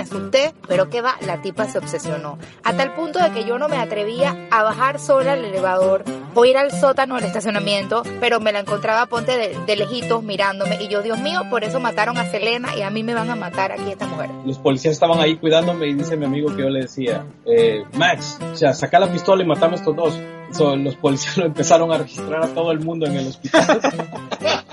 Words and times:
me 0.00 0.04
asusté, 0.04 0.54
pero 0.66 0.88
que 0.88 1.02
va, 1.02 1.16
la 1.20 1.42
tipa 1.42 1.66
se 1.66 1.78
obsesionó. 1.78 2.38
A 2.64 2.72
tal 2.72 2.94
punto 2.94 3.18
de 3.18 3.30
que 3.32 3.44
yo 3.44 3.58
no 3.58 3.68
me 3.68 3.76
atrevía 3.76 4.48
a 4.50 4.62
bajar 4.62 4.98
sola 4.98 5.34
al 5.34 5.44
elevador 5.44 6.04
o 6.34 6.44
ir 6.44 6.56
al 6.56 6.70
sótano 6.70 7.16
del 7.16 7.24
estacionamiento, 7.24 8.02
pero 8.18 8.40
me 8.40 8.52
la 8.52 8.60
encontraba 8.60 9.06
ponte 9.06 9.36
de, 9.36 9.58
de 9.66 9.76
lejitos 9.76 10.22
mirándome 10.22 10.82
y 10.82 10.88
yo, 10.88 11.02
Dios 11.02 11.20
mío, 11.20 11.42
por 11.50 11.64
eso 11.64 11.80
mataron 11.80 12.16
a 12.16 12.24
Selena 12.30 12.74
y 12.76 12.82
a 12.82 12.90
mí 12.90 13.02
me 13.02 13.14
van 13.14 13.28
a 13.28 13.36
matar 13.36 13.72
aquí 13.72 13.90
esta 13.90 14.06
mujer. 14.06 14.30
Los 14.46 14.58
policías 14.58 14.92
estaban 14.92 15.20
ahí 15.20 15.36
cuidándome 15.36 15.86
y 15.88 15.94
dice 15.94 16.16
mi 16.16 16.24
amigo 16.24 16.54
que 16.54 16.62
yo 16.62 16.70
le 16.70 16.80
decía, 16.80 17.26
eh, 17.44 17.84
Max, 17.92 18.38
o 18.52 18.56
sea, 18.56 18.72
saca 18.72 18.98
la 18.98 19.12
pistola 19.12 19.42
y 19.42 19.46
matamos 19.46 19.80
a 19.80 19.82
estos 19.82 19.96
dos. 19.96 20.18
So, 20.52 20.76
los 20.76 20.96
policías 20.96 21.36
lo 21.36 21.44
empezaron 21.44 21.92
a 21.92 21.98
registrar 21.98 22.42
a 22.42 22.48
todo 22.48 22.72
el 22.72 22.80
mundo 22.80 23.06
en 23.06 23.16
el 23.16 23.26
hospital. 23.26 23.80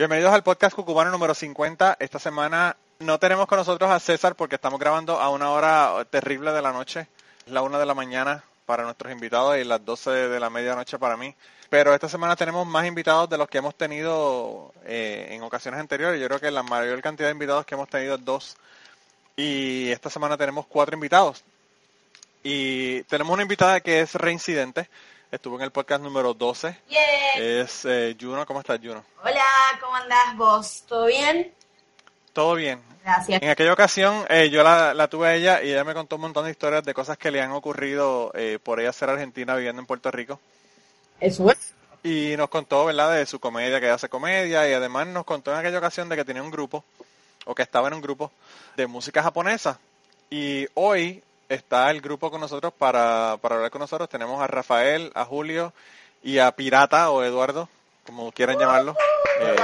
Bienvenidos 0.00 0.32
al 0.32 0.42
podcast 0.42 0.74
Cucubano 0.74 1.10
número 1.10 1.34
50. 1.34 1.98
Esta 2.00 2.18
semana 2.18 2.74
no 3.00 3.18
tenemos 3.18 3.46
con 3.46 3.58
nosotros 3.58 3.90
a 3.90 4.00
César 4.00 4.34
porque 4.34 4.54
estamos 4.54 4.80
grabando 4.80 5.20
a 5.20 5.28
una 5.28 5.50
hora 5.50 6.06
terrible 6.08 6.52
de 6.52 6.62
la 6.62 6.72
noche. 6.72 7.06
Es 7.46 7.52
la 7.52 7.60
una 7.60 7.78
de 7.78 7.84
la 7.84 7.92
mañana 7.92 8.42
para 8.64 8.84
nuestros 8.84 9.12
invitados 9.12 9.58
y 9.58 9.64
las 9.64 9.84
12 9.84 10.10
de 10.10 10.40
la 10.40 10.48
medianoche 10.48 10.98
para 10.98 11.18
mí. 11.18 11.34
Pero 11.68 11.92
esta 11.92 12.08
semana 12.08 12.34
tenemos 12.34 12.66
más 12.66 12.86
invitados 12.86 13.28
de 13.28 13.36
los 13.36 13.46
que 13.50 13.58
hemos 13.58 13.74
tenido 13.74 14.72
eh, 14.86 15.26
en 15.32 15.42
ocasiones 15.42 15.78
anteriores. 15.78 16.18
Yo 16.18 16.28
creo 16.28 16.40
que 16.40 16.50
la 16.50 16.62
mayor 16.62 17.02
cantidad 17.02 17.28
de 17.28 17.32
invitados 17.32 17.66
que 17.66 17.74
hemos 17.74 17.90
tenido 17.90 18.14
es 18.14 18.24
dos. 18.24 18.56
Y 19.36 19.90
esta 19.90 20.08
semana 20.08 20.38
tenemos 20.38 20.64
cuatro 20.66 20.94
invitados. 20.94 21.44
Y 22.42 23.02
tenemos 23.02 23.34
una 23.34 23.42
invitada 23.42 23.80
que 23.80 24.00
es 24.00 24.14
reincidente. 24.14 24.88
Estuvo 25.30 25.56
en 25.56 25.62
el 25.62 25.70
podcast 25.70 26.02
número 26.02 26.34
12. 26.34 26.76
Es 27.36 27.84
eh, 27.84 28.16
Juno. 28.20 28.44
¿Cómo 28.44 28.58
estás, 28.58 28.80
Juno? 28.82 29.04
Hola, 29.22 29.44
¿cómo 29.80 29.94
andás 29.94 30.36
vos? 30.36 30.82
¿Todo 30.88 31.06
bien? 31.06 31.54
Todo 32.32 32.56
bien. 32.56 32.82
Gracias. 33.04 33.40
En 33.40 33.48
aquella 33.48 33.72
ocasión 33.72 34.24
eh, 34.28 34.50
yo 34.50 34.64
la, 34.64 34.92
la 34.92 35.06
tuve 35.06 35.28
a 35.28 35.34
ella 35.36 35.62
y 35.62 35.70
ella 35.70 35.84
me 35.84 35.94
contó 35.94 36.16
un 36.16 36.22
montón 36.22 36.46
de 36.46 36.50
historias 36.50 36.82
de 36.82 36.94
cosas 36.94 37.16
que 37.16 37.30
le 37.30 37.40
han 37.40 37.52
ocurrido 37.52 38.32
eh, 38.34 38.58
por 38.60 38.80
ella 38.80 38.92
ser 38.92 39.08
argentina 39.08 39.54
viviendo 39.54 39.80
en 39.80 39.86
Puerto 39.86 40.10
Rico. 40.10 40.40
Eso 41.20 41.48
es. 41.52 41.74
Y 42.02 42.34
nos 42.36 42.48
contó, 42.48 42.86
¿verdad?, 42.86 43.14
de 43.14 43.24
su 43.24 43.38
comedia, 43.38 43.78
que 43.78 43.86
ella 43.86 43.94
hace 43.94 44.08
comedia 44.08 44.68
y 44.68 44.72
además 44.72 45.06
nos 45.06 45.24
contó 45.24 45.52
en 45.52 45.58
aquella 45.58 45.78
ocasión 45.78 46.08
de 46.08 46.16
que 46.16 46.24
tenía 46.24 46.42
un 46.42 46.50
grupo, 46.50 46.82
o 47.44 47.54
que 47.54 47.62
estaba 47.62 47.86
en 47.86 47.94
un 47.94 48.00
grupo 48.00 48.32
de 48.76 48.88
música 48.88 49.22
japonesa. 49.22 49.78
Y 50.28 50.66
hoy 50.74 51.22
está 51.50 51.90
el 51.90 52.00
grupo 52.00 52.30
con 52.30 52.40
nosotros 52.40 52.72
para, 52.72 53.36
para 53.42 53.56
hablar 53.56 53.70
con 53.70 53.80
nosotros. 53.80 54.08
Tenemos 54.08 54.40
a 54.40 54.46
Rafael, 54.46 55.10
a 55.14 55.24
Julio 55.24 55.72
y 56.22 56.38
a 56.38 56.50
Pirata 56.52 57.10
o 57.10 57.22
Eduardo, 57.24 57.68
como 58.06 58.30
quieran 58.32 58.58
llamarlo. 58.58 58.96
Eh, 59.40 59.56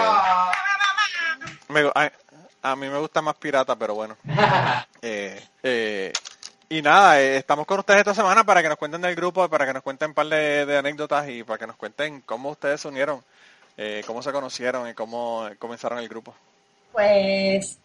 me- 1.68 1.90
a, 1.94 2.12
a 2.62 2.76
mí 2.76 2.88
me 2.88 2.98
gusta 2.98 3.22
más 3.22 3.36
Pirata, 3.36 3.76
pero 3.76 3.94
bueno. 3.94 4.16
Eh, 5.08 5.40
eh, 5.62 6.12
y 6.68 6.82
nada, 6.82 7.20
eh, 7.20 7.36
estamos 7.36 7.64
con 7.64 7.78
ustedes 7.78 8.00
esta 8.00 8.14
semana 8.14 8.42
para 8.42 8.60
que 8.60 8.68
nos 8.68 8.78
cuenten 8.78 9.02
del 9.02 9.14
grupo, 9.14 9.48
para 9.48 9.64
que 9.64 9.72
nos 9.72 9.82
cuenten 9.84 10.08
un 10.08 10.14
par 10.14 10.26
de, 10.26 10.66
de 10.66 10.78
anécdotas 10.78 11.28
y 11.28 11.44
para 11.44 11.58
que 11.58 11.66
nos 11.68 11.76
cuenten 11.76 12.22
cómo 12.22 12.50
ustedes 12.50 12.80
se 12.80 12.88
unieron, 12.88 13.22
eh, 13.76 14.02
cómo 14.04 14.20
se 14.20 14.32
conocieron 14.32 14.88
y 14.88 14.94
cómo 14.94 15.48
comenzaron 15.60 15.98
el 16.00 16.08
grupo. 16.08 16.34
Pues 16.90 17.78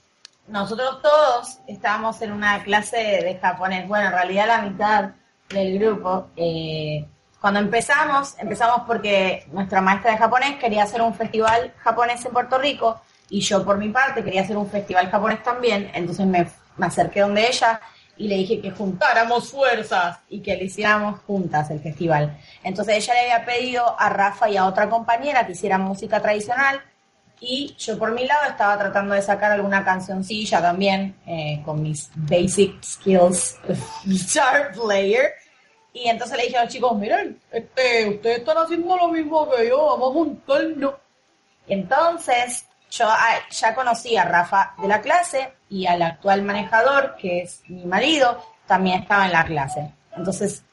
nosotros 0.48 1.02
todos 1.02 1.60
estábamos 1.68 2.22
en 2.22 2.32
una 2.32 2.64
clase 2.64 2.98
de 2.98 3.40
japonés. 3.42 3.88
Bueno, 3.88 4.08
en 4.08 4.12
realidad 4.14 4.48
la 4.48 4.62
mitad 4.62 5.12
del 5.50 5.80
grupo. 5.80 6.30
eh, 6.36 7.06
cuando 7.40 7.60
empezamos, 7.60 8.36
empezamos 8.38 8.84
porque 8.86 9.48
nuestra 9.52 9.82
maestra 9.82 10.12
de 10.12 10.18
japonés 10.20 10.58
quería 10.58 10.84
hacer 10.84 11.02
un 11.02 11.16
festival 11.16 11.74
japonés 11.80 12.24
en 12.24 12.34
Puerto 12.34 12.60
Rico 12.60 13.02
y 13.30 13.42
yo 13.42 13.66
por 13.66 13.80
mi 13.80 13.90
parte 13.90 14.24
quería 14.24 14.42
hacer 14.42 14.58
un 14.58 14.70
festival 14.70 15.10
japonés 15.10 15.42
también. 15.42 15.90
Entonces 15.96 16.28
me, 16.28 16.48
me 16.78 16.86
acerqué 16.86 17.22
donde 17.22 17.48
ella 17.48 17.82
y 18.16 18.28
le 18.28 18.36
dije 18.36 18.62
que 18.62 18.70
juntáramos 18.70 19.50
fuerzas 19.50 20.20
y 20.30 20.42
que 20.42 20.56
le 20.56 20.66
hiciéramos 20.66 21.22
juntas 21.22 21.72
el 21.72 21.80
festival. 21.80 22.38
Entonces 22.64 22.98
ella 22.98 23.14
le 23.16 23.32
había 23.32 23.46
pedido 23.46 23.96
a 24.00 24.10
Rafa 24.10 24.48
y 24.48 24.58
a 24.58 24.68
otra 24.68 24.88
compañera 24.88 25.46
que 25.48 25.54
hicieran 25.54 25.82
música 25.82 26.22
tradicional 26.22 26.80
y 27.44 27.76
yo 27.76 27.98
por 27.98 28.12
mi 28.12 28.28
lado 28.28 28.50
estaba 28.50 28.78
tratando 28.78 29.16
de 29.16 29.22
sacar 29.24 29.52
alguna 29.52 29.84
cancioncilla 29.84 30.62
también 30.62 31.16
eh, 31.26 31.60
con 31.66 31.82
mis 31.82 32.12
basic 32.16 32.84
skills 32.84 33.58
guitar 34.06 34.72
player. 34.74 35.34
Y 35.92 36.08
entonces 36.08 36.38
le 36.38 36.44
dije 36.44 36.58
a 36.58 36.66
los 36.66 36.72
chicos, 36.72 36.96
miren, 36.98 37.42
este, 37.52 38.08
ustedes 38.10 38.40
están 38.40 38.58
haciendo 38.60 38.96
lo 38.96 39.08
mismo 39.08 39.50
que 39.50 39.68
yo, 39.68 39.88
vamos 39.88 40.12
a 40.12 40.14
juntarnos. 40.14 40.94
Entonces 41.68 42.66
yo 42.92 43.08
ah, 43.10 43.40
ya 43.50 43.74
conocí 43.74 44.16
a 44.16 44.24
Rafa 44.24 44.76
de 44.80 44.88
la 44.88 45.02
clase 45.02 45.54
y 45.68 45.88
al 45.88 46.04
actual 46.04 46.44
manejador, 46.44 47.16
que 47.16 47.42
es 47.42 47.64
mi 47.68 47.86
marido, 47.86 48.40
también 48.68 49.02
estaba 49.02 49.26
en 49.26 49.32
la 49.32 49.46
clase. 49.46 49.92
Entonces, 50.16 50.64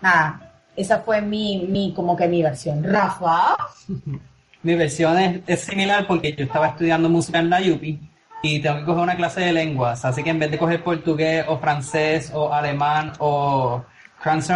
nada, 0.00 0.62
esa 0.74 1.00
fue 1.00 1.20
mi, 1.20 1.66
mi 1.68 1.92
como 1.92 2.16
que 2.16 2.26
mi 2.26 2.42
versión. 2.42 2.82
Rafa, 2.82 3.56
Mi 4.66 4.74
versión 4.74 5.16
es, 5.16 5.40
es 5.46 5.60
similar 5.60 6.08
porque 6.08 6.32
yo 6.34 6.42
estaba 6.44 6.66
estudiando 6.66 7.08
música 7.08 7.38
en 7.38 7.50
la 7.50 7.60
UPI 7.60 8.00
y 8.42 8.58
tengo 8.58 8.78
que 8.80 8.84
coger 8.84 9.02
una 9.04 9.14
clase 9.14 9.40
de 9.42 9.52
lenguas, 9.52 10.04
así 10.04 10.24
que 10.24 10.30
en 10.30 10.40
vez 10.40 10.50
de 10.50 10.58
coger 10.58 10.82
portugués 10.82 11.44
o 11.46 11.56
francés 11.58 12.32
o 12.34 12.52
alemán 12.52 13.12
o 13.20 13.84
trans 14.24 14.50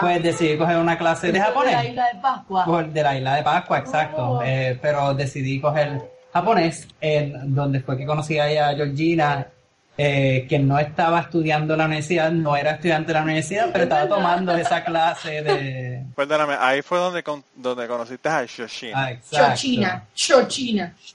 pues 0.00 0.22
decidí 0.22 0.56
coger 0.56 0.76
una 0.76 0.96
clase 0.96 1.26
de 1.26 1.32
de 1.32 1.38
la 1.40 1.44
japonés. 1.46 1.84
isla 1.88 2.06
de 2.14 2.20
Pascua. 2.20 2.64
Por- 2.64 2.92
De 2.92 3.02
la 3.02 3.16
isla 3.16 3.34
de 3.34 3.42
Pascua, 3.42 3.78
exacto. 3.78 4.22
Oh. 4.38 4.42
Eh, 4.44 4.78
pero 4.80 5.12
decidí 5.14 5.60
coger 5.60 6.00
japonés, 6.32 6.86
en 7.00 7.52
donde 7.56 7.80
fue 7.80 7.96
que 7.96 8.06
conocí 8.06 8.38
a 8.38 8.46
Georgina, 8.76 9.48
eh, 9.96 10.46
que 10.48 10.60
no 10.60 10.78
estaba 10.78 11.22
estudiando 11.22 11.74
en 11.74 11.78
la 11.78 11.86
universidad, 11.86 12.30
no 12.30 12.56
era 12.56 12.70
estudiante 12.72 13.08
de 13.08 13.14
la 13.14 13.24
universidad, 13.24 13.70
pero 13.72 13.82
estaba 13.82 14.06
tomando 14.06 14.54
esa 14.56 14.84
clase 14.84 15.42
de... 15.42 15.87
Perdóname, 16.18 16.56
ahí 16.58 16.82
fue 16.82 16.98
donde, 16.98 17.22
con- 17.22 17.44
donde 17.54 17.86
conociste 17.86 18.28
a 18.28 18.44
Shoshina. 18.44 19.06
Ah. 19.06 19.12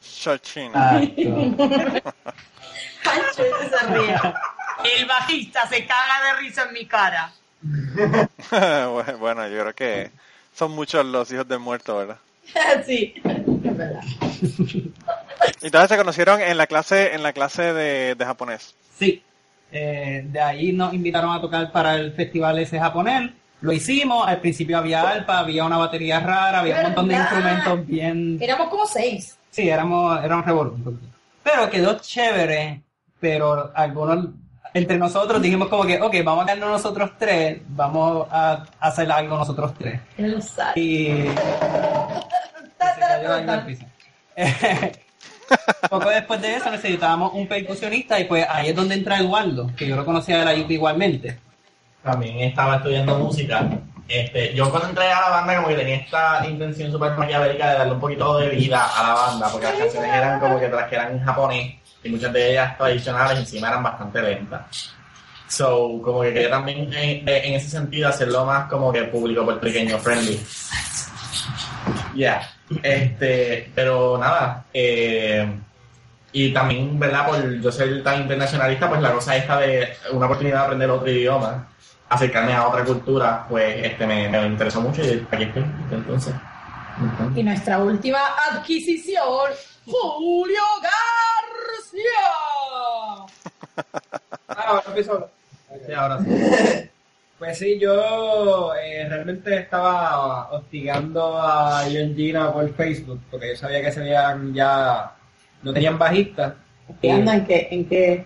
Shoshina. 0.09 1.02
Pancho 3.03 3.44
se 3.44 3.86
ríe. 3.88 4.16
El 4.97 5.06
bajista 5.06 5.68
se 5.68 5.86
caga 5.86 6.24
de 6.25 6.34
risa 6.40 6.63
en 6.69 6.74
mi 6.74 6.86
cara. 6.86 7.34
bueno, 9.19 9.46
yo 9.50 9.59
creo 9.59 9.74
que 9.75 10.12
son 10.56 10.72
muchos 10.72 11.06
los 11.06 11.30
hijos 11.34 11.50
del 11.50 11.59
muerto, 11.59 11.97
¿verdad? 11.97 12.18
sí, 12.86 13.13
es 13.25 13.75
verdad. 13.78 14.02
Entonces 15.62 15.90
se 15.90 15.97
conocieron 15.97 16.40
en 16.40 16.56
la 16.56 16.66
clase, 16.68 17.13
en 17.13 17.24
la 17.24 17.34
clase 17.34 17.74
de, 17.74 18.16
de 18.16 18.25
japonés. 18.25 18.74
Sí, 18.97 19.22
eh, 19.69 20.24
de 20.25 20.40
ahí 20.40 20.72
nos 20.72 20.94
invitaron 20.94 21.36
a 21.36 21.42
tocar 21.42 21.74
para 21.74 21.96
el 21.96 22.13
festival 22.13 22.58
ese 22.59 22.80
japonés. 22.80 23.31
Lo 23.63 23.72
hicimos, 23.72 24.28
al 24.28 24.41
principio 24.41 24.78
había 24.78 25.09
alpa, 25.09 25.40
había 25.40 25.63
una 25.63 25.78
batería 25.78 26.19
rara, 26.19 26.60
había 26.60 26.75
un 26.75 26.83
montón 26.83 27.07
de 27.07 27.15
instrumentos 27.15 27.88
bien... 27.88 28.38
Éramos 28.42 28.68
como 28.68 28.86
seis. 28.86 29.38
Sí, 29.51 29.69
éramos, 29.69 30.21
éramos 30.21 30.45
revolucionarios. 30.45 31.01
Pero 31.42 31.69
quedó 31.69 31.98
chévere, 31.98 32.81
pero 33.21 33.71
algunos, 33.74 34.27
entre 34.74 34.98
nosotros 34.98 35.42
dijimos 35.42 35.69
como 35.69 35.86
que, 35.86 36.01
ok, 36.01 36.13
vamos 36.25 36.44
a 36.44 36.45
quedarnos 36.48 36.71
nosotros 36.71 37.12
tres, 37.18 37.62
vamos 37.69 38.27
a 38.30 38.65
hacer 38.81 39.10
algo 39.10 39.38
nosotros 39.38 39.74
tres. 39.77 39.98
Y 40.75 41.06
se 41.06 43.00
cayó 43.00 43.33
algo 43.33 43.51
al 43.54 43.65
piso. 43.65 43.86
Poco 45.89 46.10
después 46.10 46.42
de 46.42 46.56
eso 46.56 46.69
necesitábamos 46.69 47.33
un 47.33 47.48
percusionista 47.48 48.19
y 48.19 48.25
pues 48.25 48.45
ahí 48.50 48.71
es 48.71 48.75
donde 48.75 48.95
entra 48.95 49.19
Eduardo, 49.19 49.71
que 49.77 49.88
yo 49.88 49.95
lo 49.95 50.04
conocía 50.04 50.39
de 50.39 50.45
la 50.54 50.62
UP 50.62 50.69
igualmente. 50.69 51.39
También 52.03 52.39
estaba 52.41 52.77
estudiando 52.77 53.17
música. 53.17 53.67
Este, 54.07 54.53
yo 54.53 54.69
cuando 54.69 54.89
entré 54.89 55.11
a 55.11 55.21
la 55.21 55.29
banda 55.29 55.55
como 55.55 55.69
que 55.69 55.75
tenía 55.75 55.95
esta 55.95 56.45
intención 56.45 56.91
súper 56.91 57.13
maquiavélica 57.13 57.69
de 57.69 57.77
darle 57.77 57.94
un 57.94 58.00
poquito 58.00 58.38
de 58.38 58.50
vida 58.50 58.85
a 58.85 59.03
la 59.07 59.13
banda, 59.13 59.50
porque 59.50 59.67
las 59.67 59.75
canciones 59.77 60.13
eran 60.13 60.39
como 60.39 60.59
que 60.59 60.67
las 60.67 60.89
que 60.89 60.95
eran 60.95 61.13
en 61.13 61.23
japonés 61.23 61.75
y 62.03 62.09
muchas 62.09 62.33
de 62.33 62.51
ellas 62.51 62.77
tradicionales 62.77 63.39
encima 63.39 63.69
eran 63.69 63.83
bastante 63.83 64.21
lentas. 64.21 64.94
So, 65.47 66.01
como 66.03 66.21
que 66.21 66.33
quería 66.33 66.50
también 66.50 66.91
en, 66.94 67.27
en 67.27 67.53
ese 67.53 67.69
sentido 67.69 68.09
hacerlo 68.09 68.45
más 68.45 68.67
como 68.69 68.91
que 68.91 69.03
público 69.03 69.45
puertorriqueño 69.45 69.97
friendly. 70.00 70.44
Yeah. 72.15 72.50
Este, 72.81 73.71
pero 73.75 74.17
nada, 74.17 74.65
eh, 74.73 75.47
y 76.31 76.51
también, 76.51 77.00
¿verdad? 77.00 77.27
Por 77.27 77.61
yo 77.61 77.71
ser 77.71 78.03
tan 78.03 78.21
internacionalista, 78.21 78.89
pues 78.89 79.01
la 79.01 79.11
cosa 79.11 79.35
esta 79.35 79.59
de 79.59 79.95
una 80.11 80.25
oportunidad 80.25 80.59
de 80.59 80.63
aprender 80.63 80.89
otro 80.89 81.09
idioma, 81.09 81.67
acercarme 82.13 82.54
a 82.54 82.68
otra 82.68 82.83
cultura, 82.83 83.45
pues 83.50 83.86
este 83.86 84.06
me, 84.06 84.30
me 84.30 84.45
interesó 84.48 84.81
mucho 84.81 85.01
y 85.04 85.25
aquí 85.31 85.44
estoy, 85.44 85.65
entonces. 85.92 86.33
Y 87.36 87.44
nuestra 87.44 87.80
última 87.80 88.19
adquisición, 88.51 89.51
Julio 89.86 90.62
García. 90.81 92.12
Ah, 94.56 94.65
ahora 94.68 94.83
empiezo. 94.88 95.31
Sí, 95.83 95.94
ahora 95.94 96.19
sí. 96.19 96.30
Pues 97.39 97.57
sí, 97.57 97.77
yo 97.77 98.74
eh, 98.75 99.06
realmente 99.10 99.57
estaba 99.57 100.50
hostigando 100.51 101.38
a 101.38 101.83
Georgina 101.89 102.54
por 102.54 102.74
Facebook, 102.74 103.19
porque 103.30 103.50
yo 103.50 103.56
sabía 103.57 103.81
que 103.81 103.92
se 103.92 104.00
habían 104.00 104.54
ya, 104.54 105.12
no 105.62 105.74
tenían 105.74 105.98
bajistas. 105.98 106.54
¿Qué 107.01 107.12
anda 107.12 107.33
en 107.33 107.45
qué, 107.45 107.68
en 107.71 107.89
qué 107.89 108.25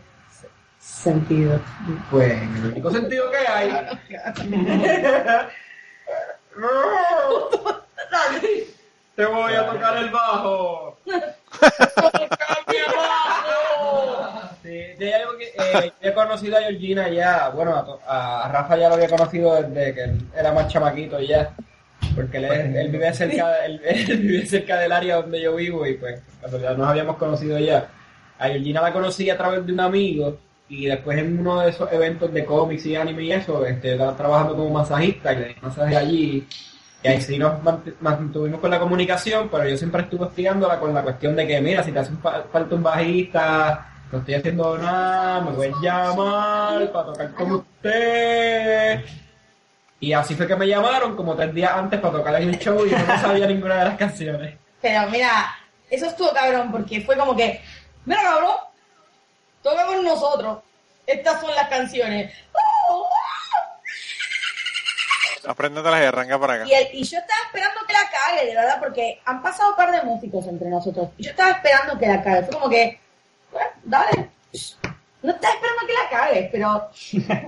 sentido? 0.79 1.59
Pues 2.11 2.31
en 2.31 2.55
el 2.57 2.65
único 2.71 2.91
sentido 2.91 3.29
que 3.31 3.37
hay. 3.37 3.71
Te 9.15 9.25
voy 9.25 9.53
a 9.53 9.65
tocar 9.67 9.97
el 9.97 10.09
bajo. 10.11 10.97
¡Toca 11.05 12.19
mi 12.67 12.77
bajo! 12.95 14.49
Sí, 14.63 14.81
yo 14.99 15.07
ya 15.07 15.17
digo 15.19 15.37
que, 15.37 15.45
eh, 15.47 15.91
yo 16.01 16.09
he 16.09 16.13
conocido 16.13 16.57
a 16.57 16.61
Georgina 16.61 17.09
ya, 17.09 17.49
bueno, 17.49 17.75
a, 17.75 17.85
to- 17.85 17.99
a 18.07 18.49
Rafa 18.51 18.77
ya 18.77 18.89
lo 18.89 18.95
había 18.95 19.09
conocido 19.09 19.55
desde 19.63 19.93
que 19.95 20.03
él 20.03 20.21
era 20.35 20.51
más 20.53 20.67
chamaquito 20.67 21.19
ya. 21.19 21.51
Porque 22.15 22.37
él, 22.37 22.45
él 22.75 22.89
vive 22.89 23.11
cerca, 23.13 23.65
él, 23.65 23.81
él 23.85 24.17
vive 24.19 24.45
cerca 24.45 24.77
del 24.77 24.91
área 24.91 25.15
donde 25.17 25.41
yo 25.41 25.55
vivo 25.55 25.85
y 25.85 25.95
pues 25.95 26.21
cuando 26.39 26.59
ya 26.59 26.73
nos 26.73 26.87
habíamos 26.87 27.17
conocido 27.17 27.57
ya. 27.57 27.87
A 28.39 28.47
Georgina 28.49 28.81
la 28.81 28.93
conocí 28.93 29.29
a 29.31 29.37
través 29.37 29.65
de 29.65 29.73
un 29.73 29.79
amigo 29.79 30.37
y 30.69 30.85
después 30.87 31.17
en 31.17 31.39
uno 31.39 31.61
de 31.61 31.69
esos 31.69 31.91
eventos 31.91 32.33
de 32.33 32.43
cómics 32.45 32.85
y 32.85 32.95
anime 32.95 33.23
y 33.23 33.31
eso, 33.31 33.65
este, 33.65 33.93
estaba 33.93 34.15
trabajando 34.15 34.55
como 34.55 34.69
masajista 34.69 35.33
y 35.33 35.35
le 35.37 35.55
masaje 35.61 35.95
allí. 35.95 36.47
Y 37.03 37.07
ahí 37.07 37.21
sí 37.21 37.37
nos 37.37 37.61
mant- 37.63 37.93
mantuvimos 38.01 38.59
con 38.59 38.71
la 38.71 38.79
comunicación, 38.79 39.49
pero 39.49 39.67
yo 39.67 39.77
siempre 39.77 40.01
estuve 40.01 40.25
hostigándola 40.25 40.79
con 40.79 40.93
la 40.93 41.03
cuestión 41.03 41.35
de 41.35 41.45
que, 41.47 41.61
mira, 41.61 41.83
si 41.83 41.91
te 41.91 41.99
hace 41.99 42.11
un 42.11 42.19
fa- 42.19 42.43
falta 42.51 42.75
un 42.75 42.83
bajista, 42.83 43.87
no 44.11 44.19
estoy 44.19 44.33
haciendo 44.33 44.77
nada, 44.77 45.41
me 45.41 45.51
puedes 45.51 45.75
llamar 45.81 46.91
para 46.91 47.05
tocar 47.05 47.33
con 47.33 47.51
usted. 47.51 49.05
Y 49.99 50.13
así 50.13 50.35
fue 50.35 50.47
que 50.47 50.55
me 50.55 50.67
llamaron 50.67 51.15
como 51.15 51.35
tres 51.35 51.53
días 51.53 51.71
antes 51.73 51.99
para 51.99 52.13
tocar 52.17 52.41
en 52.41 52.49
el 52.49 52.59
show 52.59 52.85
y 52.85 52.89
yo 52.89 52.97
no 52.99 53.19
sabía 53.19 53.47
ninguna 53.47 53.77
de 53.79 53.85
las 53.85 53.97
canciones. 53.97 54.55
Pero 54.81 55.09
mira, 55.09 55.55
eso 55.89 56.05
estuvo 56.07 56.31
cabrón 56.33 56.71
porque 56.71 57.01
fue 57.01 57.15
como 57.17 57.35
que, 57.35 57.61
mira 58.05 58.21
cabrón, 58.21 58.51
toca 59.69 59.85
con 59.85 60.03
nosotros. 60.03 60.59
Estas 61.05 61.39
son 61.41 61.53
las 61.55 61.67
canciones. 61.69 62.33
¡Oh! 62.53 63.07
Apréndete 65.47 65.89
y 65.89 65.93
arranca 66.05 66.37
para 66.39 66.53
acá. 66.55 66.65
Y, 66.67 66.73
el- 66.73 66.89
y 66.93 67.03
yo 67.03 67.19
estaba 67.19 67.39
esperando 67.45 67.79
que 67.87 67.93
la 67.93 67.99
cague, 68.09 68.45
de 68.47 68.55
verdad, 68.55 68.79
porque 68.79 69.21
han 69.25 69.41
pasado 69.41 69.69
un 69.69 69.75
par 69.77 69.91
de 69.91 70.01
músicos 70.01 70.45
entre 70.47 70.69
nosotros. 70.69 71.09
Y 71.17 71.23
yo 71.23 71.29
estaba 71.31 71.51
esperando 71.51 71.97
que 71.97 72.07
la 72.07 72.21
cague. 72.21 72.43
Fue 72.43 72.53
como 72.53 72.69
que, 72.69 72.99
bueno, 73.51 73.69
dale. 73.83 74.29
No 75.23 75.31
estaba 75.33 75.53
esperando 75.55 75.87
que 75.87 75.93
la 75.93 76.09
cague, 76.09 76.49
pero 76.51 76.89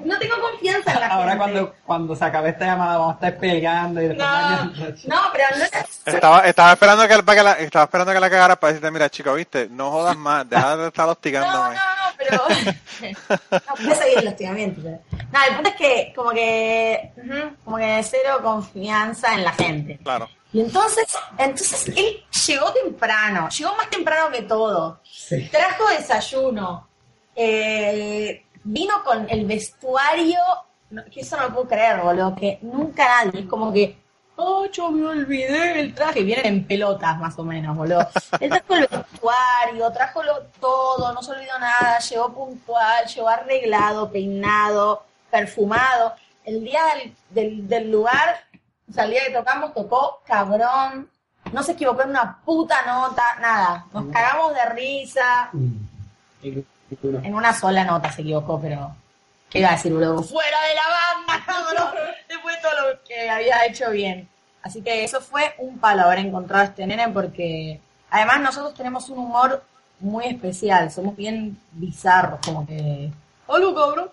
no 0.05 0.17
tengo 0.19 0.39
confianza 0.41 0.93
en 0.93 0.99
la 1.01 1.07
Ahora 1.11 1.31
gente. 1.31 1.37
cuando, 1.37 1.75
cuando 1.85 2.15
se 2.15 2.25
acabe 2.25 2.49
esta 2.49 2.65
llamada 2.65 2.97
vamos 2.97 3.11
a 3.11 3.15
estar 3.27 3.37
peleando 3.39 4.01
y 4.01 4.07
después 4.07 4.27
No, 4.27 4.65
no, 4.65 5.21
pero 5.33 5.43
no 5.57 5.63
es... 5.65 5.71
Estaba, 6.05 6.39
estaba 6.47 6.71
esperando 6.73 7.07
que, 7.07 7.21
para 7.23 7.37
que 7.37 7.43
la, 7.43 7.51
estaba 7.53 7.83
esperando 7.85 8.13
que 8.13 8.19
la 8.19 8.29
cagaras 8.29 8.57
para 8.57 8.73
decirte, 8.73 8.91
mira 8.91 9.09
chico, 9.09 9.33
viste, 9.33 9.67
no 9.69 9.91
jodas 9.91 10.17
más, 10.17 10.49
deja 10.49 10.77
de 10.77 10.87
estar 10.87 11.05
No, 11.05 11.11
hostigándome. 11.11 11.75
no, 11.75 11.81
no, 11.95 11.98
pero... 12.19 12.43
no, 13.51 13.75
puede 13.75 13.95
seguir 13.95 14.19
el 14.19 14.27
hostigamiento. 14.27 14.81
Pero... 14.83 14.99
No, 15.31 15.39
el 15.47 15.55
punto 15.55 15.69
es 15.69 15.75
que 15.75 16.13
como 16.15 16.31
que... 16.31 17.11
como 17.63 17.77
que 17.77 18.03
cero 18.03 18.39
confianza 18.43 19.33
en 19.33 19.43
la 19.43 19.53
gente. 19.53 19.97
Claro. 20.03 20.27
Y 20.51 20.61
entonces, 20.61 21.05
entonces 21.37 21.87
él 21.95 22.23
llegó 22.47 22.73
temprano, 22.73 23.49
llegó 23.49 23.75
más 23.75 23.89
temprano 23.89 24.31
que 24.31 24.41
todo. 24.41 24.99
Trajo 25.51 25.87
desayuno, 25.89 26.87
eh, 27.35 28.45
vino 28.63 29.03
con 29.03 29.29
el 29.29 29.45
vestuario, 29.45 30.39
no, 30.89 31.05
que 31.05 31.21
eso 31.21 31.37
no 31.37 31.43
lo 31.43 31.53
puedo 31.53 31.67
creer, 31.67 32.01
boludo, 32.01 32.35
que 32.35 32.57
nunca 32.63 33.25
nadie, 33.25 33.41
es 33.41 33.45
como 33.45 33.71
que, 33.71 33.95
oh, 34.39 34.65
yo 34.71 34.89
me 34.91 35.05
olvidé 35.05 35.79
el 35.81 35.93
traje, 35.93 36.23
vienen 36.23 36.45
en 36.45 36.63
pelotas 36.65 37.17
más 37.19 37.37
o 37.37 37.43
menos, 37.43 37.75
boludo. 37.75 38.07
Él 38.39 38.49
trajo 38.49 38.75
el 38.75 38.87
vestuario, 38.87 39.91
trajo 39.91 40.23
lo, 40.23 40.41
todo, 40.59 41.13
no 41.13 41.21
se 41.21 41.31
olvidó 41.31 41.59
nada, 41.59 41.99
llegó 41.99 42.33
puntual, 42.33 43.05
llegó 43.05 43.29
arreglado, 43.29 44.11
peinado, 44.11 45.03
perfumado. 45.29 46.13
El 46.45 46.63
día 46.63 46.81
del, 46.95 47.15
del, 47.29 47.67
del 47.67 47.91
lugar, 47.91 48.43
o 48.89 48.93
sea, 48.93 49.03
el 49.03 49.11
día 49.11 49.25
que 49.25 49.33
tocamos, 49.33 49.73
tocó 49.73 50.21
cabrón, 50.25 51.09
no 51.51 51.63
se 51.63 51.73
equivocó 51.73 52.03
en 52.03 52.11
una 52.11 52.39
puta 52.43 52.81
nota, 52.85 53.23
nada. 53.39 53.85
Nos 53.93 54.05
cagamos 54.11 54.53
de 54.53 54.65
risa. 54.67 55.49
Uno, 55.53 57.19
En 57.23 57.35
una 57.35 57.53
sola 57.53 57.83
nota 57.83 58.11
se 58.11 58.21
equivocó, 58.21 58.59
pero. 58.59 58.95
¿Qué 59.49 59.59
iba 59.59 59.69
a 59.69 59.73
decir, 59.73 59.91
boludo? 59.91 60.21
¡Fuera 60.21 60.57
de 60.61 60.75
la 60.75 60.81
banda, 61.27 61.45
cabrón! 61.45 61.93
Todo 62.61 62.91
lo 62.91 63.03
que 63.03 63.29
había 63.29 63.65
hecho 63.65 63.89
bien. 63.91 64.27
Así 64.61 64.81
que 64.81 65.03
eso 65.03 65.21
fue 65.21 65.55
un 65.57 65.79
palo 65.79 66.03
haber 66.03 66.19
encontrado 66.19 66.63
a 66.63 66.67
este 66.67 66.85
nene 66.85 67.09
porque. 67.09 67.79
Además, 68.11 68.41
nosotros 68.41 68.73
tenemos 68.73 69.09
un 69.09 69.19
humor 69.19 69.63
muy 69.99 70.25
especial. 70.25 70.91
Somos 70.91 71.15
bien 71.15 71.57
bizarros, 71.71 72.39
como 72.43 72.65
que. 72.65 73.11
¡Hola, 73.47 73.73
cabrón! 73.73 74.11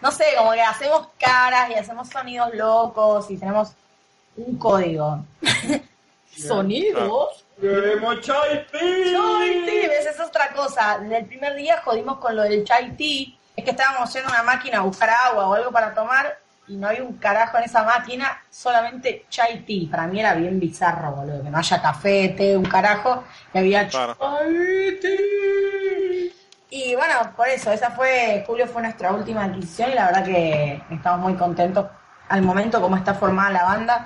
No 0.00 0.12
sé, 0.12 0.24
como 0.36 0.52
que 0.52 0.62
hacemos 0.62 1.08
caras 1.18 1.70
y 1.70 1.74
hacemos 1.74 2.08
sonidos 2.08 2.54
locos 2.54 3.30
y 3.30 3.36
tenemos 3.36 3.72
un 4.36 4.56
código. 4.58 5.24
¿Sonidos? 6.36 7.44
¡Queremos 7.60 8.20
chai 8.20 8.64
tea! 8.70 8.80
Chai 8.80 9.64
tea, 9.64 9.88
ves, 9.88 10.06
es 10.06 10.20
otra 10.20 10.52
cosa. 10.52 10.98
Desde 11.00 11.18
el 11.18 11.26
primer 11.26 11.56
día 11.56 11.82
jodimos 11.84 12.18
con 12.18 12.36
lo 12.36 12.42
del 12.44 12.64
chai 12.64 12.96
tea. 12.96 13.26
Es 13.56 13.64
que 13.64 13.70
estábamos 13.70 14.12
yendo 14.12 14.28
a 14.28 14.32
una 14.32 14.42
máquina 14.44 14.78
a 14.78 14.82
buscar 14.82 15.10
agua 15.10 15.48
o 15.48 15.54
algo 15.54 15.72
para 15.72 15.92
tomar 15.92 16.38
y 16.68 16.76
no 16.76 16.88
había 16.88 17.02
un 17.02 17.16
carajo 17.18 17.56
en 17.58 17.64
esa 17.64 17.82
máquina, 17.82 18.42
solamente 18.50 19.24
chai 19.30 19.60
tea. 19.64 19.90
Para 19.90 20.06
mí 20.06 20.20
era 20.20 20.34
bien 20.34 20.60
bizarro, 20.60 21.12
boludo, 21.12 21.42
que 21.42 21.50
no 21.50 21.58
haya 21.58 21.80
café, 21.82 22.28
té, 22.36 22.56
un 22.56 22.64
carajo, 22.66 23.24
y 23.54 23.58
había 23.58 23.88
Claro. 23.88 24.16
chai 24.18 24.98
tea. 25.00 26.32
Y 26.70 26.94
bueno, 26.94 27.14
por 27.34 27.48
eso, 27.48 27.72
esa 27.72 27.90
fue, 27.90 28.44
Julio 28.46 28.66
fue 28.66 28.82
nuestra 28.82 29.10
última 29.12 29.44
adquisición 29.44 29.90
y 29.90 29.94
la 29.94 30.06
verdad 30.06 30.24
que 30.24 30.82
estamos 30.90 31.20
muy 31.20 31.34
contentos 31.34 31.86
al 32.28 32.42
momento 32.42 32.78
como 32.82 32.94
está 32.94 33.14
formada 33.14 33.50
la 33.50 33.64
banda. 33.64 34.04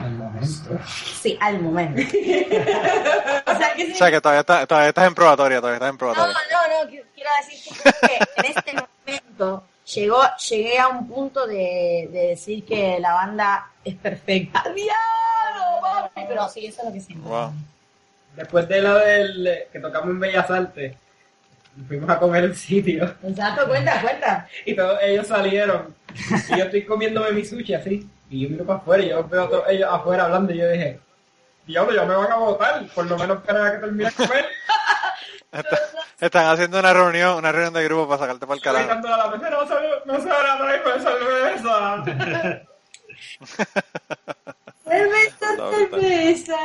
Sí, 1.21 1.37
al 1.41 1.59
momento. 1.61 2.01
o 3.47 3.55
sea, 3.59 3.75
que 3.75 3.93
O 3.93 3.97
sea 3.97 4.11
que 4.13 4.21
todavía, 4.21 4.41
está- 4.43 4.65
todavía 4.65 4.91
estás 4.91 5.09
en 5.09 5.15
probatoria, 5.15 5.57
todavía 5.59 5.77
estás 5.79 5.89
en 5.89 5.95
no, 5.95 5.99
probatoria. 5.99 6.35
no, 6.53 6.85
no, 6.85 6.91
qui- 6.91 7.03
quiero 7.15 7.31
decir 7.45 7.77
que 8.01 8.19
en 8.37 8.45
este 8.57 8.73
momento 8.75 9.65
llegó, 9.85 10.23
llegué 10.49 10.79
a 10.79 10.89
un 10.89 11.09
punto 11.09 11.47
de, 11.47 12.09
de 12.13 12.27
decir 12.29 12.65
que 12.65 12.99
la 13.01 13.15
banda 13.15 13.71
es 13.85 13.95
perfecta. 13.97 14.65
¡Diablo! 14.75 16.11
Pero 16.15 16.49
sí, 16.49 16.67
eso 16.67 16.83
es 16.83 16.87
lo 16.89 16.93
que 16.93 17.01
siento. 17.01 17.29
Wow. 17.29 17.53
Después 18.37 18.67
de 18.69 18.81
la 18.81 18.99
del 18.99 19.65
que 19.71 19.79
tocamos 19.79 20.11
en 20.11 20.21
Bellas 20.21 20.51
Artes, 20.51 20.97
fuimos 21.87 22.09
a 22.09 22.19
comer 22.19 22.45
el 22.45 22.57
sitio 22.57 23.05
Exacto, 23.23 23.67
cuenta, 23.67 24.01
cuenta. 24.01 24.49
y 24.67 24.75
todos 24.75 24.99
ellos 25.03 25.27
salieron. 25.27 25.95
Y 26.49 26.59
yo 26.59 26.65
estoy 26.65 26.85
comiéndome 26.85 27.33
mi 27.33 27.45
sushi 27.45 27.75
así. 27.75 28.09
Y 28.31 28.43
yo 28.43 28.49
miro 28.49 28.65
para 28.65 28.79
afuera 28.79 29.03
y 29.03 29.09
yo 29.11 29.25
veo 29.29 29.43
a 29.43 29.49
todos 29.49 29.65
ellos 29.69 29.89
afuera 29.91 30.25
hablando 30.25 30.53
y 30.55 30.59
yo 30.59 30.69
dije, 30.71 30.99
diablo, 31.67 31.95
ya 31.95 32.05
me 32.05 32.15
van 32.15 32.33
a 32.33 32.37
votar. 32.37 32.87
Por 32.95 33.07
lo 33.07 33.19
menos 33.19 33.43
para 33.43 33.73
que 33.73 33.79
termine 33.79 34.05
de 34.05 34.13
comer. 34.13 34.47
Está- 35.53 35.79
están 36.21 36.47
haciendo 36.47 36.79
una 36.79 36.93
reunión, 36.93 37.37
una 37.37 37.53
reunión 37.53 37.75
de 37.75 37.85
grupo 37.85 38.09
para 38.09 38.21
sacarte 38.21 38.47
para 38.47 38.57
el 38.57 38.63
carajo. 38.63 38.91
A 38.91 39.17
la 39.19 39.29
mesa, 39.37 39.51
no 39.51 39.67
se, 39.69 39.75
no 40.07 40.21
se 40.21 40.29
van 40.29 40.47
a 40.47 40.59
traer 40.59 40.83
con 40.83 41.03
cerveza. 41.03 42.65
Cerveza, 44.85 45.47
cerveza. 45.71 46.57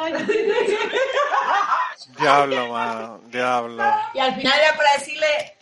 Diablo, 2.20 2.68
mano, 2.74 3.22
diablo. 3.32 3.84
Y 4.14 4.20
al 4.20 4.36
final 4.36 4.60
era 4.60 4.76
para 4.76 4.94
decirle, 4.94 5.56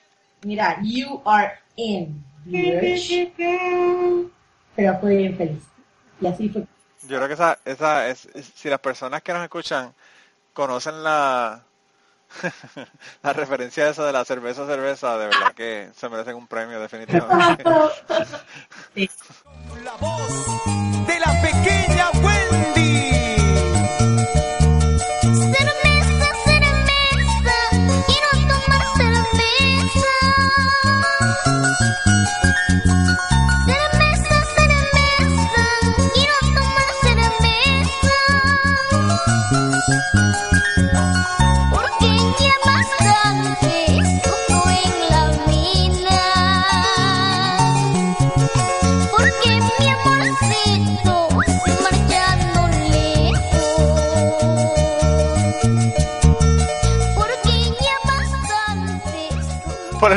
mira, 0.43 0.77
you 0.81 1.21
are 1.25 1.53
in, 1.75 2.23
bitch. 2.45 3.33
Pero 4.75 4.99
fue 4.99 5.17
bien 5.17 5.37
feliz. 5.37 5.63
Y 6.21 6.27
así 6.27 6.49
fue. 6.49 6.61
Yo 7.07 7.17
creo 7.17 7.27
que 7.27 7.33
esa, 7.33 7.59
esa 7.65 8.07
es, 8.07 8.25
es- 8.33 8.51
si 8.55 8.69
las 8.69 8.79
personas 8.79 9.21
que 9.21 9.33
nos 9.33 9.43
escuchan 9.43 9.93
conocen 10.53 11.03
la, 11.03 11.61
la 13.23 13.33
referencia 13.33 13.89
esa 13.89 14.05
de 14.05 14.13
la 14.13 14.25
cerveza 14.25 14.65
cerveza, 14.65 15.17
de 15.17 15.27
verdad 15.27 15.53
que 15.53 15.89
se 15.95 16.09
merecen 16.09 16.35
un 16.35 16.47
premio 16.47 16.79
definitivamente. 16.79 17.63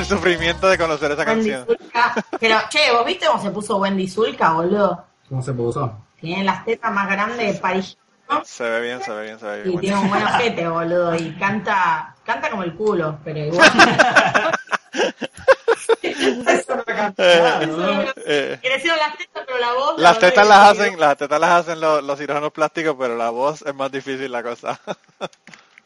sufrimiento 0.08 0.68
de 0.68 0.78
conocer 0.78 1.12
esa 1.12 1.24
Wendy 1.24 1.50
canción. 1.50 1.66
Zulka. 1.78 2.14
Pero, 2.40 2.56
che, 2.68 2.92
¿vos 2.92 3.04
viste 3.06 3.26
cómo 3.26 3.42
se 3.42 3.50
puso 3.50 3.76
Wendy 3.76 4.08
Zulka, 4.08 4.52
boludo? 4.52 5.04
¿Cómo 5.28 5.42
se 5.42 5.52
puso? 5.52 5.92
Tiene 6.20 6.44
las 6.44 6.64
tetas 6.64 6.92
más 6.92 7.08
grandes 7.08 7.54
de 7.54 7.60
París. 7.60 7.96
¿no? 8.28 8.44
Se 8.44 8.62
ve 8.68 8.80
bien, 8.82 9.02
se 9.02 9.10
ve 9.12 9.22
bien, 9.24 9.38
se 9.38 9.46
ve 9.46 9.60
Y 9.60 9.68
bien. 9.68 9.80
tiene 9.80 9.96
un 9.98 10.08
buen 10.08 10.22
ojete, 10.22 10.68
boludo. 10.68 11.14
Y 11.14 11.32
canta, 11.36 12.14
canta 12.24 12.50
como 12.50 12.62
el 12.62 12.74
culo, 12.74 13.18
pero 13.24 13.38
igual. 13.38 13.70
Eh, 17.16 18.12
eh, 18.26 18.58
Crecieron 18.62 18.98
las 18.98 19.16
tetas, 19.16 19.44
pero 19.46 19.58
la 19.58 19.72
voz. 19.72 19.98
las 20.00 20.18
tetas 20.18 20.46
las 20.46 20.70
hacen, 20.70 20.98
las 21.00 21.16
tetas 21.16 21.40
las 21.40 21.50
hacen 21.50 21.80
los, 21.80 22.02
los 22.02 22.18
cirujanos 22.18 22.52
plásticos, 22.52 22.96
pero 22.98 23.16
la 23.16 23.30
voz 23.30 23.62
es 23.62 23.74
más 23.74 23.90
difícil 23.90 24.30
la 24.30 24.42
cosa. 24.42 24.78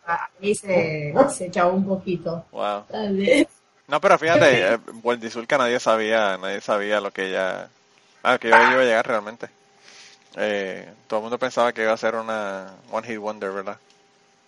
Ahí 0.06 0.54
se, 0.54 1.14
se 1.30 1.46
echaba 1.46 1.70
un 1.72 1.86
poquito. 1.86 2.44
wow. 2.52 2.82
Tal 2.90 3.16
vez. 3.16 3.46
No, 3.92 4.00
pero 4.00 4.18
fíjate, 4.18 4.72
eh, 4.72 4.78
Wendy 5.02 5.28
Zulka 5.28 5.58
nadie 5.58 5.78
sabía, 5.78 6.38
nadie 6.38 6.62
sabía 6.62 6.98
lo 6.98 7.10
que 7.12 7.28
ella, 7.28 7.68
ah, 8.22 8.38
que 8.38 8.48
ella 8.48 8.70
iba 8.72 8.80
a 8.80 8.84
llegar 8.84 9.06
realmente. 9.06 9.50
Eh, 10.36 10.90
todo 11.06 11.20
el 11.20 11.24
mundo 11.24 11.38
pensaba 11.38 11.74
que 11.74 11.82
iba 11.82 11.92
a 11.92 11.96
ser 11.98 12.14
una 12.14 12.72
One 12.90 13.06
Hit 13.06 13.18
Wonder, 13.18 13.50
¿verdad? 13.52 13.76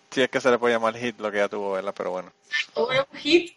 Si 0.09 0.21
es 0.23 0.29
que 0.29 0.41
se 0.41 0.49
le 0.49 0.57
puede 0.57 0.73
llamar 0.73 0.97
hit 0.97 1.19
lo 1.19 1.29
que 1.31 1.37
ella 1.37 1.47
tuvo, 1.47 1.73
¿verdad? 1.73 1.93
Pero 1.95 2.09
bueno. 2.09 2.31
O 2.73 2.91
era 2.91 3.05
un 3.11 3.19
hit. 3.19 3.53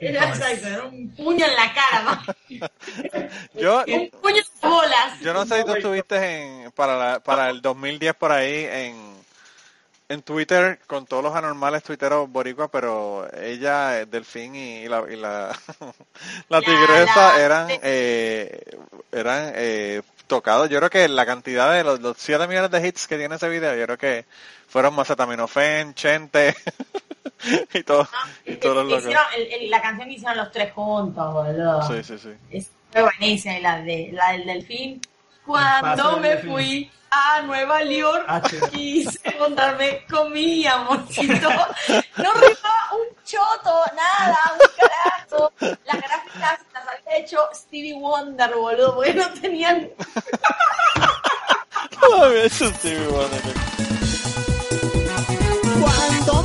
Era 0.00 0.28
exacto, 0.28 0.66
era 0.68 0.84
un 0.84 1.10
puño 1.16 1.44
en 1.46 1.56
la 1.56 1.72
cara. 1.74 2.22
Yo, 3.54 3.82
Un 3.88 4.10
puño 4.10 4.36
en 4.36 4.36
las 4.36 4.60
bolas. 4.60 5.20
yo 5.22 5.32
no 5.34 5.44
sé 5.44 5.58
si 5.58 5.64
tú 5.64 5.72
estuviste 5.72 6.16
en, 6.64 6.70
para, 6.72 6.96
la- 6.96 7.20
para 7.20 7.50
el 7.50 7.60
2010 7.62 8.14
por 8.14 8.30
ahí 8.30 8.64
en, 8.70 9.19
en 10.10 10.22
Twitter 10.22 10.80
con 10.88 11.06
todos 11.06 11.22
los 11.22 11.34
anormales 11.36 11.84
tuiteros 11.84 12.28
boricua, 12.30 12.68
pero 12.68 13.28
ella, 13.40 14.00
eh, 14.00 14.06
Delfín 14.06 14.56
y, 14.56 14.88
la, 14.88 15.04
y 15.08 15.14
la, 15.16 15.56
la 16.48 16.60
tigresa 16.60 17.34
la- 17.36 17.40
eran, 17.40 17.68
eh, 17.82 18.60
eran 19.12 19.52
eh, 19.54 20.02
tocados. 20.26 20.68
Yo 20.68 20.78
creo 20.78 20.90
que 20.90 21.08
la 21.08 21.24
cantidad 21.24 21.72
de 21.72 21.84
los, 21.84 22.00
los 22.00 22.16
7 22.18 22.48
millones 22.48 22.72
de 22.72 22.86
hits 22.88 23.06
que 23.06 23.16
tiene 23.18 23.36
ese 23.36 23.48
video, 23.48 23.74
yo 23.76 23.84
creo 23.86 23.98
que 23.98 24.24
fueron 24.68 24.94
Macetaminofen, 24.96 25.94
Chente 25.94 26.56
y 27.72 27.82
todo, 27.84 28.08
y 28.44 28.56
todos 28.56 28.84
los. 28.84 28.98
Hicieron 29.04 29.22
el- 29.36 29.52
el- 29.52 29.70
la 29.70 29.80
canción 29.80 30.08
que 30.08 30.14
hicieron 30.14 30.36
los 30.38 30.50
tres 30.50 30.72
juntos, 30.72 31.32
boludo. 31.32 31.82
Sí, 31.86 32.02
sí, 32.02 32.18
sí. 32.18 32.30
Es 32.50 32.68
buenísima. 32.92 33.58
Y 33.58 33.62
la, 33.62 33.80
de, 33.80 34.10
la 34.12 34.32
del 34.32 34.44
delfín. 34.44 35.00
Cuando 35.50 36.18
me 36.18 36.36
fui 36.38 36.90
a 37.10 37.42
Nueva 37.42 37.82
York, 37.82 38.24
Ah, 38.28 38.40
quise 38.70 39.18
encontrarme 39.24 40.04
con 40.08 40.32
mi 40.32 40.64
amorcito. 40.66 41.48
No 42.16 42.32
rimaba 42.34 42.90
un 42.92 43.24
choto, 43.24 43.82
nada, 43.96 44.38
un 44.52 44.60
carajo. 44.78 45.52
Las 45.58 45.96
gráficas 45.96 46.60
las 46.72 46.84
había 46.86 47.16
hecho 47.18 47.38
Stevie 47.54 47.94
Wonder, 47.94 48.54
boludo, 48.54 48.94
porque 48.94 49.14
no 49.14 49.28
tenían 49.40 49.88
Todavía 52.00 52.44
es 52.44 52.60
un 52.60 52.74
Stevie 52.74 53.06
Wonder. 53.08 53.40
Cuando 55.80 56.42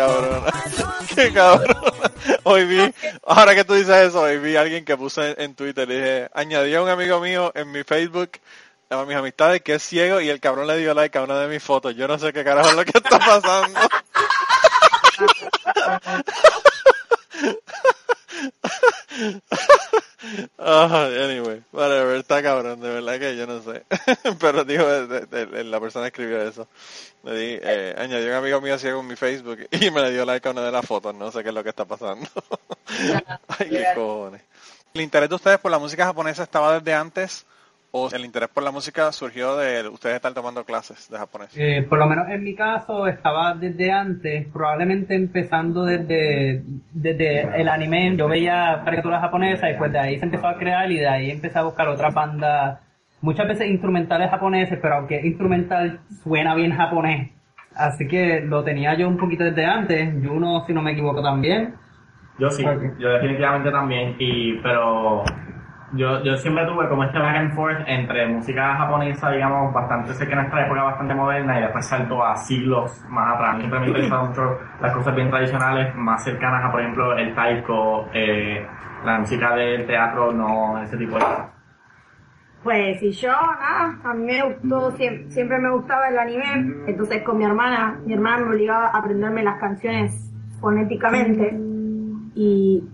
"Adiós". 0.00 0.42
Qué 1.14 1.32
cabrón. 1.32 1.76
Hoy 2.44 2.66
vi, 2.66 2.94
ahora 3.26 3.54
que 3.54 3.64
tú 3.64 3.74
dices 3.74 4.08
eso, 4.08 4.22
hoy 4.22 4.38
vi 4.38 4.56
a 4.56 4.62
alguien 4.62 4.84
que 4.84 4.96
puso 4.96 5.24
en, 5.24 5.40
en 5.40 5.54
Twitter, 5.54 5.88
le 5.88 5.94
dije, 5.94 6.30
añadí 6.34 6.74
a 6.74 6.82
un 6.82 6.88
amigo 6.88 7.20
mío 7.20 7.52
en 7.54 7.70
mi 7.70 7.82
Facebook 7.82 8.32
a 8.90 9.04
mis 9.04 9.16
amistades 9.16 9.62
que 9.62 9.74
es 9.74 9.82
ciego 9.84 10.20
y 10.20 10.28
el 10.28 10.40
cabrón 10.40 10.66
le 10.66 10.76
dio 10.78 10.94
like 10.94 11.16
a 11.16 11.22
una 11.22 11.38
de 11.38 11.46
mis 11.46 11.62
fotos. 11.62 11.94
Yo 11.94 12.08
no 12.08 12.18
sé 12.18 12.32
qué 12.32 12.42
carajo 12.42 12.70
es 12.70 12.76
lo 12.76 12.84
que 12.84 12.98
está 12.98 13.18
pasando. 13.18 13.80
Ah, 20.58 21.08
anyway, 21.24 21.62
whatever, 21.72 22.16
está 22.16 22.42
cabrón, 22.42 22.80
de 22.80 22.88
verdad 22.90 23.18
que 23.18 23.36
yo 23.36 23.46
no 23.46 23.62
sé. 23.62 23.84
Pero 24.38 24.64
dijo, 24.64 24.84
de- 24.86 25.26
de- 25.26 25.46
de- 25.46 25.64
la 25.64 25.80
persona 25.80 26.06
escribió 26.08 26.42
eso. 26.42 26.68
Le 27.24 27.32
di, 27.38 27.58
eh, 27.62 27.94
añadió 27.98 28.28
un 28.28 28.34
amigo 28.34 28.60
mío 28.60 28.78
ciego 28.78 29.00
en 29.00 29.06
mi 29.06 29.16
Facebook 29.16 29.66
y 29.70 29.90
me 29.90 30.02
le 30.02 30.10
dio 30.12 30.24
like 30.26 30.46
a 30.46 30.50
una 30.52 30.62
de 30.62 30.72
las 30.72 30.84
fotos, 30.86 31.14
no 31.14 31.32
sé 31.32 31.42
qué 31.42 31.48
es 31.48 31.54
lo 31.54 31.62
que 31.62 31.70
está 31.70 31.84
pasando. 31.86 32.28
Ay, 33.58 33.68
qué 33.70 33.86
cojones. 33.94 34.42
¿El 34.92 35.00
interés 35.00 35.28
de 35.28 35.34
ustedes 35.36 35.58
por 35.58 35.70
la 35.70 35.78
música 35.78 36.04
japonesa 36.04 36.42
estaba 36.42 36.78
desde 36.78 36.92
antes 36.94 37.46
o 37.92 38.08
el 38.12 38.24
interés 38.24 38.48
por 38.48 38.62
la 38.62 38.70
música 38.70 39.10
surgió 39.12 39.56
de 39.56 39.88
ustedes 39.88 40.16
estar 40.16 40.32
tomando 40.32 40.64
clases 40.64 41.08
de 41.10 41.18
japonés? 41.18 41.50
Eh, 41.56 41.84
por 41.88 41.98
lo 41.98 42.06
menos 42.06 42.28
en 42.28 42.44
mi 42.44 42.54
caso 42.54 43.06
estaba 43.06 43.54
desde 43.54 43.90
antes, 43.90 44.46
probablemente 44.52 45.14
empezando 45.14 45.84
desde, 45.84 46.62
desde 46.92 47.60
el 47.60 47.68
anime, 47.68 48.16
yo 48.16 48.28
veía 48.28 48.82
caricaturas 48.84 49.20
japonesas 49.20 49.70
y 49.70 49.78
pues 49.78 49.92
de 49.92 49.98
ahí 49.98 50.18
se 50.18 50.24
empezó 50.24 50.46
a 50.46 50.56
crear 50.56 50.90
y 50.90 50.98
de 50.98 51.08
ahí 51.08 51.30
empecé 51.30 51.58
a 51.58 51.62
buscar 51.62 51.88
otras 51.88 52.14
bandas, 52.14 52.78
muchas 53.20 53.48
veces 53.48 53.68
instrumentales 53.68 54.30
japoneses, 54.30 54.78
pero 54.80 54.96
aunque 54.96 55.18
es 55.18 55.24
instrumental 55.24 56.00
suena 56.22 56.54
bien 56.54 56.72
japonés. 56.72 57.30
Así 57.74 58.06
que 58.06 58.40
lo 58.40 58.64
tenía 58.64 58.94
yo 58.94 59.08
un 59.08 59.16
poquito 59.16 59.44
desde 59.44 59.64
antes, 59.64 60.12
Juno 60.24 60.64
si 60.66 60.72
no 60.72 60.82
me 60.82 60.92
equivoco 60.92 61.22
también. 61.22 61.74
Yo 62.38 62.50
sí, 62.50 62.64
yo 62.98 63.08
definitivamente 63.10 63.70
también, 63.70 64.16
y 64.18 64.54
pero 64.62 65.22
yo, 65.92 66.22
yo 66.22 66.36
siempre 66.36 66.64
tuve 66.66 66.88
como 66.88 67.04
este 67.04 67.18
back 67.18 67.36
and 67.36 67.54
forth 67.54 67.78
entre 67.86 68.26
música 68.28 68.76
japonesa, 68.76 69.30
digamos, 69.30 69.72
bastante, 69.74 70.14
sé 70.14 70.26
que 70.26 70.32
en 70.32 70.38
nuestra 70.38 70.66
época 70.66 70.82
bastante 70.84 71.14
moderna, 71.14 71.58
y 71.58 71.62
después 71.62 71.86
salto 71.86 72.24
a 72.24 72.36
siglos 72.36 73.04
más 73.08 73.34
atrás. 73.34 73.56
Siempre 73.58 73.78
me 73.78 73.84
han 73.84 73.90
interesado 73.90 74.26
mucho 74.28 74.58
las 74.80 74.92
cosas 74.92 75.14
bien 75.14 75.30
tradicionales, 75.30 75.94
más 75.96 76.22
cercanas 76.22 76.64
a, 76.64 76.70
por 76.70 76.80
ejemplo, 76.80 77.16
el 77.16 77.34
taiko, 77.34 78.08
eh, 78.14 78.66
la 79.04 79.18
música 79.18 79.54
del 79.54 79.86
teatro, 79.86 80.32
no 80.32 80.80
ese 80.82 80.96
tipo 80.96 81.14
de 81.14 81.20
cosas. 81.24 81.46
Pues 82.62 83.02
y 83.02 83.10
yo, 83.12 83.32
nada, 83.32 83.98
a 84.04 84.14
mí 84.14 84.26
me 84.26 84.42
gustó, 84.42 84.90
siempre, 84.92 85.30
siempre 85.30 85.58
me 85.58 85.70
gustaba 85.70 86.08
el 86.08 86.18
anime, 86.18 86.74
entonces 86.86 87.22
con 87.22 87.38
mi 87.38 87.44
hermana, 87.44 87.98
mi 88.04 88.12
hermana 88.12 88.44
me 88.44 88.50
obligaba 88.50 88.88
a 88.88 88.98
aprenderme 88.98 89.42
las 89.42 89.58
canciones 89.58 90.30
fonéticamente 90.60 91.58
y 92.34 92.84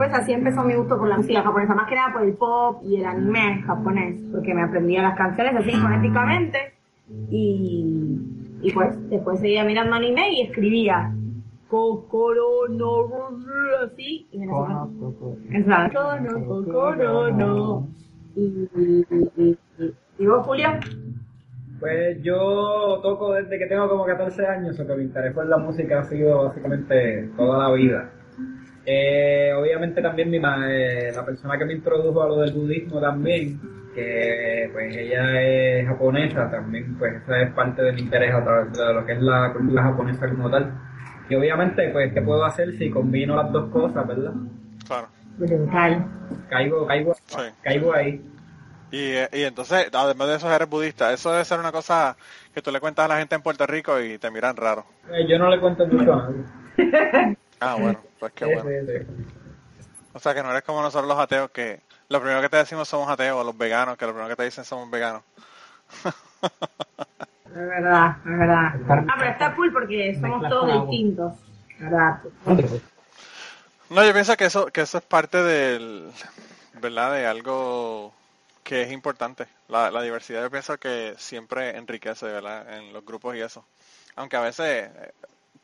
pues 0.00 0.14
así 0.14 0.32
empezó 0.32 0.62
mi 0.64 0.72
gusto 0.74 0.96
por 0.98 1.08
la 1.08 1.18
música 1.18 1.42
japonesa, 1.42 1.74
más 1.74 1.86
que 1.86 1.94
nada 1.94 2.10
por 2.14 2.22
el 2.22 2.32
pop 2.32 2.80
y 2.82 2.96
el 2.96 3.04
anime 3.04 3.62
japonés, 3.66 4.18
porque 4.32 4.54
me 4.54 4.62
aprendía 4.62 5.02
las 5.02 5.14
canciones 5.14 5.54
así 5.56 5.72
fonéticamente 5.72 6.72
y, 7.30 8.18
y 8.62 8.72
pues 8.72 9.10
después 9.10 9.40
seguía 9.40 9.62
mirando 9.64 9.94
anime 9.96 10.32
y 10.32 10.40
escribía 10.42 11.12
Kokoro 11.68 12.66
no 12.70 13.08
así 13.84 14.26
y 14.32 14.38
me. 14.38 14.46
Exacto, 15.50 16.00
no, 16.20 16.46
Kokoro 16.46 17.30
no. 17.32 17.88
Y, 18.36 18.40
y, 18.74 19.06
y, 19.36 19.58
y- 19.78 19.94
¿y 20.18 20.26
vos, 20.26 20.46
Julio? 20.46 20.68
Pues 21.78 22.22
yo 22.22 23.00
toco 23.02 23.32
desde 23.34 23.58
que 23.58 23.66
tengo 23.66 23.88
como 23.88 24.04
14 24.06 24.46
años, 24.46 24.78
o 24.80 24.86
que 24.86 24.94
mi 24.96 25.04
interés 25.04 25.32
por 25.34 25.46
la 25.46 25.58
música 25.58 26.00
ha 26.00 26.04
sido 26.04 26.44
básicamente 26.44 27.28
toda 27.36 27.68
la 27.68 27.74
vida. 27.74 28.10
Eh, 28.86 29.52
obviamente 29.56 30.00
también 30.02 30.30
mi 30.30 30.40
ma- 30.40 30.66
eh, 30.68 31.12
la 31.14 31.24
persona 31.24 31.58
que 31.58 31.64
me 31.64 31.74
introdujo 31.74 32.22
a 32.22 32.28
lo 32.28 32.36
del 32.38 32.52
budismo 32.52 33.00
también, 33.00 33.60
que 33.94 34.68
pues 34.72 34.96
ella 34.96 35.40
es 35.42 35.86
japonesa 35.86 36.50
también, 36.50 36.96
pues 36.98 37.22
esa 37.22 37.42
es 37.42 37.52
parte 37.52 37.82
de 37.82 37.92
mi 37.92 38.00
interés 38.02 38.32
a 38.34 38.42
través 38.42 38.72
de 38.72 38.94
lo 38.94 39.04
que 39.04 39.12
es 39.12 39.20
la 39.22 39.52
cultura 39.52 39.82
japonesa 39.82 40.28
como 40.28 40.50
tal. 40.50 40.72
Y 41.28 41.34
obviamente, 41.36 41.88
pues, 41.90 42.12
¿qué 42.12 42.22
puedo 42.22 42.44
hacer 42.44 42.76
si 42.76 42.90
combino 42.90 43.36
las 43.36 43.52
dos 43.52 43.70
cosas, 43.70 44.04
verdad? 44.06 44.32
Claro. 44.86 45.08
Brutal. 45.38 46.04
Caigo, 46.48 46.86
caigo, 46.86 47.14
Sí. 47.26 47.38
caigo 47.62 47.94
ahí. 47.94 48.20
Y, 48.90 48.98
eh, 49.12 49.28
y 49.32 49.42
entonces, 49.42 49.88
además 49.92 50.26
de 50.28 50.34
eso, 50.36 50.52
eres 50.52 50.68
budista. 50.68 51.12
Eso 51.12 51.30
debe 51.30 51.44
ser 51.44 51.60
una 51.60 51.70
cosa 51.70 52.16
que 52.52 52.60
tú 52.62 52.72
le 52.72 52.80
cuentas 52.80 53.04
a 53.04 53.08
la 53.08 53.18
gente 53.18 53.36
en 53.36 53.42
Puerto 53.42 53.64
Rico 53.64 54.00
y 54.00 54.18
te 54.18 54.30
miran 54.32 54.56
raro. 54.56 54.84
Eh, 55.12 55.24
yo 55.28 55.38
no 55.38 55.48
le 55.48 55.60
cuento 55.60 55.86
mucho 55.86 56.12
a 56.14 56.28
nadie. 56.30 57.36
Ah, 57.60 57.76
bueno, 57.78 58.00
pues 58.18 58.32
qué 58.32 58.46
bueno. 58.46 58.64
O 60.12 60.18
sea, 60.18 60.34
que 60.34 60.42
no 60.42 60.50
eres 60.50 60.62
como 60.62 60.82
nosotros 60.82 61.08
los 61.08 61.18
ateos, 61.18 61.50
que 61.50 61.80
lo 62.08 62.20
primero 62.20 62.40
que 62.40 62.48
te 62.48 62.56
decimos 62.56 62.88
somos 62.88 63.08
ateos, 63.08 63.38
o 63.38 63.44
los 63.44 63.56
veganos, 63.56 63.96
que 63.96 64.06
lo 64.06 64.12
primero 64.12 64.28
que 64.28 64.36
te 64.36 64.44
dicen 64.44 64.64
somos 64.64 64.90
veganos. 64.90 65.22
Es 67.50 67.56
verdad, 67.56 68.16
es 68.24 68.38
verdad. 68.38 68.74
Ah, 69.08 69.14
pero 69.18 69.30
está 69.32 69.54
cool 69.56 69.72
porque 69.72 70.16
somos 70.20 70.48
todos 70.48 70.88
distintos. 70.88 71.32
¿Verdad? 71.80 72.20
No, 73.90 74.04
yo 74.04 74.12
pienso 74.12 74.36
que 74.36 74.44
eso, 74.44 74.66
que 74.66 74.82
eso 74.82 74.98
es 74.98 75.04
parte 75.04 75.42
del, 75.42 76.12
¿verdad? 76.74 77.12
De 77.12 77.26
algo 77.26 78.14
que 78.62 78.82
es 78.82 78.92
importante. 78.92 79.48
La, 79.66 79.90
la 79.90 80.00
diversidad 80.00 80.42
yo 80.42 80.50
pienso 80.50 80.78
que 80.78 81.14
siempre 81.18 81.76
enriquece, 81.76 82.26
¿verdad? 82.26 82.72
En 82.78 82.92
los 82.92 83.04
grupos 83.04 83.34
y 83.34 83.40
eso. 83.40 83.64
Aunque 84.14 84.36
a 84.36 84.42
veces, 84.42 84.88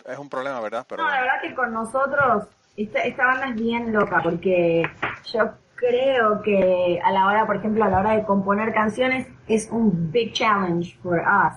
es 0.07 0.19
un 0.19 0.29
problema, 0.29 0.61
¿verdad? 0.61 0.87
Pero 0.89 1.03
No, 1.03 1.09
la 1.09 1.21
verdad 1.21 1.41
que 1.43 1.55
con 1.55 1.73
nosotros, 1.73 2.49
esta, 2.77 3.01
esta 3.01 3.27
banda 3.27 3.49
es 3.49 3.55
bien 3.57 3.93
loca 3.93 4.21
porque 4.23 4.89
yo 5.33 5.51
creo 5.77 6.43
que 6.43 7.01
a 7.05 7.13
la 7.13 7.27
hora, 7.27 7.47
por 7.47 7.57
ejemplo, 7.57 7.85
a 7.85 7.89
la 7.89 8.01
hora 8.01 8.13
de 8.13 8.25
componer 8.25 8.73
canciones 8.73 9.29
es 9.47 9.69
un 9.71 10.11
big 10.11 10.33
challenge 10.33 10.97
for 11.03 11.19
us. 11.21 11.55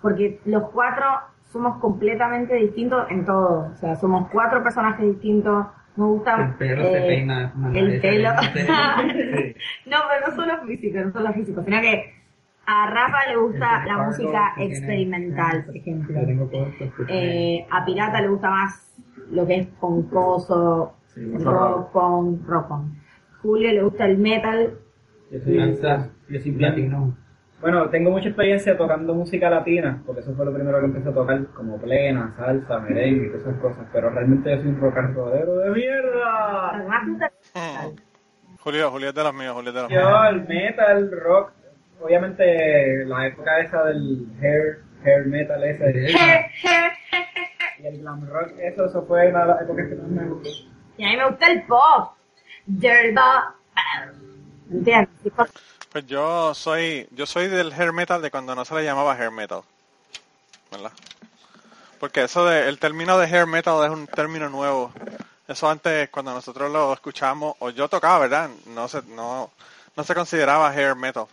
Porque 0.00 0.38
los 0.44 0.70
cuatro 0.70 1.06
somos 1.50 1.78
completamente 1.78 2.54
distintos 2.56 3.10
en 3.10 3.24
todo. 3.24 3.70
O 3.72 3.76
sea, 3.76 3.96
somos 3.96 4.28
cuatro 4.30 4.62
personajes 4.62 5.06
distintos. 5.06 5.66
Me 5.96 6.04
gusta 6.04 6.34
El 6.34 6.54
pelo 6.54 6.82
se 6.82 6.98
eh, 6.98 7.06
peina 7.06 7.52
el 7.72 8.00
pelo. 8.00 8.30
no, 9.86 9.96
pero 10.08 10.26
no 10.28 10.34
solo 10.34 10.66
físico, 10.66 10.98
no 10.98 11.12
solo 11.12 11.32
físico, 11.32 11.62
sino 11.62 11.80
que 11.80 12.23
a 12.66 12.90
Rafa 12.90 13.28
le 13.30 13.36
gusta 13.36 13.84
la 13.86 13.98
música 14.04 14.52
experimental, 14.58 15.64
por 15.64 15.76
ejemplo. 15.76 16.20
Eh, 17.08 17.66
a 17.70 17.84
Pirata 17.84 18.20
le 18.20 18.28
gusta 18.28 18.50
más 18.50 18.94
lo 19.30 19.46
que 19.46 19.56
es 19.60 19.66
poncoso, 19.80 20.94
Sí, 21.06 21.32
rock 21.38 21.92
punk, 21.92 22.46
rock 22.48 22.68
punk. 22.68 22.92
Julio 23.42 23.72
le 23.72 23.82
gusta 23.82 24.06
el 24.06 24.18
metal. 24.18 24.74
Yo 25.30 25.38
soy, 25.40 25.56
Danza 25.58 26.10
yo 26.28 26.40
soy 26.40 26.50
bien- 26.50 26.70
latino. 26.70 27.16
Bueno, 27.60 27.88
tengo 27.88 28.10
mucha 28.10 28.28
experiencia 28.28 28.76
tocando 28.76 29.14
música 29.14 29.48
latina, 29.48 30.02
porque 30.04 30.20
eso 30.20 30.34
fue 30.34 30.44
lo 30.44 30.52
primero 30.52 30.80
que 30.80 30.86
empecé 30.86 31.08
a 31.08 31.14
tocar, 31.14 31.46
como 31.54 31.78
plena, 31.78 32.34
salsa, 32.36 32.78
merengue 32.80 33.26
y 33.26 33.28
todas 33.30 33.42
esas 33.46 33.56
cosas, 33.60 33.86
pero 33.92 34.10
realmente 34.10 34.50
yo 34.50 34.56
soy 34.60 34.68
un 34.70 34.80
rock 34.80 34.96
and 34.98 35.16
rollero 35.16 35.56
de 35.58 35.70
mierda. 35.70 36.84
Julio, 38.58 38.90
Julio 38.90 39.08
es 39.10 39.14
de 39.14 39.22
los 39.22 39.34
míos, 39.34 39.54
Julio 39.54 39.68
es 39.70 39.74
de 39.74 39.80
los 39.82 39.90
míos. 39.90 40.02
Yo, 40.02 40.24
el 40.24 40.48
metal, 40.48 41.10
rock, 41.22 41.52
obviamente 42.04 43.04
la 43.06 43.26
época 43.26 43.60
esa 43.60 43.82
del 43.84 44.26
hair, 44.40 44.82
hair 45.04 45.26
metal 45.26 45.64
ese, 45.64 46.12
y 47.78 47.86
el 47.86 47.98
glam 48.00 48.28
rock, 48.28 48.52
eso, 48.58 48.84
eso 48.84 49.04
fue 49.06 49.28
una 49.28 49.40
de 49.40 49.46
las 49.46 49.62
épocas 49.62 49.88
que 49.88 49.94
más 49.94 50.08
me 50.08 50.28
gustó. 50.28 50.48
y 50.98 51.04
a 51.04 51.08
mí 51.08 51.16
me 51.16 51.28
gusta 51.28 51.50
el 51.50 51.62
pop. 51.62 52.12
Pues 55.92 56.06
yo 56.06 56.54
soy, 56.54 57.08
yo 57.12 57.24
soy 57.24 57.48
del 57.48 57.72
hair 57.72 57.92
metal 57.92 58.20
de 58.20 58.30
cuando 58.30 58.54
no 58.54 58.64
se 58.64 58.74
le 58.74 58.84
llamaba 58.84 59.14
hair 59.14 59.30
metal, 59.30 59.62
¿verdad? 60.70 60.92
Porque 62.00 62.24
eso 62.24 62.44
de, 62.44 62.68
el 62.68 62.78
término 62.78 63.18
de 63.18 63.26
hair 63.26 63.46
metal 63.46 63.82
es 63.84 63.90
un 63.90 64.06
término 64.06 64.50
nuevo. 64.50 64.92
Eso 65.48 65.70
antes, 65.70 66.08
cuando 66.10 66.34
nosotros 66.34 66.70
lo 66.70 66.92
escuchamos, 66.92 67.54
o 67.60 67.70
yo 67.70 67.88
tocaba, 67.88 68.18
¿verdad? 68.18 68.50
No 68.66 68.88
se, 68.88 69.02
no, 69.02 69.50
no 69.96 70.04
se 70.04 70.14
consideraba 70.14 70.70
hair 70.70 70.96
metal. 70.96 71.26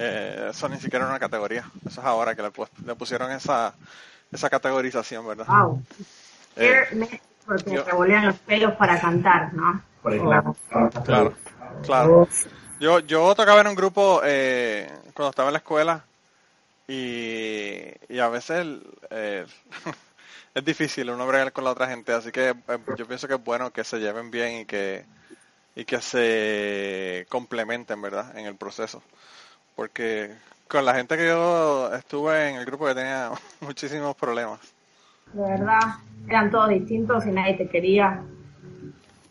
Eh, 0.00 0.48
eso 0.50 0.68
ni 0.68 0.76
siquiera 0.78 1.04
era 1.04 1.10
una 1.10 1.18
categoría. 1.18 1.64
Eso 1.84 2.00
es 2.00 2.06
ahora 2.06 2.34
que 2.34 2.42
le, 2.42 2.52
le 2.84 2.94
pusieron 2.94 3.30
esa, 3.32 3.74
esa 4.30 4.48
categorización, 4.48 5.26
¿verdad? 5.26 5.46
wow. 5.48 5.82
Eh, 6.56 6.86
porque 7.44 7.74
yo- 7.74 7.84
revolean 7.84 8.26
los 8.26 8.38
pelos 8.40 8.74
para 8.74 9.00
cantar, 9.00 9.52
¿no? 9.54 9.82
Por 10.02 10.12
ahí, 10.12 10.20
claro. 10.20 10.56
Claro, 11.04 11.34
claro. 11.84 12.28
Yo, 12.78 13.00
yo 13.00 13.34
tocaba 13.34 13.60
en 13.60 13.66
un 13.68 13.74
grupo 13.74 14.20
eh, 14.24 14.88
cuando 15.14 15.30
estaba 15.30 15.48
en 15.48 15.54
la 15.54 15.58
escuela 15.58 16.04
y, 16.86 17.80
y 18.08 18.18
a 18.20 18.28
veces 18.28 18.58
el- 18.60 18.86
el- 19.10 19.46
es 20.54 20.64
difícil 20.64 21.10
uno 21.10 21.26
bregar 21.26 21.52
con 21.52 21.64
la 21.64 21.70
otra 21.72 21.88
gente, 21.88 22.12
así 22.12 22.30
que 22.32 22.50
eh, 22.50 22.78
yo 22.96 23.06
pienso 23.06 23.26
que 23.28 23.34
es 23.34 23.44
bueno 23.44 23.72
que 23.72 23.84
se 23.84 23.98
lleven 23.98 24.30
bien 24.30 24.60
y 24.60 24.64
que 24.64 25.04
y 25.74 25.84
que 25.84 26.00
se 26.00 27.24
complementen, 27.28 28.02
¿verdad? 28.02 28.36
En 28.36 28.46
el 28.46 28.56
proceso. 28.56 29.00
Porque 29.78 30.32
con 30.66 30.84
la 30.84 30.92
gente 30.92 31.16
que 31.16 31.28
yo 31.28 31.94
estuve 31.94 32.48
en 32.48 32.56
el 32.56 32.64
grupo 32.64 32.84
que 32.86 32.96
tenía 32.96 33.30
muchísimos 33.60 34.16
problemas. 34.16 34.58
De 35.32 35.40
verdad, 35.40 35.78
eran 36.26 36.50
todos 36.50 36.70
distintos 36.70 37.24
y 37.26 37.30
nadie 37.30 37.54
te 37.54 37.68
quería. 37.68 38.20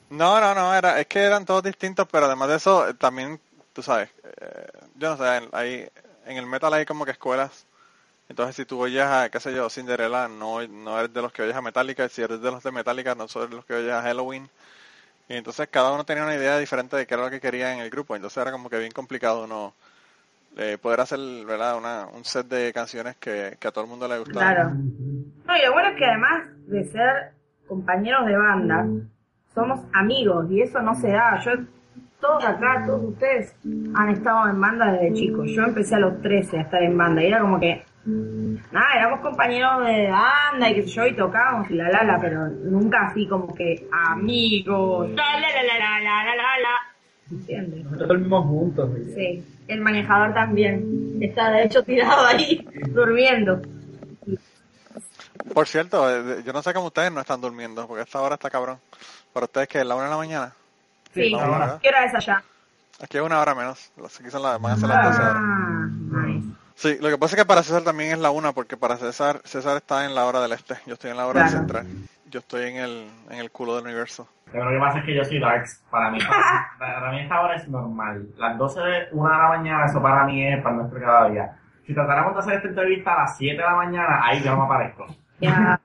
No, 0.10 0.40
no, 0.40 0.56
no, 0.56 0.74
era, 0.74 1.02
es 1.02 1.08
que 1.08 1.20
eran 1.20 1.44
todos 1.44 1.64
distintos, 1.64 2.08
pero 2.10 2.28
además 2.28 2.48
de 2.48 2.56
eso, 2.56 2.88
eh, 2.88 2.94
también, 2.94 3.42
tú 3.74 3.84
sabes, 3.84 4.10
eh, 4.40 4.68
yo 4.98 5.10
no 5.10 5.18
sé, 5.18 5.36
en- 5.36 5.50
hay, 5.52 5.90
en 6.26 6.38
el 6.38 6.46
metal 6.46 6.74
hay 6.74 6.86
como 6.86 7.04
que 7.04 7.12
escuelas, 7.12 7.66
entonces 8.30 8.56
si 8.56 8.64
tú 8.66 8.80
oyes 8.82 9.04
a, 9.04 9.30
qué 9.30 9.42
sé 9.42 9.54
yo, 9.54 9.70
Cinderella, 9.70 10.30
no, 10.30 10.66
no 10.66 10.98
eres 10.98 11.14
de 11.14 11.22
los 11.22 11.34
que 11.34 11.42
oyes 11.42 11.56
a 11.58 11.62
Metallica, 11.62 12.06
y 12.06 12.10
si 12.10 12.22
eres 12.22 12.42
de 12.42 12.52
los 12.52 12.64
de 12.64 12.72
Metallica, 12.72 13.16
no 13.16 13.26
eres 13.26 13.50
de 13.50 13.56
los 13.58 13.66
que 13.66 13.74
oyes 13.74 13.92
a 13.92 14.02
Halloween, 14.02 14.50
y 15.30 15.36
entonces 15.36 15.68
cada 15.70 15.92
uno 15.92 16.06
tenía 16.06 16.24
una 16.24 16.36
idea 16.36 16.58
diferente 16.58 16.96
de 16.96 17.06
qué 17.06 17.16
era 17.16 17.26
lo 17.26 17.30
que 17.32 17.42
quería 17.42 17.74
en 17.74 17.80
el 17.80 17.90
grupo, 17.90 18.16
entonces 18.16 18.38
era 18.42 18.52
como 18.54 18.70
que 18.70 18.80
bien 18.80 18.94
complicado 18.94 19.46
no 19.48 19.74
eh, 20.58 20.78
poder 20.82 21.02
hacer, 21.02 21.20
¿verdad?, 21.46 21.78
una, 21.78 22.08
un 22.08 22.26
set 22.26 22.48
de 22.48 22.74
canciones 22.74 23.16
que, 23.18 23.58
que 23.60 23.68
a 23.68 23.72
todo 23.72 23.84
el 23.84 23.90
mundo 23.90 24.08
le 24.08 24.18
gustara. 24.20 24.54
Claro. 24.54 24.72
No, 25.46 25.56
y 25.56 25.66
lo 25.66 25.74
bueno 25.74 25.90
es 25.90 25.96
que 25.98 26.06
además 26.06 26.44
de 26.66 26.84
ser 26.86 27.32
compañeros 27.68 28.26
de 28.26 28.38
banda, 28.38 28.86
somos 29.54 29.80
amigos 29.94 30.50
y 30.50 30.62
eso 30.62 30.82
no 30.82 30.96
se 30.96 31.12
da. 31.12 31.40
Yo, 31.44 31.52
todos 32.20 32.44
acá, 32.44 32.84
todos 32.86 33.04
ustedes 33.04 33.56
han 33.94 34.10
estado 34.10 34.50
en 34.50 34.60
banda 34.60 34.92
desde 34.94 35.14
chicos. 35.14 35.48
Yo 35.52 35.64
empecé 35.64 35.96
a 35.96 36.00
los 36.00 36.22
13 36.22 36.58
a 36.58 36.62
estar 36.62 36.82
en 36.82 36.98
banda 36.98 37.24
y 37.24 37.28
era 37.28 37.40
como 37.40 37.60
que, 37.60 37.86
nada, 38.06 38.88
éramos 38.96 39.20
compañeros 39.20 39.86
de 39.86 40.10
banda 40.10 40.70
y 40.70 40.82
sé 40.82 40.88
yo, 40.88 41.06
y 41.06 41.16
tocábamos 41.16 41.70
y 41.70 41.76
la 41.76 41.90
la 41.90 42.04
la, 42.04 42.20
pero 42.20 42.48
nunca 42.48 43.08
así 43.08 43.28
como 43.28 43.54
que 43.54 43.88
amigos. 43.92 45.12
¿Entiendes? 47.32 47.84
Nosotros 47.84 48.08
dormimos 48.10 48.46
juntos. 48.46 48.90
Sí, 49.16 49.44
el 49.68 49.82
manejador 49.82 50.34
también 50.34 51.18
está 51.22 51.52
de 51.52 51.64
hecho 51.64 51.84
tirado 51.84 52.26
ahí, 52.26 52.66
durmiendo. 52.90 53.62
Por 55.54 55.68
cierto, 55.68 56.10
eh, 56.10 56.44
yo 56.46 56.54
no 56.54 56.62
sé 56.62 56.74
cómo 56.74 56.88
ustedes 56.88 57.12
no 57.12 57.22
están 57.22 57.42
durmiendo, 57.42 57.88
porque 57.88 58.04
esta 58.04 58.22
hora 58.22 58.36
está 58.36 58.50
cabrón. 58.50 58.80
Para 59.34 59.46
ustedes 59.46 59.68
que 59.68 59.80
es 59.80 59.86
la 59.86 59.96
una 59.96 60.06
de 60.06 60.10
la 60.12 60.18
mañana. 60.18 60.54
Sí. 61.14 61.30
¿qué 61.32 61.36
hora 61.90 62.06
es 62.06 62.16
allá? 62.16 62.44
Aquí 63.02 63.18
es 63.18 63.24
una 63.24 63.40
hora 63.40 63.54
menos. 63.56 63.92
Aquí 64.20 64.30
son 64.30 64.42
las, 64.44 64.60
van 64.60 64.74
a 64.74 64.78
ser 64.78 64.90
las 64.90 65.06
12 65.06 65.22
ahora. 65.22 65.40
Ah, 65.40 65.88
nice. 66.26 66.48
Sí, 66.76 66.98
lo 67.00 67.10
que 67.10 67.18
pasa 67.18 67.36
es 67.36 67.42
que 67.42 67.46
para 67.48 67.64
César 67.64 67.84
también 67.84 68.12
es 68.12 68.20
la 68.20 68.30
una, 68.32 68.52
porque 68.54 68.78
para 68.78 68.98
César, 68.98 69.42
César 69.46 69.78
está 69.78 70.06
en 70.06 70.16
la 70.16 70.26
hora 70.26 70.42
del 70.42 70.52
este. 70.52 70.76
Yo 70.86 70.94
estoy 70.94 71.12
en 71.12 71.18
la 71.18 71.28
hora 71.28 71.42
Claro. 71.42 71.58
central. 71.58 71.88
Yo 72.30 72.40
estoy 72.40 72.70
en 72.70 72.78
el, 72.78 73.10
en 73.30 73.40
el 73.40 73.52
culo 73.52 73.76
del 73.76 73.86
universo. 73.86 74.28
Pero 74.52 74.66
lo 74.66 74.72
que 74.72 74.80
pasa 74.80 75.00
es 75.00 75.06
que 75.06 75.16
yo 75.16 75.24
soy 75.26 75.40
darks. 75.40 75.84
Para 75.90 76.10
mí, 76.12 76.20
para, 76.20 77.00
para 77.00 77.12
mí 77.12 77.22
esta 77.22 77.42
hora 77.42 77.56
es 77.56 77.68
normal. 77.68 78.28
Las 78.38 78.58
12 78.58 78.80
de 78.80 79.08
una 79.12 79.32
de 79.34 79.38
la 79.38 79.48
mañana, 79.50 79.86
eso 79.86 80.02
para 80.02 80.24
mí 80.26 80.46
es 80.46 80.62
para 80.64 80.76
nuestro 80.76 81.00
cada 81.00 81.30
día. 81.30 81.58
Si 81.86 81.94
tratáramos 81.94 82.34
de 82.34 82.40
hacer 82.40 82.54
esta 82.56 82.68
entrevista 82.70 83.14
a 83.14 83.22
las 83.24 83.38
7 83.38 83.56
de 83.56 83.62
la 83.64 83.76
mañana, 83.76 84.20
ahí 84.24 84.42
yo 84.44 84.52
no 84.52 84.58
me 84.60 84.66
aparezco. 84.66 85.06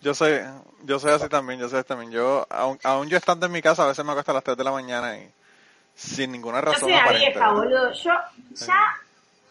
Yo 0.00 0.14
soy, 0.14 0.40
yo 0.82 0.98
soy 0.98 1.12
así 1.12 1.28
también, 1.28 1.60
yo 1.60 1.68
soy 1.68 1.78
así 1.78 1.86
también. 1.86 2.10
Yo, 2.10 2.44
aun, 2.50 2.76
aun 2.82 3.08
yo 3.08 3.16
estando 3.16 3.46
en 3.46 3.52
mi 3.52 3.62
casa, 3.62 3.84
a 3.84 3.86
veces 3.86 4.04
me 4.04 4.10
acuesto 4.10 4.32
a 4.32 4.34
las 4.34 4.42
3 4.42 4.56
de 4.56 4.64
la 4.64 4.72
mañana 4.72 5.16
y 5.16 5.30
sin 5.94 6.32
ninguna 6.32 6.58
Yo 6.58 6.64
razón 6.64 6.80
soy 6.80 6.92
una 6.92 7.02
aparente. 7.02 7.30
vieja, 7.30 7.52
boludo. 7.52 7.92
Yo 7.92 8.10
ya 8.66 8.96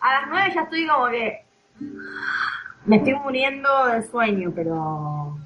a 0.01 0.13
las 0.13 0.27
nueve 0.27 0.51
ya 0.53 0.61
estoy 0.63 0.85
como 0.87 1.07
que 1.07 1.45
me 2.85 2.97
estoy 2.97 3.13
muriendo 3.15 3.85
de 3.87 4.09
sueño, 4.09 4.51
pero 4.55 5.37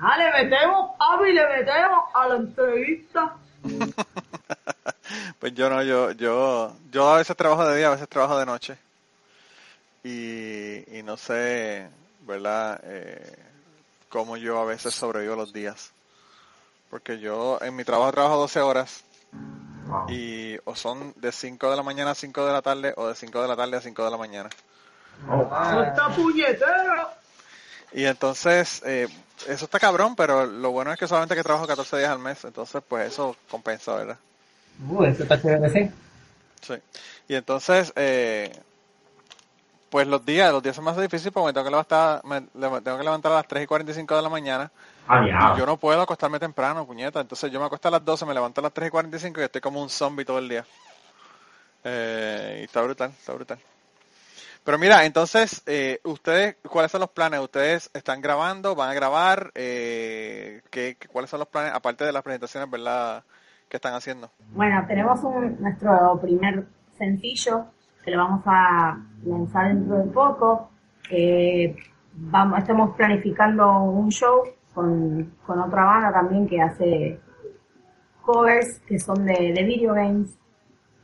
ah, 0.00 0.16
le 0.18 0.44
metemos, 0.44 0.90
papi, 0.98 1.32
le 1.32 1.46
metemos 1.48 2.04
a 2.14 2.28
la 2.28 2.36
entrevista. 2.36 3.36
Pues 5.38 5.54
yo 5.54 5.70
no, 5.70 5.82
yo, 5.84 6.10
yo, 6.12 6.72
yo 6.90 7.08
a 7.08 7.18
veces 7.18 7.36
trabajo 7.36 7.64
de 7.68 7.76
día, 7.76 7.86
a 7.86 7.90
veces 7.90 8.08
trabajo 8.08 8.36
de 8.38 8.46
noche. 8.46 8.76
Y, 10.02 10.98
y 10.98 11.02
no 11.04 11.16
sé, 11.16 11.88
¿verdad? 12.22 12.80
Eh, 12.82 13.36
cómo 14.08 14.36
yo 14.36 14.58
a 14.58 14.64
veces 14.64 14.94
sobrevivo 14.94 15.36
los 15.36 15.52
días. 15.52 15.92
Porque 16.90 17.20
yo 17.20 17.58
en 17.60 17.76
mi 17.76 17.84
trabajo 17.84 18.12
trabajo 18.12 18.36
12 18.38 18.60
horas 18.60 19.04
Wow. 19.86 20.06
y 20.10 20.56
o 20.64 20.74
son 20.74 21.12
de 21.16 21.30
5 21.30 21.70
de 21.70 21.76
la 21.76 21.84
mañana 21.84 22.10
a 22.10 22.14
5 22.16 22.44
de 22.44 22.52
la 22.52 22.60
tarde 22.62 22.92
o 22.96 23.06
de 23.06 23.14
5 23.14 23.42
de 23.42 23.46
la 23.48 23.54
tarde 23.54 23.76
a 23.76 23.80
5 23.80 24.04
de 24.04 24.10
la 24.10 24.16
mañana. 24.16 24.50
Oh, 25.28 25.82
¡Está 25.82 26.08
puñetero! 26.10 27.10
Y 27.92 28.04
entonces, 28.04 28.82
eh, 28.84 29.08
eso 29.48 29.64
está 29.64 29.78
cabrón, 29.78 30.16
pero 30.16 30.46
lo 30.46 30.70
bueno 30.70 30.92
es 30.92 30.98
que 30.98 31.06
solamente 31.06 31.34
que 31.34 31.42
trabajo 31.42 31.66
14 31.66 31.98
días 31.98 32.10
al 32.10 32.18
mes, 32.18 32.44
entonces 32.44 32.82
pues 32.86 33.12
eso 33.12 33.36
compensa, 33.50 33.94
¿verdad? 33.94 34.18
Uh, 34.88 35.04
eso 35.04 35.22
está 35.22 35.40
chévere, 35.40 35.70
sí. 35.70 35.90
Sí. 36.62 36.74
Y 37.28 37.34
entonces, 37.34 37.92
eh, 37.96 38.52
pues 39.90 40.06
los 40.06 40.24
días, 40.24 40.52
los 40.52 40.62
días 40.62 40.76
son 40.76 40.84
más 40.84 40.96
difíciles 40.96 41.32
porque 41.32 41.46
me 41.46 41.52
tengo 41.52 41.64
que 41.64 41.70
levantar, 41.70 42.24
me, 42.24 42.40
tengo 42.42 42.98
que 42.98 43.04
levantar 43.04 43.32
a 43.32 43.36
las 43.36 43.48
3 43.48 43.64
y 43.64 43.66
45 43.66 44.16
de 44.16 44.22
la 44.22 44.28
mañana. 44.28 44.70
Ah, 45.08 45.54
Y 45.54 45.58
yo 45.58 45.64
no 45.64 45.76
puedo 45.76 46.00
acostarme 46.02 46.40
temprano, 46.40 46.84
puñeta. 46.84 47.20
Entonces 47.20 47.50
yo 47.50 47.60
me 47.60 47.66
acuesto 47.66 47.88
a 47.88 47.92
las 47.92 48.04
12, 48.04 48.26
me 48.26 48.34
levanto 48.34 48.60
a 48.60 48.64
las 48.64 48.72
3 48.72 48.88
y 48.88 48.90
45 48.90 49.40
y 49.40 49.44
estoy 49.44 49.60
como 49.60 49.80
un 49.80 49.88
zombie 49.88 50.24
todo 50.24 50.38
el 50.38 50.48
día. 50.48 50.66
Eh, 51.84 52.58
y 52.62 52.64
está 52.64 52.82
brutal, 52.82 53.12
está 53.16 53.32
brutal. 53.32 53.58
Pero 54.66 54.78
mira, 54.78 55.04
entonces, 55.04 55.62
eh, 55.66 56.00
ustedes, 56.02 56.56
¿cuáles 56.68 56.90
son 56.90 57.00
los 57.00 57.10
planes? 57.10 57.38
¿Ustedes 57.38 57.88
están 57.94 58.20
grabando? 58.20 58.74
¿Van 58.74 58.90
a 58.90 58.94
grabar? 58.94 59.52
Eh, 59.54 60.60
¿qué, 60.70 60.96
qué- 60.98 61.06
¿Cuáles 61.06 61.30
son 61.30 61.38
los 61.38 61.48
planes, 61.48 61.72
aparte 61.72 62.04
de 62.04 62.12
las 62.12 62.24
presentaciones, 62.24 62.68
verdad, 62.68 63.22
que 63.68 63.76
están 63.76 63.94
haciendo? 63.94 64.28
Bueno, 64.50 64.84
tenemos 64.88 65.22
un, 65.22 65.60
nuestro 65.60 66.18
primer 66.20 66.66
sencillo 66.98 67.66
que 68.04 68.10
lo 68.10 68.18
vamos 68.18 68.42
a 68.46 68.98
lanzar 69.24 69.68
dentro 69.68 69.98
de 69.98 70.10
poco. 70.10 70.68
Eh, 71.12 71.76
vamos, 72.14 72.58
estamos 72.58 72.96
planificando 72.96 73.72
un 73.82 74.10
show 74.10 74.42
con, 74.74 75.32
con 75.46 75.60
otra 75.60 75.84
banda 75.84 76.12
también 76.12 76.48
que 76.48 76.60
hace 76.60 77.20
covers 78.22 78.80
que 78.80 78.98
son 78.98 79.24
de, 79.26 79.52
de 79.54 79.62
video 79.62 79.94
games. 79.94 80.36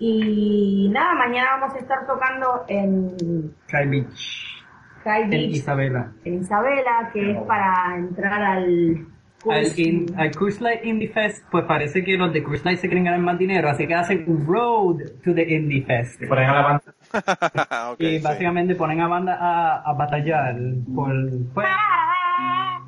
Y 0.04 0.88
nada, 0.92 1.14
mañana 1.14 1.50
vamos 1.60 1.76
a 1.76 1.78
estar 1.78 2.04
tocando 2.08 2.64
en 2.66 3.54
Sky 3.68 3.86
Beach. 3.88 4.64
En 5.04 5.30
Beach, 5.30 5.50
Isabela. 5.54 6.10
en 6.24 6.40
Isabela, 6.40 7.10
que 7.12 7.30
es 7.30 7.38
para 7.42 7.96
entrar 7.96 8.42
al 8.42 9.06
Al, 9.48 9.78
in- 9.78 10.06
al 10.16 10.30
Cruise 10.32 10.60
Light 10.60 10.84
Indie 10.84 11.08
Fest, 11.08 11.44
pues 11.52 11.64
parece 11.66 12.02
que 12.02 12.16
los 12.16 12.32
de 12.32 12.42
Cruise 12.42 12.64
Light 12.64 12.78
se 12.80 12.88
quieren 12.88 13.04
ganar 13.04 13.20
más 13.20 13.38
dinero, 13.38 13.68
así 13.68 13.86
que 13.86 13.94
hacen 13.94 14.24
un 14.26 14.44
road 14.44 14.98
to 15.24 15.32
the 15.34 15.42
Indie 15.54 15.82
Fest. 15.84 16.20
Ponen 16.28 16.50
a 16.50 16.54
la 16.54 16.62
banda. 16.62 16.82
Y 18.00 18.18
sí. 18.18 18.24
básicamente 18.24 18.74
ponen 18.74 19.00
a 19.02 19.06
banda 19.06 19.36
a, 19.40 19.82
a 19.88 19.92
batallar 19.94 20.56
por, 20.94 21.12
pues, 21.54 21.66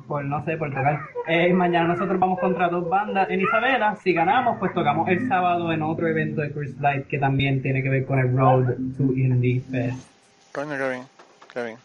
por 0.07 0.23
no 0.23 0.43
sé, 0.45 0.57
por 0.57 0.69
tocar. 0.69 0.99
Eh, 1.27 1.53
mañana 1.53 1.89
nosotros 1.89 2.19
vamos 2.19 2.39
contra 2.39 2.69
dos 2.69 2.87
bandas 2.87 3.29
en 3.29 3.41
Isabela. 3.41 3.95
Si 4.03 4.13
ganamos, 4.13 4.57
pues 4.59 4.73
tocamos 4.73 5.07
el 5.09 5.27
sábado 5.27 5.71
en 5.71 5.81
otro 5.81 6.07
evento 6.07 6.41
de 6.41 6.51
Cruise 6.51 6.79
Light 6.79 7.07
que 7.07 7.19
también 7.19 7.61
tiene 7.61 7.81
que 7.81 7.89
ver 7.89 8.05
con 8.05 8.19
el 8.19 8.35
Road 8.35 8.75
to 8.97 9.03
Indie 9.03 9.61
Fest. 9.61 10.07
Coño, 10.51 10.77
qué 10.77 10.89
bien, 10.89 11.07
qué 11.53 11.63
bien. 11.63 11.77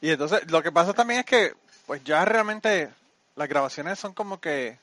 Y 0.00 0.10
entonces, 0.10 0.50
lo 0.50 0.62
que 0.62 0.72
pasa 0.72 0.92
también 0.92 1.20
es 1.20 1.26
que, 1.26 1.52
pues 1.86 2.02
ya 2.04 2.24
realmente 2.24 2.88
las 3.36 3.48
grabaciones 3.48 3.98
son 3.98 4.12
como 4.12 4.40
que 4.40 4.78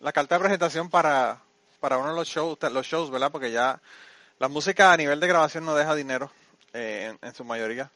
la 0.00 0.12
carta 0.12 0.36
de 0.36 0.40
presentación 0.40 0.90
para, 0.90 1.38
para 1.80 1.98
uno 1.98 2.10
de 2.10 2.14
los 2.14 2.28
shows, 2.28 2.58
los 2.72 2.86
shows, 2.86 3.10
¿verdad? 3.10 3.30
Porque 3.32 3.50
ya 3.50 3.80
la 4.38 4.48
música 4.48 4.92
a 4.92 4.96
nivel 4.96 5.20
de 5.20 5.26
grabación 5.26 5.64
no 5.64 5.74
deja 5.74 5.94
dinero 5.94 6.30
eh, 6.72 7.10
en, 7.10 7.28
en 7.28 7.34
su 7.34 7.44
mayoría. 7.44 7.90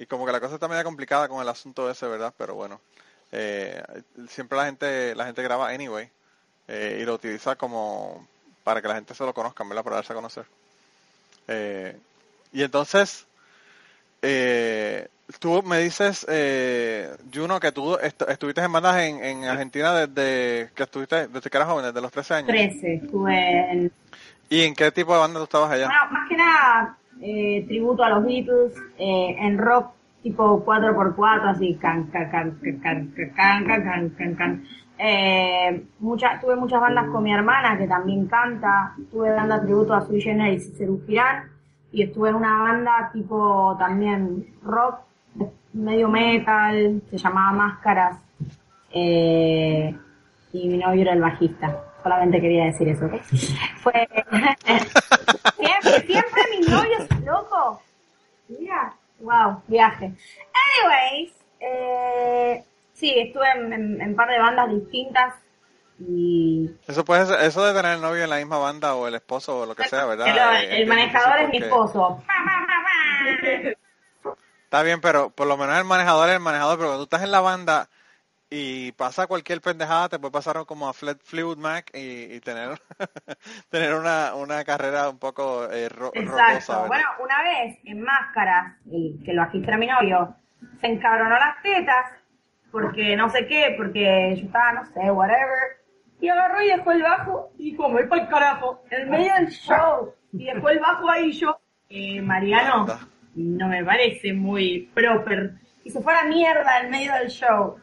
Y 0.00 0.06
como 0.06 0.24
que 0.24 0.32
la 0.32 0.40
cosa 0.40 0.54
está 0.54 0.66
medio 0.66 0.82
complicada 0.82 1.28
con 1.28 1.42
el 1.42 1.48
asunto 1.48 1.90
ese, 1.90 2.06
¿verdad? 2.08 2.32
Pero 2.36 2.54
bueno, 2.54 2.80
eh, 3.32 3.82
siempre 4.28 4.56
la 4.58 4.64
gente 4.64 5.14
la 5.14 5.26
gente 5.26 5.42
graba 5.42 5.68
anyway 5.68 6.08
eh, 6.68 6.98
y 7.00 7.04
lo 7.04 7.14
utiliza 7.14 7.54
como 7.56 8.26
para 8.64 8.80
que 8.80 8.88
la 8.88 8.94
gente 8.94 9.14
se 9.14 9.24
lo 9.24 9.34
conozca, 9.34 9.62
¿verdad? 9.64 9.84
Para 9.84 9.96
darse 9.96 10.12
a 10.12 10.16
conocer. 10.16 10.46
Eh, 11.48 11.96
y 12.52 12.62
entonces, 12.62 13.26
eh, 14.22 15.08
tú 15.38 15.62
me 15.62 15.78
dices, 15.80 16.24
eh, 16.28 17.14
Juno, 17.32 17.60
que 17.60 17.72
tú 17.72 17.96
est- 17.96 18.22
estuviste 18.28 18.60
en 18.62 18.72
bandas 18.72 18.96
en, 18.98 19.22
en 19.24 19.44
Argentina 19.44 19.94
desde 19.94 20.70
que 20.74 20.82
estuviste, 20.84 21.28
desde 21.28 21.50
que 21.50 21.56
eras 21.58 21.68
joven, 21.68 21.84
desde 21.86 22.00
los 22.00 22.10
13 22.12 22.34
años. 22.34 22.48
13. 22.48 22.94
Estuve 22.94 23.70
en, 23.72 23.92
¿Y 24.48 24.62
en 24.62 24.74
qué 24.74 24.90
tipo 24.92 25.12
de 25.12 25.20
banda 25.20 25.38
tú 25.40 25.44
estabas 25.44 25.70
allá? 25.70 25.86
bueno, 25.86 26.10
más 26.10 26.28
que 26.28 26.36
nada, 26.36 26.98
eh, 27.20 27.64
tributo 27.66 28.02
a 28.02 28.10
los 28.10 28.24
Beatles, 28.24 28.74
eh, 28.98 29.36
en 29.38 29.58
rock 29.58 29.92
tipo 30.22 30.64
4x4, 30.64 31.50
así, 31.50 31.74
can, 31.80 32.06
can, 32.08 32.30
can, 32.30 32.58
can, 32.82 33.12
can, 33.34 33.64
can, 33.64 34.10
can, 34.10 34.34
can. 34.36 34.64
Eh, 34.98 35.82
muchas, 35.98 36.40
tuve 36.40 36.56
muchas 36.56 36.80
bandas 36.80 37.06
con 37.08 37.22
mi 37.22 37.32
hermana 37.32 37.78
que 37.78 37.86
también 37.86 38.26
canta, 38.26 38.94
tuve 39.10 39.32
banda 39.32 39.62
tributo 39.62 39.94
a 39.94 40.02
Sui 40.02 40.20
Generis 40.20 40.68
y 40.68 40.72
Serú 40.72 41.00
Girán, 41.06 41.44
y 41.90 42.02
estuve 42.02 42.28
en 42.28 42.34
una 42.34 42.58
banda 42.58 43.10
tipo 43.12 43.76
también 43.78 44.46
rock, 44.62 45.00
medio 45.72 46.08
metal, 46.08 47.00
se 47.10 47.16
llamaba 47.16 47.52
Máscaras, 47.52 48.18
eh, 48.92 49.94
y 50.52 50.68
mi 50.68 50.78
novio 50.78 51.02
era 51.02 51.14
el 51.14 51.20
bajista. 51.20 51.76
Solamente 52.02 52.40
quería 52.40 52.66
decir 52.66 52.88
eso, 52.88 53.06
¿ok? 53.06 53.14
Fue... 53.82 54.08
siempre, 55.56 56.06
siempre 56.06 56.42
mis 56.58 56.68
novios, 56.68 57.06
loco. 57.42 57.82
Mira, 58.48 58.94
wow, 59.20 59.62
viaje. 59.66 60.12
Anyways, 60.82 61.32
eh, 61.60 62.64
sí, 62.94 63.14
estuve 63.16 63.48
en, 63.50 64.00
un 64.02 64.16
par 64.16 64.28
de 64.28 64.38
bandas 64.38 64.70
distintas 64.70 65.34
y 65.98 66.70
Eso 66.88 67.04
puede 67.04 67.26
ser, 67.26 67.40
eso 67.42 67.64
de 67.64 67.74
tener 67.74 67.96
el 67.96 68.00
novio 68.00 68.24
en 68.24 68.30
la 68.30 68.36
misma 68.36 68.56
banda 68.58 68.94
o 68.94 69.06
el 69.06 69.14
esposo 69.14 69.60
o 69.60 69.66
lo 69.66 69.74
que 69.74 69.86
sea, 69.88 70.06
¿verdad? 70.06 70.28
el, 70.62 70.70
Eh, 70.70 70.80
el 70.82 70.86
manejador 70.88 71.40
es 71.40 71.48
mi 71.50 71.60
porque- 71.60 71.66
esposo. 71.66 72.22
Está 74.64 74.82
bien, 74.82 75.00
pero 75.00 75.30
por 75.30 75.46
lo 75.46 75.56
menos 75.56 75.76
el 75.76 75.84
manejador 75.84 76.28
es 76.28 76.36
el 76.36 76.40
manejador, 76.40 76.76
pero 76.78 76.88
cuando 76.90 77.04
tú 77.06 77.14
estás 77.14 77.22
en 77.24 77.32
la 77.32 77.40
banda 77.40 77.88
y 78.50 78.92
pasa 78.92 79.26
cualquier 79.28 79.60
pendejada, 79.60 80.08
te 80.08 80.18
puede 80.18 80.32
pasar 80.32 80.64
como 80.66 80.88
a 80.88 80.92
Fle- 80.92 81.20
Fleetwood 81.22 81.58
Mac 81.58 81.90
y, 81.94 82.34
y 82.34 82.40
tener 82.40 82.80
tener 83.70 83.94
una, 83.94 84.34
una 84.34 84.64
carrera 84.64 85.08
un 85.08 85.18
poco 85.18 85.70
eh, 85.70 85.88
ro- 85.88 86.12
rocosa, 86.14 86.54
Exacto. 86.54 86.72
¿verdad? 86.72 86.86
Bueno, 86.88 87.08
una 87.22 87.42
vez 87.42 87.78
en 87.84 88.02
máscaras, 88.02 88.76
y 88.86 89.18
que 89.24 89.32
lo 89.32 89.42
bajista 89.42 89.68
era 89.68 89.78
mi 89.78 89.86
novio, 89.86 90.34
se 90.80 90.86
encabronó 90.88 91.36
las 91.36 91.62
tetas 91.62 92.06
porque 92.72 93.16
no 93.16 93.28
sé 93.30 93.46
qué, 93.46 93.74
porque 93.76 94.34
yo 94.36 94.46
estaba, 94.46 94.72
no 94.72 94.84
sé, 94.86 95.10
whatever. 95.10 95.78
Y 96.20 96.28
agarró 96.28 96.62
y 96.62 96.68
dejó 96.68 96.92
el 96.92 97.02
bajo 97.02 97.50
y 97.58 97.70
dijo, 97.70 97.88
me 97.88 98.04
para 98.04 98.22
el 98.22 98.28
carajo, 98.28 98.82
en 98.90 99.10
medio 99.10 99.32
del 99.34 99.48
show. 99.48 100.14
Y 100.32 100.44
dejó 100.44 100.68
el 100.68 100.78
bajo 100.78 101.08
ahí 101.10 101.32
yo, 101.32 101.58
eh, 101.88 102.20
Mariano, 102.20 102.86
no 103.34 103.68
me 103.68 103.84
parece 103.84 104.32
muy 104.32 104.90
proper. 104.94 105.54
Y 105.82 105.90
se 105.90 106.00
fue 106.00 106.12
a 106.14 106.24
la 106.24 106.28
mierda 106.28 106.80
en 106.80 106.90
medio 106.90 107.12
del 107.14 107.28
show. 107.28 107.76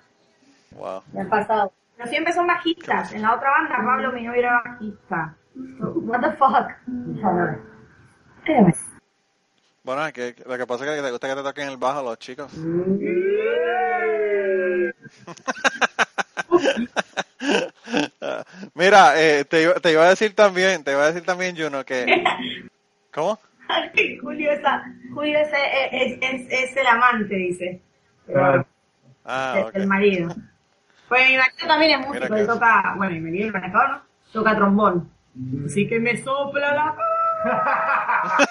Wow. 0.71 1.03
Me 1.13 1.21
ha 1.21 1.29
pasado. 1.29 1.71
Pero 1.95 2.09
siempre 2.09 2.33
son 2.33 2.47
bajistas. 2.47 3.11
En 3.13 3.21
la 3.23 3.33
otra 3.35 3.49
banda, 3.51 3.77
Pablo, 3.77 4.11
mi 4.11 4.23
novio 4.23 4.39
era 4.39 4.61
bajista. 4.63 5.35
What 5.55 6.21
the 6.21 6.31
fuck? 6.37 6.71
Bueno, 9.83 10.05
es 10.05 10.13
que 10.13 10.35
lo 10.45 10.57
que 10.57 10.67
pasa 10.67 10.85
es 10.85 10.91
que 10.97 11.01
te 11.01 11.11
gusta 11.11 11.27
que 11.29 11.35
te 11.35 11.43
toquen 11.43 11.69
el 11.69 11.77
bajo 11.77 12.03
los 12.03 12.19
chicos. 12.19 12.51
Mira, 18.75 19.13
eh, 19.21 19.45
te, 19.45 19.63
iba- 19.63 19.75
te 19.75 19.91
iba 19.91 20.03
a 20.05 20.09
decir 20.09 20.33
también, 20.35 20.83
te 20.83 20.91
iba 20.91 21.03
a 21.03 21.07
decir 21.07 21.23
también, 21.23 21.55
Juno, 21.57 21.83
que... 21.85 22.23
¿Cómo? 23.13 23.39
Julio, 24.21 24.51
esa, 24.51 24.83
Julio 25.13 25.39
ese 25.39 25.57
es, 25.91 26.17
es, 26.21 26.47
es 26.71 26.77
el 26.77 26.87
amante, 26.87 27.35
dice. 27.35 27.81
Ah, 29.25 29.55
el, 29.57 29.63
ok. 29.65 29.71
el 29.75 29.87
marido. 29.87 30.35
Pues 31.07 31.29
mi 31.29 31.37
marido 31.37 31.67
también 31.67 31.99
es 31.99 32.07
músico, 32.07 32.27
que 32.27 32.41
él 32.41 32.47
toca, 32.47 32.93
bueno, 32.97 33.13
mi 33.13 33.21
marido 33.21 33.47
el 33.47 33.53
manejador, 33.53 33.89
¿no? 33.89 34.01
Toca 34.33 34.55
trombón. 34.55 35.11
Así 35.65 35.87
que 35.87 35.99
me 35.99 36.17
sopla 36.17 36.73
la 36.73 36.95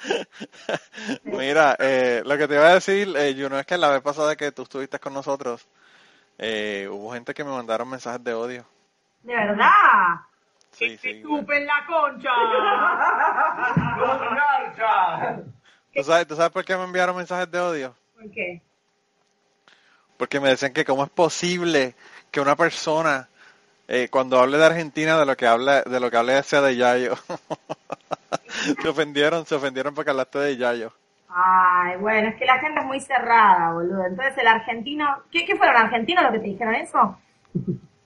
Mira, 1.24 1.76
eh, 1.78 2.22
lo 2.24 2.38
que 2.38 2.48
te 2.48 2.54
iba 2.54 2.66
a 2.66 2.74
decir, 2.74 3.14
eh, 3.16 3.34
Juno, 3.36 3.58
es 3.58 3.66
que 3.66 3.76
la 3.76 3.90
vez 3.90 4.02
pasada 4.02 4.36
que 4.36 4.52
tú 4.52 4.62
estuviste 4.62 4.98
con 4.98 5.14
nosotros, 5.14 5.68
eh, 6.38 6.88
hubo 6.90 7.12
gente 7.12 7.34
que 7.34 7.44
me 7.44 7.50
mandaron 7.50 7.88
mensajes 7.88 8.22
de 8.22 8.34
odio. 8.34 8.64
De 9.22 9.34
verdad. 9.34 10.20
Sí, 10.72 10.96
sí. 10.98 11.22
¡Chupen 11.22 11.66
la 11.66 11.86
concha! 11.86 12.30
¿Tú 15.94 16.04
sabes, 16.04 16.28
¿Tú 16.28 16.36
sabes 16.36 16.52
por 16.52 16.64
qué 16.64 16.76
me 16.76 16.84
enviaron 16.84 17.16
mensajes 17.16 17.50
de 17.50 17.58
odio? 17.58 17.94
¿Por 18.14 18.30
qué? 18.30 18.62
Porque 20.20 20.38
me 20.38 20.50
decían 20.50 20.74
que 20.74 20.84
cómo 20.84 21.02
es 21.04 21.10
posible 21.10 21.94
que 22.30 22.40
una 22.42 22.54
persona 22.54 23.28
eh, 23.88 24.08
cuando 24.10 24.38
hable 24.38 24.58
de 24.58 24.66
Argentina 24.66 25.18
de 25.18 25.24
lo 25.26 25.34
que 25.36 25.46
habla 25.46 25.82
de 25.82 25.98
lo 25.98 26.10
que 26.10 26.16
hable 26.18 26.42
sea 26.42 26.60
de 26.60 26.76
Yayo. 26.76 27.14
se 28.82 28.88
ofendieron, 28.88 29.46
se 29.46 29.54
ofendieron 29.54 29.94
porque 29.94 30.10
hablaste 30.10 30.38
de 30.38 30.56
Yayo. 30.58 30.92
Ay, 31.28 31.96
bueno, 31.96 32.28
es 32.28 32.36
que 32.36 32.44
la 32.44 32.58
gente 32.58 32.80
es 32.80 32.86
muy 32.86 33.00
cerrada, 33.00 33.72
boludo. 33.72 34.04
Entonces 34.06 34.36
el 34.38 34.46
argentino... 34.48 35.22
¿Qué, 35.30 35.46
qué 35.46 35.56
fueron 35.56 35.76
argentinos 35.76 36.24
los 36.24 36.32
que 36.32 36.38
te 36.40 36.46
dijeron 36.48 36.74
eso? 36.74 37.18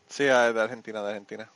Sí, 0.06 0.28
ah, 0.28 0.52
de 0.52 0.60
Argentina, 0.62 1.02
de 1.02 1.08
Argentina. 1.08 1.50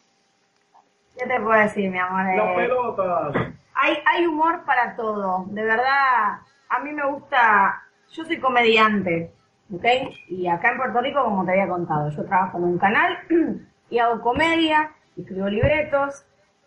¿Qué 1.16 1.26
te 1.26 1.40
puedo 1.40 1.60
decir, 1.60 1.90
mi 1.90 1.98
amor? 1.98 2.24
Las 2.36 2.48
Eh, 2.50 2.54
pelotas. 2.56 3.36
hay, 3.74 3.98
hay 4.06 4.26
humor 4.26 4.64
para 4.64 4.96
todo. 4.96 5.44
De 5.48 5.62
verdad, 5.62 6.40
a 6.68 6.78
mí 6.80 6.92
me 6.92 7.04
gusta... 7.06 7.82
Yo 8.12 8.24
soy 8.24 8.40
comediante, 8.40 9.34
¿ok? 9.72 9.84
Y 10.28 10.46
acá 10.48 10.72
en 10.72 10.76
Puerto 10.78 11.00
Rico, 11.00 11.22
como 11.22 11.44
te 11.44 11.52
había 11.52 11.68
contado, 11.68 12.10
yo 12.10 12.24
trabajo 12.24 12.58
en 12.58 12.64
un 12.64 12.78
canal 12.78 13.18
y 13.90 13.98
hago 13.98 14.20
comedia, 14.20 14.90
escribo 15.16 15.48
libretos 15.48 16.24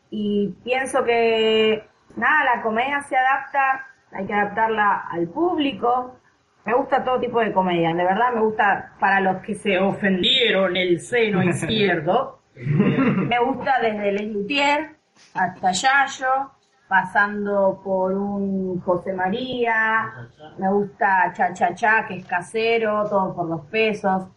y 0.09 0.53
pienso 0.63 1.03
que, 1.03 1.83
nada, 2.15 2.55
la 2.55 2.61
comedia 2.61 3.01
se 3.01 3.15
adapta, 3.15 3.87
hay 4.11 4.25
que 4.25 4.33
adaptarla 4.33 5.07
al 5.09 5.27
público. 5.27 6.17
Me 6.65 6.75
gusta 6.75 7.03
todo 7.03 7.19
tipo 7.19 7.39
de 7.39 7.53
comedia, 7.53 7.93
de 7.93 8.03
verdad 8.03 8.33
me 8.33 8.41
gusta 8.41 8.93
para 8.99 9.19
los 9.19 9.41
que 9.41 9.55
se 9.55 9.79
ofendieron 9.79 10.75
el 10.77 10.99
seno 10.99 11.41
izquierdo. 11.49 12.41
Me 12.55 13.39
gusta 13.39 13.79
desde 13.81 14.11
Les 14.11 14.27
Luthier 14.27 14.95
hasta 15.33 15.71
Yayo, 15.71 16.51
pasando 16.95 17.79
por 17.85 18.11
un 18.11 18.81
José 18.81 19.13
María. 19.13 20.11
Me 20.57 20.69
gusta 20.69 21.31
Cha 21.33 21.53
Cha 21.53 21.73
Cha, 21.73 22.05
que 22.05 22.17
es 22.17 22.25
casero, 22.25 23.07
todo 23.09 23.33
por 23.33 23.47
los 23.47 23.61
pesos. 23.67 24.27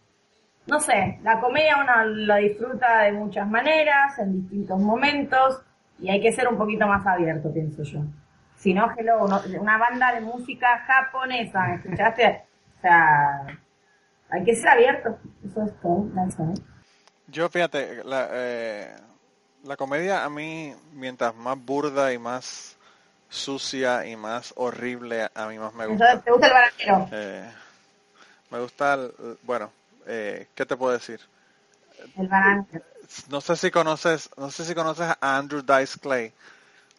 No 0.65 0.79
sé, 0.79 1.19
la 1.21 1.41
comedia 1.41 1.75
uno 1.83 2.05
lo 2.05 2.35
disfruta 2.37 2.99
de 3.01 3.11
muchas 3.11 3.45
maneras, 3.49 4.17
en 4.19 4.41
distintos 4.41 4.79
momentos, 4.79 5.61
y 5.99 6.09
hay 6.09 6.21
que 6.21 6.31
ser 6.31 6.47
un 6.47 6.57
poquito 6.57 6.87
más 6.87 7.05
abierto, 7.05 7.51
pienso 7.53 7.83
yo. 7.83 7.99
Si 8.55 8.73
no, 8.73 8.89
hello, 8.97 9.25
uno- 9.25 9.41
una 9.59 9.77
banda 9.77 10.13
de 10.13 10.21
música 10.21 10.79
japonesa, 10.87 11.59
¿me 11.67 11.75
escuchaste? 11.75 12.43
O 12.77 12.81
sea, 12.87 13.47
hay 14.29 14.43
que 14.43 14.55
ser 14.55 14.69
abierto. 14.69 15.17
Eso 15.43 15.63
es 15.63 15.73
todo. 15.81 16.05
Yo, 17.27 17.49
fíjate, 17.49 18.03
la, 18.03 18.27
eh, 18.31 18.95
la 19.65 19.75
comedia 19.77 20.23
a 20.23 20.29
mí, 20.29 20.73
mientras 20.93 21.35
más 21.35 21.57
burda 21.57 22.13
y 22.13 22.17
más 22.17 22.75
sucia 23.29 24.05
y 24.05 24.15
más 24.15 24.53
horrible, 24.55 25.29
a 25.33 25.47
mí 25.47 25.57
más 25.59 25.73
me 25.73 25.87
gusta. 25.87 26.11
Entonces, 26.13 26.23
¿te 26.25 26.31
gusta 26.31 26.47
el 26.47 26.53
baranero? 26.53 27.09
Eh, 27.11 27.51
me 28.51 28.59
gusta, 28.59 28.93
el- 28.93 29.37
bueno, 29.43 29.71
eh, 30.05 30.47
¿qué 30.55 30.65
te 30.65 30.77
puedo 30.77 30.93
decir? 30.93 31.19
El 32.17 32.27
baranero. 32.27 32.81
No 33.29 33.41
sé 33.41 33.55
si 33.55 33.71
conoces, 33.71 34.29
no 34.37 34.49
sé 34.51 34.65
si 34.65 34.73
conoces 34.75 35.07
a 35.19 35.37
Andrew 35.37 35.61
Dice 35.61 35.99
Clay, 35.99 36.31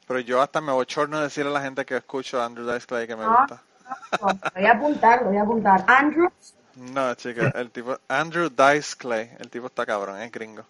pero 0.06 0.20
yo 0.20 0.40
hasta 0.42 0.60
me 0.60 0.72
bochorno 0.72 1.20
decirle 1.20 1.50
a 1.50 1.54
la 1.54 1.62
gente 1.62 1.84
que 1.84 1.96
escucho 1.96 2.40
a 2.40 2.44
Andrew 2.46 2.70
Dice 2.70 2.86
Clay 2.86 3.06
que 3.06 3.16
me 3.16 3.24
Ah. 3.24 3.46
gusta. 3.48 3.62
Voy 4.54 4.64
a 4.66 4.72
apuntar, 4.72 5.24
voy 5.24 5.36
a 5.36 5.42
apuntar. 5.42 5.84
Andrew, 5.86 6.28
No, 6.74 7.14
chica, 7.14 7.52
el 7.54 7.70
tipo, 7.70 7.98
Andrew 8.08 8.50
Dice 8.50 8.96
Clay, 8.98 9.30
el 9.38 9.48
tipo 9.50 9.66
está 9.68 9.86
cabrón, 9.86 10.20
es 10.20 10.30
gringo. 10.30 10.64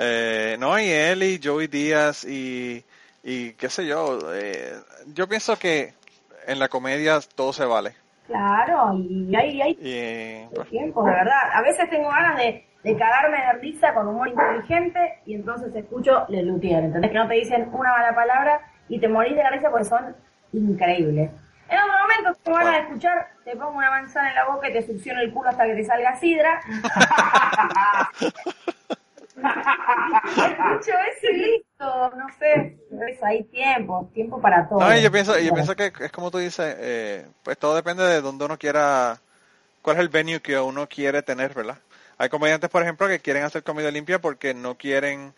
Eh, 0.00 0.56
no, 0.60 0.78
y 0.78 0.88
él 0.88 1.24
y 1.24 1.40
Joey 1.42 1.66
Díaz 1.66 2.24
y, 2.24 2.84
y 3.24 3.52
qué 3.54 3.68
sé 3.68 3.84
yo, 3.84 4.20
eh, 4.32 4.74
yo 5.12 5.28
pienso 5.28 5.58
que 5.58 5.92
en 6.46 6.60
la 6.60 6.68
comedia 6.68 7.18
todo 7.34 7.52
se 7.52 7.64
vale. 7.64 7.94
claro, 8.28 8.94
y 8.94 9.34
hay, 9.34 9.60
hay 9.60 9.78
Y, 9.80 10.54
pues, 10.54 10.68
tiempo, 10.70 11.04
de 11.04 11.10
verdad. 11.10 11.50
A 11.52 11.62
veces 11.62 11.90
tengo 11.90 12.10
ganas 12.10 12.36
de, 12.36 12.64
de 12.84 12.96
cagarme 12.96 13.38
de 13.38 13.52
risa 13.54 13.92
con 13.92 14.06
humor 14.06 14.28
inteligente 14.28 15.18
y 15.26 15.34
entonces 15.34 15.74
escucho 15.74 16.26
Le 16.28 16.44
Luthier, 16.44 16.84
¿entendés? 16.84 17.10
Que 17.10 17.18
no 17.18 17.26
te 17.26 17.34
dicen 17.34 17.68
una 17.72 17.90
mala 17.90 18.14
palabra 18.14 18.60
y 18.88 19.00
te 19.00 19.08
morís 19.08 19.34
de 19.34 19.42
la 19.42 19.50
risa 19.50 19.68
porque 19.68 19.84
son 19.84 20.14
increíbles. 20.52 21.30
En 21.68 21.78
otro 21.78 21.92
momento 22.00 22.40
tengo 22.44 22.56
ganas 22.56 22.72
de 22.74 22.80
escuchar, 22.82 23.28
te 23.44 23.56
pongo 23.56 23.76
una 23.76 23.90
manzana 23.90 24.28
en 24.28 24.34
la 24.36 24.44
boca 24.46 24.70
y 24.70 24.72
te 24.72 24.86
succiono 24.86 25.20
el 25.20 25.32
culo 25.32 25.50
hasta 25.50 25.66
que 25.66 25.74
te 25.74 25.84
salga 25.84 26.14
sidra. 26.20 26.60
Escucho 30.28 30.92
eso 30.98 31.26
y 31.32 31.36
listo, 31.36 32.10
no 32.16 32.26
sé. 32.38 32.78
Eso, 33.08 33.24
hay 33.24 33.44
tiempo, 33.44 34.10
tiempo 34.14 34.40
para 34.40 34.68
todo. 34.68 34.80
No, 34.80 34.96
yo 34.96 35.10
pienso, 35.10 35.38
yo 35.38 35.52
pienso 35.52 35.76
que 35.76 35.92
es 36.00 36.12
como 36.12 36.30
tú 36.30 36.38
dices, 36.38 36.76
eh, 36.78 37.26
pues 37.42 37.58
todo 37.58 37.74
depende 37.74 38.04
de 38.04 38.20
dónde 38.20 38.44
uno 38.44 38.58
quiera, 38.58 39.20
cuál 39.82 39.96
es 39.96 40.02
el 40.02 40.08
venue 40.08 40.40
que 40.40 40.58
uno 40.58 40.88
quiere 40.88 41.22
tener, 41.22 41.54
¿verdad? 41.54 41.78
Hay 42.18 42.28
comediantes, 42.28 42.68
por 42.70 42.82
ejemplo, 42.82 43.06
que 43.06 43.20
quieren 43.20 43.44
hacer 43.44 43.62
comedia 43.62 43.90
limpia 43.90 44.20
porque 44.20 44.54
no 44.54 44.76
quieren 44.76 45.34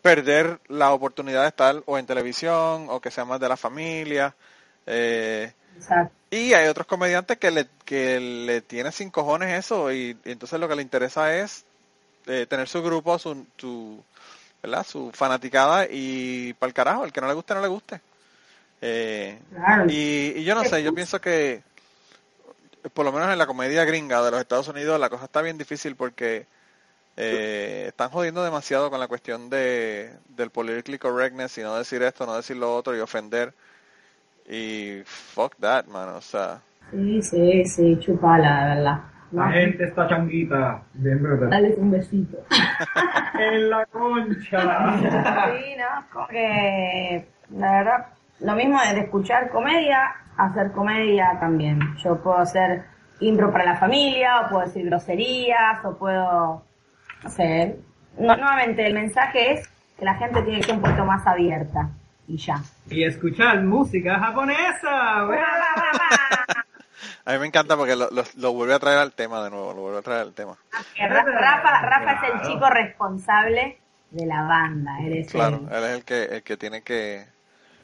perder 0.00 0.58
la 0.68 0.92
oportunidad 0.92 1.42
de 1.42 1.48
estar 1.48 1.82
o 1.86 1.98
en 1.98 2.06
televisión 2.06 2.86
o 2.88 3.00
que 3.00 3.10
sea 3.10 3.24
más 3.24 3.40
de 3.40 3.48
la 3.48 3.56
familia. 3.56 4.34
eh, 4.86 5.52
Exacto. 5.76 6.14
y 6.30 6.52
hay 6.52 6.68
otros 6.68 6.86
comediantes 6.86 7.38
que 7.38 7.50
le, 7.50 7.66
que 7.84 8.20
le 8.20 8.60
tienen 8.60 8.92
sin 8.92 9.10
cojones 9.10 9.58
eso 9.58 9.90
y, 9.90 10.18
y 10.24 10.32
entonces 10.32 10.60
lo 10.60 10.68
que 10.68 10.76
le 10.76 10.82
interesa 10.82 11.34
es 11.36 11.64
eh, 12.26 12.46
tener 12.48 12.68
su 12.68 12.82
grupo, 12.82 13.18
su, 13.18 13.46
su, 13.56 14.02
¿verdad? 14.62 14.86
su 14.86 15.10
fanaticada 15.12 15.86
y 15.90 16.54
para 16.54 16.68
el 16.68 16.74
carajo, 16.74 17.04
el 17.04 17.12
que 17.12 17.20
no 17.20 17.28
le 17.28 17.34
guste, 17.34 17.54
no 17.54 17.62
le 17.62 17.68
guste. 17.68 18.00
Eh, 18.80 19.38
Claro. 19.50 19.86
y, 19.90 20.32
y 20.36 20.44
yo 20.44 20.54
no 20.54 20.64
sé, 20.64 20.82
yo 20.82 20.92
pienso 20.92 21.20
que 21.20 21.62
por 22.94 23.04
lo 23.04 23.12
menos 23.12 23.30
en 23.30 23.38
la 23.38 23.46
comedia 23.46 23.84
gringa 23.84 24.22
de 24.22 24.30
los 24.30 24.40
Estados 24.40 24.68
Unidos 24.68 24.98
la 24.98 25.08
cosa 25.08 25.24
está 25.26 25.42
bien 25.42 25.58
difícil 25.58 25.94
porque 25.96 26.46
eh, 27.16 27.86
están 27.88 28.10
jodiendo 28.10 28.42
demasiado 28.44 28.90
con 28.90 29.00
la 29.00 29.08
cuestión 29.08 29.50
de 29.50 30.12
del 30.30 30.50
politically 30.50 30.98
correctness 30.98 31.58
y 31.58 31.62
no 31.62 31.76
decir 31.76 32.02
esto, 32.02 32.26
no 32.26 32.36
decir 32.36 32.56
lo 32.56 32.74
otro 32.74 32.96
y 32.96 33.00
ofender. 33.00 33.54
Y 34.48 35.02
fuck 35.06 35.56
that, 35.60 35.86
man, 35.86 36.10
o 36.10 36.20
sea, 36.20 36.60
Sí, 36.90 37.22
sí, 37.22 37.64
sí, 37.64 37.98
chupala, 38.00 38.64
de 38.68 38.74
verdad. 38.76 39.00
La 39.32 39.48
gente 39.50 39.84
está 39.84 40.06
changuita. 40.08 40.82
Bien 40.94 41.22
brutal. 41.22 41.50
Dale 41.50 41.74
un 41.76 41.90
besito. 41.90 42.38
En 43.38 43.70
la 43.70 43.86
concha. 43.86 44.98
Sí, 45.00 45.74
no, 45.76 46.06
como 46.12 46.28
que 46.28 47.26
la 47.50 47.72
verdad, 47.72 48.06
lo 48.40 48.54
mismo 48.54 48.78
de 48.80 49.00
escuchar 49.00 49.50
comedia, 49.50 50.14
hacer 50.36 50.72
comedia 50.72 51.36
también. 51.40 51.80
Yo 51.96 52.22
puedo 52.22 52.38
hacer 52.38 52.84
impro 53.20 53.50
para 53.52 53.64
la 53.64 53.76
familia, 53.76 54.40
o 54.40 54.48
puedo 54.50 54.64
decir 54.64 54.86
groserías, 54.86 55.84
o 55.84 55.96
puedo, 55.96 56.62
no 57.24 57.30
sé, 57.30 57.78
no, 58.18 58.36
nuevamente 58.36 58.86
el 58.86 58.94
mensaje 58.94 59.54
es 59.54 59.68
que 59.98 60.04
la 60.04 60.14
gente 60.14 60.42
tiene 60.42 60.58
que 60.60 60.66
ser 60.66 60.74
un 60.76 60.82
poquito 60.82 61.04
más 61.04 61.26
abierta 61.26 61.90
y 62.26 62.36
ya. 62.36 62.56
Y 62.88 63.04
escuchar 63.04 63.62
música 63.62 64.18
japonesa. 64.18 65.26
A 67.24 67.32
mí 67.32 67.38
me 67.38 67.46
encanta 67.46 67.76
porque 67.76 67.96
lo, 67.96 68.10
lo, 68.10 68.24
lo 68.36 68.52
vuelve 68.52 68.74
a 68.74 68.78
traer 68.78 68.98
al 68.98 69.12
tema 69.12 69.42
de 69.44 69.50
nuevo, 69.50 69.72
lo 69.74 69.80
vuelve 69.82 69.98
a 69.98 70.02
traer 70.02 70.20
al 70.22 70.32
tema. 70.34 70.56
Ra- 70.98 71.24
Rafa, 71.24 72.12
es 72.12 72.32
el 72.34 72.48
chico 72.52 72.68
responsable 72.70 73.78
de 74.10 74.26
la 74.26 74.42
banda, 74.42 74.98
eres 75.00 75.30
Claro, 75.30 75.62
el- 75.70 75.76
él 75.76 75.84
es 75.84 75.90
el 75.90 76.04
que, 76.04 76.22
el 76.24 76.42
que 76.42 76.56
tiene 76.56 76.82
que, 76.82 77.26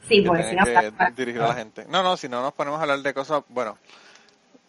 Sí, 0.07 0.21
que 0.21 0.27
porque 0.27 0.43
si 0.43 0.49
tiene 0.57 0.91
no, 0.91 0.97
que 0.97 1.11
dirigir 1.15 1.41
a 1.41 1.47
la 1.49 1.55
gente. 1.55 1.85
No, 1.89 2.03
no, 2.03 2.17
si 2.17 2.29
no 2.29 2.41
nos 2.41 2.53
ponemos 2.53 2.79
a 2.79 2.83
hablar 2.83 2.99
de 2.99 3.13
cosas, 3.13 3.43
bueno, 3.49 3.77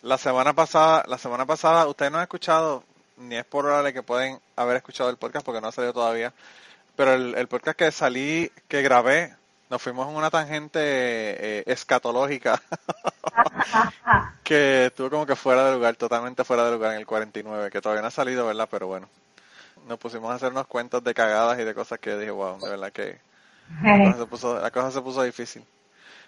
la 0.02 0.18
semana 0.18 0.52
pasada, 0.54 1.04
la 1.06 1.18
semana 1.18 1.46
pasada 1.46 1.86
ustedes 1.86 2.10
no 2.10 2.18
han 2.18 2.22
escuchado, 2.24 2.84
ni 3.16 3.36
es 3.36 3.44
probable 3.44 3.92
que 3.92 4.02
pueden 4.02 4.40
haber 4.56 4.76
escuchado 4.78 5.10
el 5.10 5.16
podcast 5.18 5.44
porque 5.44 5.60
no 5.60 5.68
ha 5.68 5.72
salido 5.72 5.92
todavía, 5.92 6.32
pero 6.96 7.12
el, 7.14 7.34
el 7.36 7.48
podcast 7.48 7.78
que 7.78 7.92
salí, 7.92 8.50
que 8.68 8.82
grabé, 8.82 9.34
nos 9.70 9.80
fuimos 9.80 10.08
en 10.08 10.16
una 10.16 10.30
tangente 10.30 10.80
eh, 10.82 11.62
escatológica 11.66 12.60
que 14.44 14.86
estuvo 14.86 15.10
como 15.10 15.26
que 15.26 15.36
fuera 15.36 15.64
de 15.66 15.74
lugar, 15.74 15.94
totalmente 15.94 16.44
fuera 16.44 16.64
de 16.64 16.72
lugar 16.72 16.92
en 16.92 16.98
el 16.98 17.06
49, 17.06 17.70
que 17.70 17.80
todavía 17.80 18.02
no 18.02 18.08
ha 18.08 18.10
salido, 18.10 18.46
¿verdad? 18.46 18.68
Pero 18.68 18.88
bueno, 18.88 19.08
nos 19.86 19.98
pusimos 19.98 20.30
a 20.30 20.34
hacer 20.34 20.50
unos 20.50 20.66
cuentos 20.66 21.04
de 21.04 21.14
cagadas 21.14 21.58
y 21.60 21.64
de 21.64 21.72
cosas 21.72 22.00
que 22.00 22.16
dije, 22.16 22.32
wow, 22.32 22.58
de 22.58 22.68
verdad 22.68 22.92
que 22.92 23.20
la 23.82 23.98
cosa 23.98 24.18
se 24.18 24.26
puso, 24.26 24.60
la 24.60 24.70
cosa 24.72 24.90
se 24.90 25.00
puso 25.00 25.22
difícil. 25.22 25.64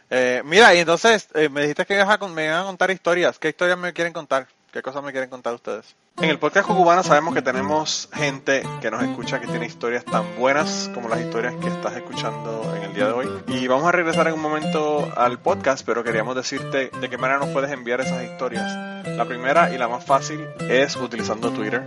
Eh, 0.08 0.42
mira, 0.44 0.74
y 0.74 0.78
entonces 0.78 1.28
eh, 1.34 1.48
me 1.48 1.62
dijiste 1.62 1.84
que 1.84 1.94
ibas 1.94 2.08
a, 2.08 2.28
me 2.28 2.44
iban 2.44 2.60
a 2.60 2.64
contar 2.64 2.90
historias. 2.90 3.38
¿Qué 3.38 3.48
historias 3.48 3.78
me 3.78 3.92
quieren 3.92 4.12
contar? 4.12 4.46
¿Qué 4.72 4.80
cosas 4.80 5.04
me 5.04 5.12
quieren 5.12 5.28
contar 5.28 5.52
ustedes? 5.52 5.94
En 6.16 6.30
el 6.30 6.38
podcast 6.38 6.66
cubano 6.66 7.02
sabemos 7.02 7.34
que 7.34 7.42
tenemos 7.42 8.08
gente 8.10 8.62
que 8.80 8.90
nos 8.90 9.02
escucha 9.02 9.38
que 9.38 9.46
tiene 9.46 9.66
historias 9.66 10.02
tan 10.02 10.24
buenas 10.38 10.90
como 10.94 11.10
las 11.10 11.20
historias 11.20 11.54
que 11.56 11.68
estás 11.68 11.94
escuchando 11.94 12.72
en 12.74 12.84
el 12.84 12.94
día 12.94 13.06
de 13.08 13.12
hoy. 13.12 13.28
Y 13.48 13.66
vamos 13.66 13.86
a 13.86 13.92
regresar 13.92 14.28
en 14.28 14.32
un 14.32 14.40
momento 14.40 15.12
al 15.14 15.38
podcast, 15.38 15.84
pero 15.84 16.02
queríamos 16.02 16.34
decirte 16.36 16.88
de 16.88 17.10
qué 17.10 17.18
manera 17.18 17.38
nos 17.38 17.50
puedes 17.50 17.70
enviar 17.70 18.00
esas 18.00 18.24
historias. 18.24 19.06
La 19.08 19.26
primera 19.26 19.74
y 19.74 19.76
la 19.76 19.88
más 19.88 20.06
fácil 20.06 20.48
es 20.70 20.96
utilizando 20.96 21.50
Twitter. 21.50 21.86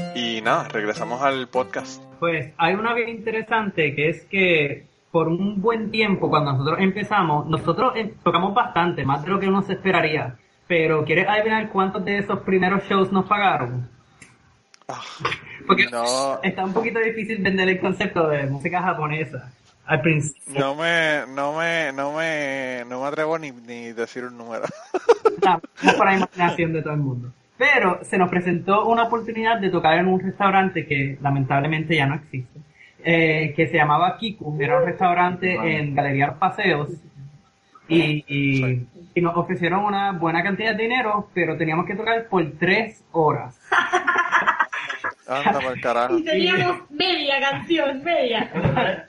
y 0.15 0.41
nada, 0.41 0.67
regresamos 0.69 1.21
al 1.21 1.47
podcast. 1.47 2.01
Pues 2.19 2.53
hay 2.57 2.73
una 2.75 2.93
bien 2.93 3.09
interesante 3.09 3.95
que 3.95 4.09
es 4.09 4.21
que 4.25 4.85
por 5.11 5.27
un 5.27 5.61
buen 5.61 5.91
tiempo 5.91 6.29
cuando 6.29 6.53
nosotros 6.53 6.79
empezamos, 6.79 7.47
nosotros 7.47 7.93
eh, 7.95 8.13
tocamos 8.23 8.53
bastante, 8.53 9.03
más 9.05 9.23
de 9.23 9.29
lo 9.29 9.39
que 9.39 9.47
uno 9.47 9.61
se 9.61 9.73
esperaría. 9.73 10.35
Pero 10.67 11.03
¿quieres 11.03 11.27
adivinar 11.27 11.69
cuántos 11.69 12.05
de 12.05 12.19
esos 12.19 12.39
primeros 12.41 12.83
shows 12.87 13.11
nos 13.11 13.25
pagaron? 13.25 13.89
Porque 15.67 15.87
No. 15.91 16.41
está 16.43 16.63
un 16.65 16.73
poquito 16.73 16.99
difícil 16.99 17.41
vender 17.41 17.69
el 17.69 17.79
concepto 17.79 18.27
de 18.27 18.45
música 18.47 18.81
japonesa 18.81 19.51
al 19.85 20.01
principio. 20.01 20.59
No 20.59 20.75
me, 20.75 21.23
no 21.27 21.57
me, 21.57 21.91
no 21.93 22.13
me, 22.13 22.83
no 22.87 23.01
me 23.01 23.07
atrevo 23.07 23.37
ni, 23.37 23.51
ni 23.51 23.91
decir 23.93 24.23
un 24.25 24.37
número. 24.37 24.63
No, 25.43 25.59
no 25.81 25.93
para 25.97 26.11
la 26.11 26.17
imaginación 26.17 26.73
de 26.73 26.81
todo 26.83 26.93
el 26.93 26.99
mundo. 26.99 27.31
Pero 27.61 27.99
se 28.03 28.17
nos 28.17 28.27
presentó 28.31 28.87
una 28.87 29.03
oportunidad 29.03 29.59
de 29.59 29.69
tocar 29.69 29.99
en 29.99 30.07
un 30.07 30.19
restaurante 30.19 30.87
que 30.87 31.19
lamentablemente 31.21 31.95
ya 31.95 32.07
no 32.07 32.15
existe, 32.15 32.59
eh, 33.03 33.53
que 33.55 33.67
se 33.67 33.75
llamaba 33.77 34.17
Kiku, 34.17 34.59
era 34.59 34.79
un 34.79 34.85
restaurante 34.87 35.53
en 35.53 35.93
Galería 35.93 36.33
Paseos, 36.39 36.89
y, 37.87 38.25
y- 38.27 38.87
y 39.13 39.21
nos 39.21 39.37
ofrecieron 39.37 39.85
una 39.85 40.11
buena 40.13 40.41
cantidad 40.41 40.73
de 40.75 40.81
dinero, 40.81 41.29
pero 41.35 41.55
teníamos 41.55 41.85
que 41.85 41.93
tocar 41.93 42.25
por 42.29 42.43
tres 42.57 43.03
horas. 43.11 43.55
Anda 45.27 45.59
por 45.59 45.79
carajo. 45.81 46.17
Y 46.17 46.23
teníamos 46.23 46.89
media 46.89 47.39
canción, 47.41 48.03
media. 48.03 48.49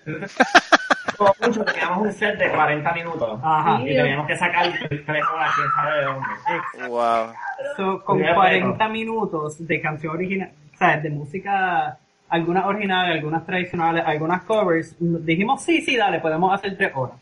Como 1.17 1.35
mucho 1.43 1.65
teníamos 1.65 1.99
un 1.99 2.13
set 2.13 2.39
de 2.39 2.51
40 2.51 2.93
minutos. 2.93 3.41
Ajá. 3.43 3.81
Y 3.83 3.87
teníamos 3.87 4.27
que 4.27 4.37
sacar 4.37 4.67
tres 4.89 5.25
horas, 5.33 5.53
quién 5.55 5.69
sabe 5.75 5.99
de 5.99 6.05
dónde. 6.05 6.89
Wow. 6.89 7.33
So, 7.77 8.05
con 8.05 8.19
Sería 8.19 8.35
40 8.35 8.89
minutos 8.89 9.67
de 9.67 9.81
canción 9.81 10.15
original, 10.15 10.53
o 10.75 10.77
sea, 10.77 10.99
de 10.99 11.11
música, 11.11 11.99
algunas 12.29 12.65
originales, 12.67 13.17
algunas 13.17 13.45
tradicionales, 13.45 14.05
algunas 14.07 14.43
covers, 14.43 14.97
dijimos, 14.99 15.63
sí, 15.63 15.81
sí, 15.83 15.97
dale, 15.97 16.21
podemos 16.21 16.53
hacer 16.55 16.77
tres 16.77 16.93
horas. 16.95 17.17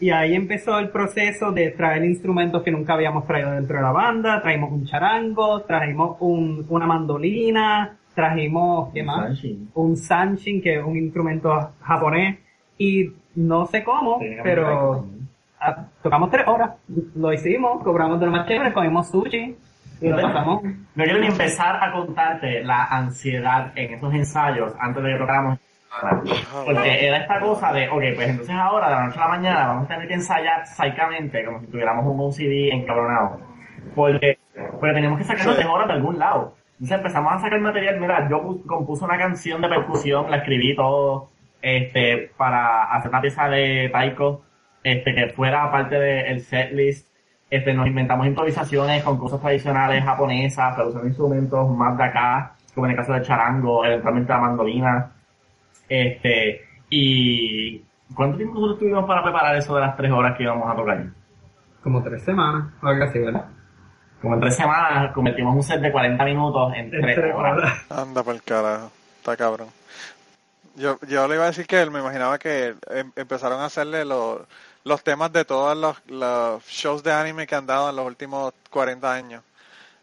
Y 0.00 0.10
ahí 0.10 0.34
empezó 0.34 0.78
el 0.78 0.90
proceso 0.90 1.50
de 1.50 1.72
traer 1.72 2.04
instrumentos 2.04 2.62
que 2.62 2.70
nunca 2.70 2.94
habíamos 2.94 3.26
traído 3.26 3.50
dentro 3.50 3.76
de 3.76 3.82
la 3.82 3.90
banda, 3.90 4.40
trajimos 4.40 4.70
un 4.70 4.86
charango, 4.86 5.62
trajimos 5.62 6.16
un, 6.20 6.64
una 6.68 6.86
mandolina, 6.86 7.96
trajimos, 8.14 8.92
¿qué 8.92 9.02
más? 9.02 9.26
Sanshin. 9.26 9.70
Un 9.74 9.96
sanshin, 9.96 10.62
que 10.62 10.78
es 10.78 10.84
un 10.84 10.96
instrumento 10.96 11.72
japonés, 11.80 12.38
y 12.78 13.12
no 13.34 13.66
sé 13.66 13.84
cómo, 13.84 14.18
pero 14.42 15.04
tocamos 16.02 16.30
tres 16.30 16.46
horas, 16.46 16.70
lo 17.16 17.32
hicimos, 17.32 17.82
cobramos 17.82 18.20
de 18.20 18.26
lo 18.26 18.32
más 18.32 18.46
chévere, 18.46 18.72
comimos 18.72 19.08
sushi, 19.10 19.56
y 20.00 20.08
lo 20.08 20.16
pasamos. 20.22 20.62
No 20.62 21.04
quiero 21.04 21.18
ni 21.18 21.26
empezar 21.26 21.82
a 21.82 21.90
contarte 21.92 22.62
la 22.62 22.84
ansiedad 22.84 23.72
en 23.74 23.94
esos 23.94 24.14
ensayos 24.14 24.72
antes 24.78 25.02
de 25.02 25.12
que 25.12 25.18
tocáramos. 25.18 25.58
Porque 26.64 27.06
era 27.06 27.16
esta 27.18 27.40
cosa 27.40 27.72
de, 27.72 27.88
ok, 27.88 28.02
pues 28.14 28.28
entonces 28.28 28.54
ahora, 28.54 28.88
de 28.88 28.94
la 28.94 29.06
noche 29.06 29.18
a 29.18 29.22
la 29.22 29.28
mañana, 29.28 29.66
vamos 29.68 29.84
a 29.86 29.88
tener 29.88 30.06
que 30.06 30.14
ensayar 30.14 30.66
psicamente, 30.66 31.44
como 31.44 31.60
si 31.60 31.66
tuviéramos 31.66 32.06
un 32.06 32.20
OCD 32.20 32.72
encabronado. 32.72 33.40
Porque, 33.94 34.38
porque 34.78 34.94
teníamos 34.94 35.18
que 35.18 35.24
sacar 35.24 35.54
tres 35.54 35.66
horas 35.66 35.88
de 35.88 35.94
algún 35.94 36.18
lado. 36.18 36.54
Entonces 36.74 36.96
empezamos 36.98 37.32
a 37.32 37.38
sacar 37.40 37.60
material. 37.60 37.98
Mira, 37.98 38.28
yo 38.28 38.40
pu- 38.42 38.64
compuse 38.66 39.04
una 39.04 39.18
canción 39.18 39.60
de 39.62 39.68
percusión, 39.68 40.30
la 40.30 40.36
escribí 40.36 40.76
todo, 40.76 41.30
este, 41.62 42.30
para 42.36 42.92
hacer 42.92 43.10
una 43.10 43.20
pieza 43.20 43.48
de 43.48 43.88
taiko, 43.92 44.42
este, 44.82 45.14
que 45.14 45.28
fuera 45.30 45.70
parte 45.70 45.98
del 45.98 46.40
setlist. 46.40 47.08
Este, 47.50 47.72
nos 47.72 47.86
inventamos 47.86 48.26
improvisaciones 48.26 49.02
con 49.02 49.18
cosas 49.18 49.40
tradicionales 49.40 50.04
japonesas, 50.04 50.74
pero 50.76 50.88
usando 50.88 51.08
instrumentos 51.08 51.70
más 51.70 51.96
de 51.96 52.04
acá, 52.04 52.54
como 52.74 52.86
en 52.86 52.92
el 52.92 52.96
caso 52.96 53.12
del 53.12 53.22
charango, 53.22 53.84
eventualmente 53.84 54.32
la 54.32 54.38
mandolina. 54.38 55.12
Este, 55.88 56.62
y 56.90 57.82
¿cuánto 58.14 58.36
tiempo 58.36 58.54
nosotros 58.54 58.78
tuvimos 58.80 59.06
para 59.06 59.22
preparar 59.22 59.56
eso 59.56 59.74
de 59.74 59.80
las 59.80 59.96
tres 59.96 60.12
horas 60.12 60.36
que 60.36 60.42
íbamos 60.42 60.70
a 60.70 60.76
tocar? 60.76 61.06
Como 61.82 62.02
tres 62.02 62.22
semanas, 62.22 62.72
o 62.82 62.86
algo 62.86 63.04
así, 63.04 63.18
¿verdad? 63.18 63.46
Como 64.20 64.34
en 64.34 64.40
tres 64.40 64.56
semanas 64.56 65.12
convertimos 65.12 65.54
un 65.54 65.62
set 65.62 65.80
de 65.80 65.92
40 65.92 66.24
minutos 66.24 66.72
en 66.74 66.90
tres, 66.90 67.18
horas. 67.34 67.86
Anda 67.90 68.22
por 68.22 68.34
el 68.34 68.42
carajo. 68.42 68.90
Está 69.18 69.36
cabrón. 69.36 69.68
Yo, 70.78 70.98
yo 71.08 71.26
le 71.26 71.34
iba 71.34 71.44
a 71.44 71.48
decir 71.48 71.66
que 71.66 71.82
él 71.82 71.90
me 71.90 71.98
imaginaba 71.98 72.38
que 72.38 72.74
em- 72.90 73.12
empezaron 73.16 73.60
a 73.60 73.64
hacerle 73.64 74.04
los, 74.04 74.40
los 74.84 75.02
temas 75.02 75.32
de 75.32 75.44
todos 75.44 75.76
los, 75.76 75.96
los 76.06 76.64
shows 76.66 77.02
de 77.02 77.12
anime 77.12 77.48
que 77.48 77.56
han 77.56 77.66
dado 77.66 77.90
en 77.90 77.96
los 77.96 78.06
últimos 78.06 78.54
40 78.70 79.12
años. 79.12 79.42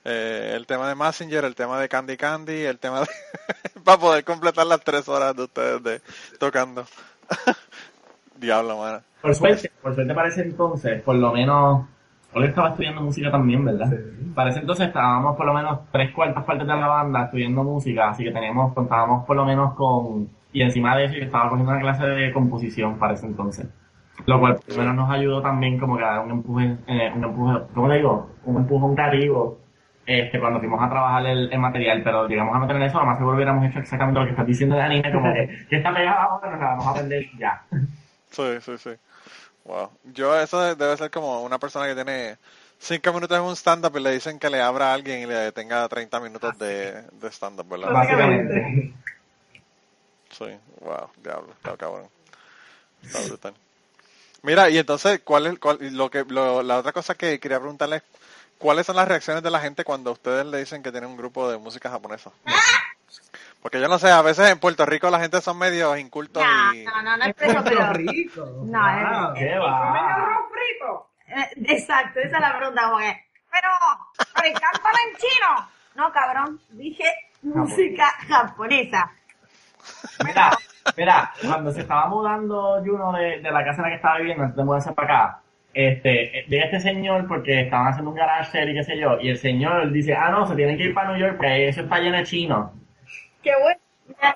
Eh, 0.04 0.52
el 0.54 0.68
tema 0.68 0.88
de 0.90 0.96
Messenger, 0.96 1.46
el 1.46 1.56
tema 1.56 1.80
de 1.80 1.88
Candy 1.88 2.18
Candy, 2.18 2.64
el 2.64 2.78
tema 2.78 3.00
de... 3.00 3.08
para 3.86 3.98
poder 3.98 4.24
completar 4.26 4.68
las 4.68 4.82
tres 4.82 5.08
horas 5.08 5.36
de 5.36 5.44
ustedes 5.44 5.82
de 5.82 6.02
tocando. 6.38 6.86
Diablo, 8.36 8.78
mano. 8.78 9.02
Por 9.22 9.34
suerte, 9.34 9.72
por 9.82 9.96
suerte 9.96 10.14
para 10.14 10.28
ese 10.28 10.42
entonces, 10.42 11.02
por 11.02 11.16
lo 11.16 11.32
menos, 11.32 11.88
Ole 12.34 12.48
estaba 12.48 12.70
estudiando 12.70 13.02
música 13.02 13.32
también, 13.32 13.64
¿verdad? 13.64 13.92
Para 14.36 14.50
ese 14.50 14.60
entonces 14.60 14.88
estábamos 14.88 15.38
por 15.38 15.46
lo 15.46 15.54
menos 15.54 15.80
tres 15.92 16.14
cuartas 16.14 16.44
partes 16.44 16.68
de 16.68 16.76
la 16.76 16.86
banda 16.86 17.24
estudiando 17.24 17.64
música, 17.64 18.10
así 18.10 18.26
que 18.26 18.32
teníamos, 18.32 18.74
contábamos 18.74 19.26
por 19.26 19.38
lo 19.38 19.46
menos 19.46 19.74
con, 19.74 20.30
y 20.56 20.62
encima 20.62 20.96
de 20.96 21.06
eso 21.06 21.16
yo 21.16 21.24
estaba 21.26 21.50
cogiendo 21.50 21.72
una 21.74 21.82
clase 21.82 22.06
de 22.06 22.32
composición 22.32 22.98
para 22.98 23.14
ese 23.14 23.26
entonces. 23.26 23.68
Lo 24.26 24.40
cual 24.40 24.56
por 24.56 24.70
lo 24.70 24.76
menos 24.78 24.96
nos 24.96 25.12
ayudó 25.12 25.42
también 25.42 25.78
como 25.78 25.98
que 25.98 26.04
a 26.04 26.08
dar 26.08 26.20
un 26.22 26.32
empuje, 26.32 26.78
eh, 26.88 27.12
un 27.14 27.24
empuje, 27.26 27.60
¿cómo 27.74 27.88
le 27.90 27.98
digo? 27.98 28.30
Un 28.46 28.56
empujón 28.58 28.96
creativo 28.96 29.60
este, 30.06 30.40
cuando 30.40 30.60
fuimos 30.60 30.82
a 30.82 30.90
trabajar 30.90 31.26
el, 31.26 31.52
el 31.52 31.60
material, 31.60 32.02
pero 32.04 32.28
llegamos 32.28 32.56
a 32.56 32.60
meter 32.60 32.78
en 32.78 32.84
eso, 32.84 33.00
lo 33.00 33.06
más 33.06 33.18
seguro 33.18 33.36
hubiéramos 33.36 33.66
hecho 33.66 33.80
exactamente 33.80 34.20
lo 34.20 34.26
que 34.26 34.32
estás 34.32 34.48
diciendo 34.48 34.76
de 34.78 34.82
anime, 34.84 35.12
como 35.12 35.34
que, 35.34 35.66
que 35.70 35.76
está 35.76 35.94
pegado 35.94 36.18
ahora, 36.20 36.52
nos 36.52 36.60
la 36.60 36.66
vamos 36.68 36.88
a 36.88 36.90
aprender 36.92 37.26
ya. 37.38 37.62
Sí, 38.32 38.44
sí, 38.62 38.78
sí. 38.78 38.92
Wow. 39.66 39.90
Yo 40.14 40.40
eso 40.40 40.62
de- 40.62 40.76
debe 40.76 40.96
ser 40.96 41.12
como 41.12 41.42
una 41.44 41.58
persona 41.60 41.88
que 41.88 41.96
tiene 41.96 42.38
cinco 42.78 43.14
minutos 43.14 43.38
en 43.38 43.44
un 43.44 43.56
stand-up 43.56 43.98
y 43.98 44.02
le 44.02 44.12
dicen 44.12 44.38
que 44.40 44.50
le 44.50 44.62
abra 44.62 44.92
a 44.92 44.94
alguien 44.94 45.22
y 45.22 45.26
le 45.26 45.52
tenga 45.52 45.88
30 45.90 46.20
minutos 46.20 46.58
de, 46.60 47.02
de 47.12 47.28
stand-up, 47.32 47.68
¿verdad? 47.68 47.92
Básicamente. 47.94 48.94
Sí, 50.38 50.46
wow, 50.82 51.10
diablo, 51.18 51.54
está 51.54 51.78
cabrón. 51.78 52.10
Está 53.04 53.22
brutal. 53.22 53.54
Mira, 54.42 54.70
y 54.70 54.78
entonces, 54.78 55.22
¿cuál 55.24 55.48
es 55.48 55.60
cuál, 55.60 55.78
y 55.82 55.90
lo 55.92 56.10
que 56.10 56.24
lo- 56.28 56.62
la 56.62 56.78
otra 56.78 56.92
cosa 56.92 57.16
que 57.16 57.40
quería 57.40 57.60
preguntarle, 57.60 58.04
¿cuáles 58.58 58.86
son 58.86 58.96
las 58.96 59.08
reacciones 59.08 59.44
de 59.44 59.50
la 59.52 59.60
gente 59.60 59.84
cuando 59.84 60.12
ustedes 60.12 60.46
le 60.46 60.58
dicen 60.60 60.84
que 60.84 60.92
tienen 60.92 61.10
un 61.10 61.18
grupo 61.18 61.50
de 61.50 61.58
música 61.58 61.90
japonesa? 61.90 62.32
Porque 63.62 63.80
yo 63.82 63.88
no 63.88 63.98
sé, 63.98 64.12
a 64.12 64.22
veces 64.22 64.50
en 64.52 64.60
Puerto 64.60 64.86
Rico 64.86 65.10
la 65.10 65.20
gente 65.20 65.42
son 65.42 65.58
medios 65.58 65.98
incultos 65.98 66.44
No, 66.44 66.74
y 66.74 66.84
no, 66.86 67.02
no, 67.02 67.18
no 67.18 67.26
es 67.26 67.36
pero... 67.36 67.94
rico. 67.94 68.46
No, 68.64 69.34
es- 69.34 69.40
¿Qué 69.40 69.58
va? 69.58 70.42
Eh, 71.28 71.50
Exacto, 71.68 72.20
esa 72.20 72.36
es 72.36 72.42
la 72.42 72.58
pregunta, 72.58 72.92
pero, 73.52 73.70
pero 74.34 74.98
en 75.10 75.18
chino. 75.18 75.70
No, 75.96 76.12
cabrón, 76.12 76.60
dije 76.70 77.06
música 77.42 78.06
japonesa. 78.28 79.12
Mira, 80.26 80.52
mira, 80.98 81.32
cuando 81.46 81.72
se 81.72 81.82
estaba 81.82 82.08
mudando 82.08 82.82
Juno 82.86 83.14
de, 83.14 83.40
de 83.40 83.52
la 83.52 83.64
casa 83.64 83.78
en 83.78 83.84
la 83.84 83.90
que 83.90 83.96
estaba 83.96 84.18
viviendo 84.18 84.44
antes 84.44 84.58
de 84.58 84.64
mudarse 84.64 84.92
para 84.94 85.26
acá, 85.26 85.42
este, 85.76 86.46
llega 86.48 86.66
este 86.66 86.80
señor 86.80 87.28
porque 87.28 87.64
estaban 87.64 87.88
haciendo 87.88 88.12
un 88.12 88.16
garage 88.16 88.52
sale 88.52 88.72
y 88.72 88.76
qué 88.76 88.84
sé 88.84 88.98
yo, 88.98 89.20
y 89.20 89.30
el 89.30 89.38
señor 89.38 89.92
dice, 89.92 90.16
ah 90.16 90.30
no, 90.30 90.48
se 90.48 90.56
tienen 90.56 90.78
que 90.78 90.86
ir 90.86 90.94
para 90.94 91.12
New 91.12 91.20
York 91.20 91.36
porque 91.36 91.68
eso 91.68 91.82
está 91.82 92.00
lleno 92.00 92.18
de 92.18 92.24
chinos. 92.24 92.72
Qué 93.44 93.52
bueno, 93.62 93.80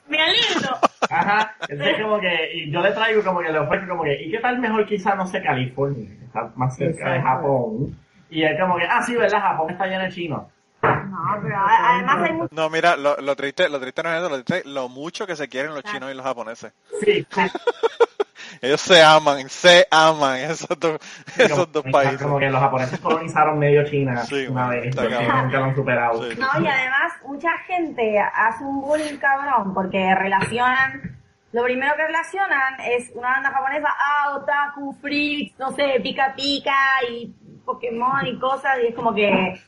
me, 0.10 0.18
lindo. 0.18 0.78
Ajá, 1.10 1.56
entonces 1.70 2.02
como 2.02 2.20
que, 2.20 2.54
y 2.54 2.70
yo 2.70 2.82
le 2.82 2.92
traigo 2.92 3.24
como 3.24 3.40
que 3.40 3.54
le 3.54 3.60
ofrezco 3.60 3.88
como 3.88 4.04
que, 4.04 4.22
¿y 4.22 4.32
qué 4.32 4.40
tal 4.40 4.60
mejor 4.60 4.86
quizá, 4.86 5.16
no 5.16 5.26
sé, 5.26 5.42
California, 5.42 6.10
que 6.20 6.26
está 6.26 6.52
más 6.56 6.76
cerca 6.76 7.14
de. 7.14 7.22
Japón? 7.22 7.98
Y 8.30 8.44
él 8.44 8.60
como 8.60 8.76
que, 8.76 8.84
ah 8.84 9.02
sí, 9.02 9.16
¿verdad? 9.16 9.40
Japón 9.40 9.70
está 9.70 9.88
lleno 9.88 10.04
de 10.04 10.10
chinos. 10.10 10.44
No, 10.82 11.40
pero 11.42 11.56
además 11.58 12.18
hay 12.24 12.34
mucho... 12.34 12.56
No, 12.56 12.70
mira, 12.70 12.96
lo, 12.96 13.18
lo 13.18 13.36
triste, 13.36 13.68
lo 13.70 13.80
triste 13.80 14.02
no 14.04 14.10
es 14.14 14.20
eso, 14.20 14.30
lo 14.30 14.36
triste 14.44 14.58
es 14.60 14.66
lo 14.66 14.88
mucho 14.90 15.28
que 15.28 15.36
se 15.36 15.48
quieren 15.50 15.74
los 15.74 15.84
chinos 15.84 16.12
y 16.12 16.14
los 16.16 16.26
japoneses. 16.26 16.74
Sí. 17.04 17.26
Ellos 18.62 18.82
se 18.82 19.02
aman, 19.02 19.48
se 19.50 19.88
aman 19.92 20.38
esos 20.40 20.78
dos, 20.80 21.00
esos 21.38 21.72
dos 21.72 21.84
Como- 21.84 21.92
países. 21.94 22.22
Como 22.22 22.40
que 22.40 22.50
los 22.50 22.60
japoneses 22.60 23.00
colonizaron 23.00 23.60
medio 23.60 23.84
China 23.86 24.24
Sí, 24.26 24.48
una 24.48 24.70
vez, 24.70 24.96
porque 24.96 25.10
cabrón. 25.12 25.44
nunca 25.46 25.60
lo 25.60 25.64
han 25.66 25.76
superado. 25.76 26.30
Sí. 26.32 26.38
No, 26.40 26.48
y 26.62 26.68
además 26.68 27.14
mucha 27.26 27.58
gente 27.68 28.20
hace 28.20 28.64
un 28.64 28.82
bullying 28.82 29.18
cabrón 29.18 29.74
porque 29.74 30.14
relacionan, 30.16 31.18
lo 31.52 31.64
primero 31.64 31.96
que 31.96 32.08
relacionan 32.08 32.80
es 32.82 33.12
una 33.14 33.30
banda 33.30 33.52
japonesa, 33.52 33.88
ah, 33.98 34.32
otaku, 34.36 34.94
freaks, 35.02 35.58
no 35.60 35.72
sé, 35.72 36.00
pica 36.02 36.34
pica 36.36 36.76
y 37.10 37.28
Pokémon 37.66 38.26
y 38.26 38.40
cosas, 38.40 38.78
y 38.84 38.88
es 38.88 38.96
como 38.96 39.14
que, 39.14 39.62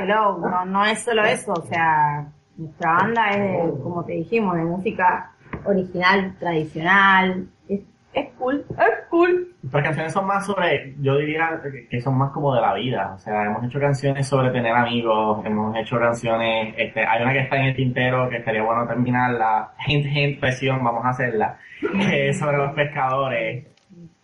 hello, 0.00 0.38
no, 0.38 0.64
no 0.66 0.84
es 0.84 1.00
solo 1.02 1.24
eso, 1.24 1.52
o 1.52 1.62
sea, 1.62 2.26
nuestra 2.56 2.92
banda 2.94 3.30
es, 3.30 3.38
de, 3.38 3.82
como 3.82 4.04
te 4.04 4.12
dijimos, 4.12 4.56
de 4.56 4.64
música 4.64 5.30
original, 5.64 6.34
tradicional, 6.38 7.46
es, 7.68 7.80
es 8.12 8.28
cool, 8.38 8.64
es 8.70 9.06
cool. 9.10 9.54
Nuestras 9.62 9.84
canciones 9.84 10.12
son 10.12 10.26
más 10.26 10.46
sobre, 10.46 10.94
yo 11.00 11.16
diría 11.16 11.60
que- 11.62 11.88
que 11.88 12.00
son 12.00 12.16
más 12.18 12.30
como 12.32 12.54
de 12.54 12.60
la 12.60 12.74
vida. 12.74 13.12
O 13.14 13.18
sea, 13.18 13.44
hemos 13.44 13.62
hecho 13.64 13.78
canciones 13.78 14.26
sobre 14.26 14.50
tener 14.50 14.74
amigos, 14.74 15.44
hemos 15.44 15.76
hecho 15.76 15.98
canciones, 15.98 16.74
este, 16.76 17.04
hay 17.06 17.22
una 17.22 17.32
que 17.32 17.40
está 17.40 17.56
en 17.56 17.64
el 17.66 17.76
tintero 17.76 18.28
que 18.28 18.38
estaría 18.38 18.62
bueno 18.62 18.86
terminarla, 18.86 19.72
hint 19.86 20.06
hint 20.06 20.40
presión, 20.40 20.82
vamos 20.82 21.04
a 21.04 21.10
hacerla, 21.10 21.58
que 21.80 22.30
es 22.30 22.38
sobre 22.38 22.56
los 22.56 22.72
pescadores. 22.72 23.66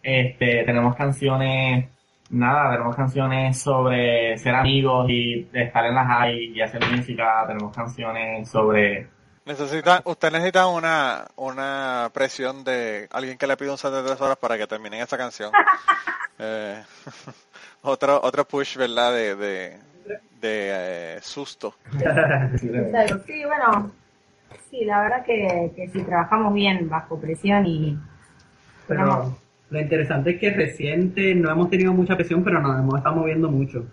Este, 0.02 0.64
tenemos 0.64 0.94
canciones, 0.96 1.86
nada, 2.30 2.72
tenemos 2.72 2.96
canciones 2.96 3.60
sobre 3.60 4.36
ser 4.38 4.54
amigos 4.54 5.08
y 5.08 5.48
estar 5.52 5.84
en 5.86 5.94
la 5.94 6.04
high 6.04 6.52
y 6.54 6.60
hacer 6.60 6.80
música, 6.90 7.44
tenemos 7.46 7.74
canciones 7.74 8.48
sobre 8.48 9.08
Necesita, 9.46 10.00
usted 10.06 10.32
necesita 10.32 10.68
una, 10.68 11.26
una 11.36 12.10
presión 12.14 12.64
de 12.64 13.06
alguien 13.10 13.36
que 13.36 13.46
le 13.46 13.58
pida 13.58 13.72
un 13.72 13.78
set 13.78 13.92
de 13.92 14.02
tres 14.02 14.18
horas 14.22 14.38
para 14.38 14.56
que 14.56 14.66
terminen 14.66 15.00
esa 15.00 15.16
canción. 15.16 15.52
Eh, 16.36 16.82
otro, 17.82 18.20
otro 18.20 18.44
push, 18.44 18.76
¿verdad? 18.76 19.12
De, 19.12 19.36
de, 19.36 19.78
de 20.40 21.16
eh, 21.16 21.18
susto. 21.22 21.76
Sí, 22.58 23.44
bueno, 23.44 23.92
sí, 24.68 24.84
la 24.84 25.00
verdad 25.00 25.24
que, 25.24 25.72
que 25.76 25.88
si 25.90 26.02
trabajamos 26.02 26.52
bien 26.54 26.88
bajo 26.88 27.20
presión 27.20 27.64
y 27.66 27.96
Pero 28.88 29.38
lo 29.70 29.80
interesante 29.80 30.30
es 30.30 30.38
que 30.38 30.50
reciente 30.50 31.34
no 31.34 31.50
hemos 31.50 31.70
tenido 31.70 31.92
mucha 31.92 32.16
presión, 32.16 32.44
pero 32.44 32.60
nos 32.60 32.78
hemos 32.78 32.96
estado 32.96 33.16
moviendo 33.16 33.50
mucho. 33.50 33.84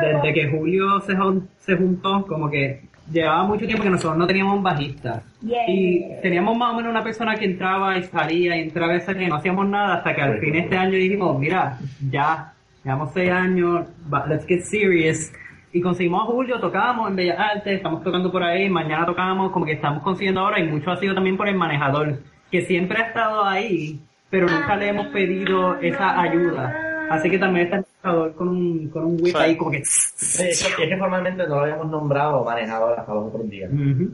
Desde 0.00 0.32
que 0.32 0.48
Julio 0.48 1.00
se, 1.00 1.16
se 1.58 1.76
juntó, 1.76 2.24
como 2.26 2.50
que 2.50 2.82
llevaba 3.10 3.44
mucho 3.44 3.66
tiempo 3.66 3.82
que 3.82 3.90
nosotros 3.90 4.16
no 4.16 4.26
teníamos 4.26 4.56
un 4.56 4.62
bajista. 4.62 5.22
Yeah. 5.42 5.64
Y 5.68 6.06
teníamos 6.22 6.56
más 6.56 6.72
o 6.72 6.76
menos 6.76 6.90
una 6.90 7.02
persona 7.02 7.36
que 7.36 7.44
entraba 7.44 7.98
y 7.98 8.04
salía 8.04 8.56
y 8.56 8.62
entraba 8.62 8.96
y 8.96 9.00
salía 9.00 9.26
y 9.26 9.30
no 9.30 9.36
hacíamos 9.36 9.68
nada 9.68 9.96
hasta 9.96 10.14
que 10.14 10.22
al 10.22 10.38
fin 10.38 10.54
este 10.56 10.76
año 10.76 10.92
dijimos, 10.92 11.38
mira, 11.38 11.78
ya, 12.10 12.52
llevamos 12.84 13.10
seis 13.12 13.30
años, 13.30 13.86
let's 14.28 14.46
get 14.46 14.62
serious. 14.62 15.32
Y 15.72 15.80
conseguimos 15.80 16.22
a 16.22 16.26
Julio, 16.26 16.58
tocábamos 16.58 17.10
en 17.10 17.16
Bellas 17.16 17.38
Artes, 17.38 17.74
estamos 17.74 18.02
tocando 18.02 18.32
por 18.32 18.42
ahí, 18.42 18.68
mañana 18.68 19.06
tocábamos, 19.06 19.52
como 19.52 19.66
que 19.66 19.72
estamos 19.72 20.02
consiguiendo 20.02 20.40
ahora, 20.40 20.58
y 20.58 20.66
mucho 20.66 20.90
ha 20.90 20.96
sido 20.96 21.14
también 21.14 21.36
por 21.36 21.48
el 21.48 21.54
manejador, 21.54 22.18
que 22.50 22.62
siempre 22.62 23.00
ha 23.00 23.06
estado 23.06 23.44
ahí, 23.44 24.00
pero 24.30 24.46
nunca 24.48 24.76
le 24.76 24.88
hemos 24.88 25.06
pedido 25.08 25.74
esa 25.80 26.20
ayuda. 26.20 26.86
Así 27.10 27.28
que 27.28 27.38
también 27.40 27.64
está 27.66 27.76
el 27.78 27.84
manejador 28.02 28.34
con 28.36 28.48
un, 28.48 28.88
con 28.90 29.04
un 29.04 29.12
whip 29.14 29.26
Sí. 29.26 29.36
ahí 29.36 29.56
como 29.56 29.70
que... 29.72 29.82
Sí, 29.84 30.44
es 30.44 30.74
que- 30.76 30.84
es 30.84 30.88
que 30.90 30.96
formalmente 30.96 31.42
no 31.48 31.56
lo 31.56 31.60
habíamos 31.62 31.90
nombrado 31.90 32.44
manejador 32.44 32.98
hasta 33.00 33.12
los 33.12 33.26
otros 33.26 33.50
días. 33.50 33.68
Ujú. 33.72 34.10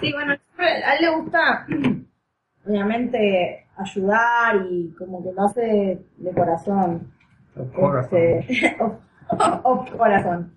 Sí, 0.00 0.12
bueno, 0.12 0.34
siempre- 0.36 0.84
a 0.84 0.94
él 0.96 1.02
le 1.02 1.10
gusta, 1.20 1.66
obviamente, 2.66 3.66
ayudar 3.76 4.56
y 4.70 4.90
como 4.98 5.22
que 5.22 5.32
lo 5.32 5.42
hace 5.42 5.98
de 6.16 6.30
corazón. 6.32 7.12
Este, 7.56 8.76
of, 8.80 8.92
of 9.64 9.90
corazón. 9.96 10.52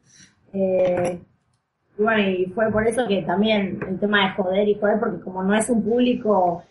Eh, 0.54 1.20
y 1.98 2.02
bueno, 2.04 2.22
y 2.30 2.46
fue 2.56 2.72
por 2.72 2.86
eso 2.88 3.08
que 3.08 3.22
también 3.24 3.80
el 3.88 4.00
tema 4.00 4.28
de 4.28 4.34
joder 4.36 4.68
y 4.68 4.76
joder, 4.80 5.00
porque 5.00 5.20
como 5.22 5.44
no 5.44 5.54
es 5.56 5.70
un 5.70 5.84
público 5.84 6.64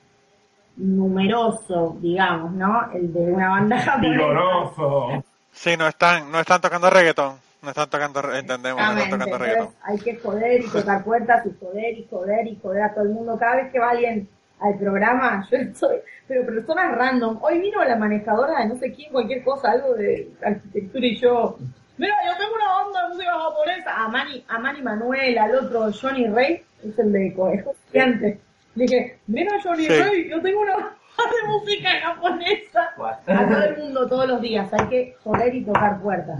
numeroso, 0.80 1.96
digamos, 2.00 2.52
¿no? 2.52 2.90
El 2.92 3.12
de 3.12 3.20
una 3.20 3.50
banda 3.50 3.78
japonesa. 3.82 4.24
Vigoroso. 4.24 5.24
Sí, 5.52 5.76
no 5.76 5.86
están, 5.86 6.30
no 6.30 6.40
están 6.40 6.60
tocando 6.60 6.90
reggaetón. 6.90 7.36
No 7.62 7.68
están 7.68 7.90
tocando, 7.90 8.20
entendemos, 8.32 8.80
no 8.80 8.92
están 8.92 9.10
tocando 9.10 9.24
entonces 9.24 9.48
reggaetón. 9.48 9.74
hay 9.82 9.98
que 9.98 10.16
joder 10.16 10.64
y 10.64 10.68
tocar 10.68 11.04
puertas 11.04 11.44
y 11.44 11.50
joder 11.60 11.98
y 11.98 12.06
joder 12.08 12.46
y 12.46 12.58
joder 12.62 12.82
a 12.82 12.94
todo 12.94 13.04
el 13.04 13.10
mundo. 13.10 13.38
Cada 13.38 13.56
vez 13.56 13.70
que 13.70 13.78
va 13.78 13.90
alguien 13.90 14.28
al 14.60 14.78
programa, 14.78 15.46
yo 15.50 15.58
estoy, 15.58 15.98
pero 16.26 16.46
personas 16.46 16.96
random. 16.96 17.38
Hoy 17.42 17.58
vino 17.58 17.84
la 17.84 17.96
manejadora 17.96 18.60
de 18.60 18.68
no 18.68 18.76
sé 18.76 18.92
quién, 18.92 19.12
cualquier 19.12 19.44
cosa, 19.44 19.72
algo 19.72 19.94
de 19.94 20.30
arquitectura 20.42 21.06
y 21.06 21.16
yo. 21.16 21.58
Mira, 21.98 22.14
yo 22.24 22.32
tengo 22.38 22.54
una 22.54 22.72
banda 22.82 23.02
de 23.02 23.08
música 23.14 23.32
japonesa. 23.32 24.04
A 24.04 24.08
Manny, 24.08 24.44
a 24.48 24.58
Manny 24.58 24.80
Manuel, 24.80 25.38
al 25.38 25.54
otro 25.54 25.90
Johnny 25.92 26.28
Rey, 26.28 26.62
es 26.82 26.98
el 26.98 27.12
de 27.12 27.34
Conejo 27.34 27.74
Gigante. 27.92 28.40
Dije, 28.74 29.18
mira 29.26 29.60
Johnny 29.62 29.86
Sí. 29.86 30.28
Yo 30.30 30.40
tengo 30.40 30.60
una 30.60 30.74
banda 30.74 30.96
de 31.42 31.48
música 31.48 31.90
japonesa. 32.00 32.90
A 33.26 33.48
todo 33.48 33.62
el 33.64 33.76
mundo 33.76 34.06
todos 34.08 34.28
los 34.28 34.40
días, 34.40 34.72
hay 34.72 34.86
que 34.88 35.16
joder 35.24 35.54
y 35.54 35.64
tocar 35.64 36.00
puertas. 36.00 36.38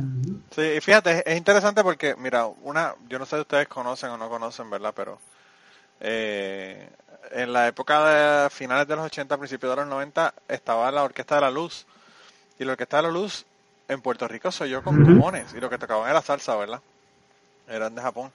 Sí, 0.50 0.62
y 0.62 0.80
fíjate, 0.80 1.10
es- 1.10 1.22
es 1.26 1.36
interesante 1.36 1.82
porque, 1.82 2.14
mira, 2.16 2.46
una, 2.46 2.94
yo 3.08 3.18
no 3.18 3.26
sé 3.26 3.36
si 3.36 3.42
ustedes 3.42 3.68
conocen 3.68 4.10
o 4.10 4.16
no 4.16 4.28
conocen, 4.28 4.70
¿verdad? 4.70 4.92
Pero 4.96 5.18
eh, 6.00 6.88
en 7.32 7.52
la 7.52 7.66
época 7.68 8.44
de 8.44 8.50
finales 8.50 8.86
de 8.88 8.96
los 8.96 9.04
80, 9.06 9.36
principios 9.36 9.72
de 9.72 9.76
los 9.82 9.86
90, 9.86 10.32
estaba 10.48 10.90
la 10.90 11.02
Orquesta 11.04 11.34
de 11.36 11.40
la 11.42 11.50
Luz. 11.50 11.86
Y 12.58 12.64
la 12.64 12.72
Orquesta 12.72 12.98
de 12.98 13.02
la 13.04 13.10
Luz 13.10 13.44
en 13.88 14.00
Puerto 14.00 14.26
Rico 14.28 14.50
soy 14.52 14.70
yo 14.70 14.82
con 14.82 14.96
pulmones. 15.04 15.52
Y 15.54 15.60
lo 15.60 15.68
que 15.68 15.78
tocaban 15.78 16.08
era 16.08 16.22
salsa, 16.22 16.56
¿verdad? 16.56 16.80
Eran 17.68 17.94
de 17.94 18.02
Japón. 18.02 18.32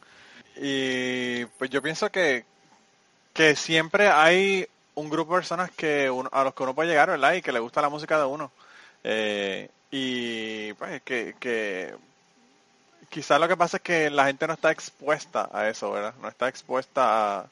Y 0.57 1.45
pues 1.57 1.69
yo 1.69 1.81
pienso 1.81 2.09
que, 2.11 2.45
que 3.36 3.55
siempre 3.55 4.07
hay 4.09 4.67
un 4.95 5.09
grupo 5.11 5.33
de 5.36 5.41
personas 5.41 5.69
que 5.71 6.09
uno- 6.09 6.29
a 6.31 6.43
los 6.43 6.55
que 6.55 6.63
uno 6.63 6.73
puede 6.73 6.89
llegar, 6.89 7.09
¿verdad? 7.09 7.33
Y 7.33 7.41
que 7.43 7.51
le 7.51 7.59
gusta 7.59 7.81
la 7.81 7.89
música 7.89 8.17
de 8.17 8.25
uno. 8.25 8.51
Eh, 9.03 9.69
y 9.91 10.73
pues 10.73 11.01
que, 11.03 11.36
que 11.39 11.93
quizás 13.09 13.39
lo 13.39 13.47
que 13.47 13.57
pasa 13.57 13.77
es 13.77 13.83
que 13.83 14.09
la 14.09 14.25
gente 14.25 14.47
no 14.47 14.53
está 14.53 14.71
expuesta 14.71 15.49
a 15.53 15.67
eso, 15.69 15.91
¿verdad? 15.91 16.13
No 16.21 16.27
está 16.29 16.47
expuesta 16.47 17.39
a, 17.41 17.45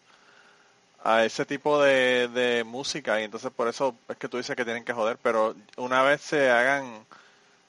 a 1.03 1.25
ese 1.25 1.45
tipo 1.45 1.81
de, 1.81 2.29
de 2.29 2.63
música 2.63 3.19
y 3.19 3.25
entonces 3.25 3.51
por 3.51 3.67
eso 3.67 3.95
es 4.07 4.17
que 4.17 4.29
tú 4.29 4.37
dices 4.37 4.55
que 4.55 4.65
tienen 4.65 4.85
que 4.85 4.93
joder, 4.93 5.17
pero 5.21 5.53
una 5.77 6.01
vez 6.01 6.21
se 6.21 6.49
hagan 6.49 7.05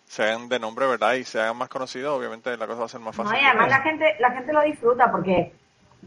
se 0.09 0.23
hagan 0.23 0.49
de 0.49 0.61
nombre, 0.61 0.87
¿verdad? 0.87 1.15
Y 1.15 1.25
se 1.25 1.41
hagan 1.41 1.57
más 1.57 1.69
conocidos, 1.69 2.17
obviamente 2.17 2.57
la 2.57 2.67
cosa 2.69 2.81
va 2.81 2.87
a 2.87 2.89
ser 2.89 3.01
más 3.01 3.17
No, 3.17 3.25
fácil. 3.25 3.41
y 3.43 3.45
además 3.45 3.69
la 3.71 3.81
gente, 3.83 4.17
la 4.21 4.31
gente 4.31 4.53
lo 4.53 4.63
disfruta 4.63 5.11
porque 5.11 5.53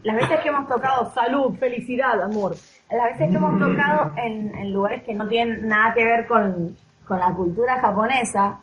las 0.02 0.16
veces 0.16 0.40
que 0.40 0.48
hemos 0.48 0.68
tocado, 0.68 1.12
salud, 1.12 1.56
felicidad, 1.58 2.22
amor, 2.22 2.54
las 2.90 3.04
veces 3.12 3.30
que 3.30 3.36
hemos 3.36 3.58
tocado 3.58 4.12
en, 4.16 4.54
en 4.54 4.72
lugares 4.72 5.02
que 5.02 5.14
no 5.14 5.28
tienen 5.28 5.68
nada 5.68 5.94
que 5.94 6.04
ver 6.04 6.26
con, 6.26 6.76
con 7.06 7.18
la 7.18 7.32
cultura 7.34 7.80
japonesa, 7.80 8.60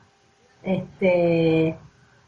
este, 0.64 1.78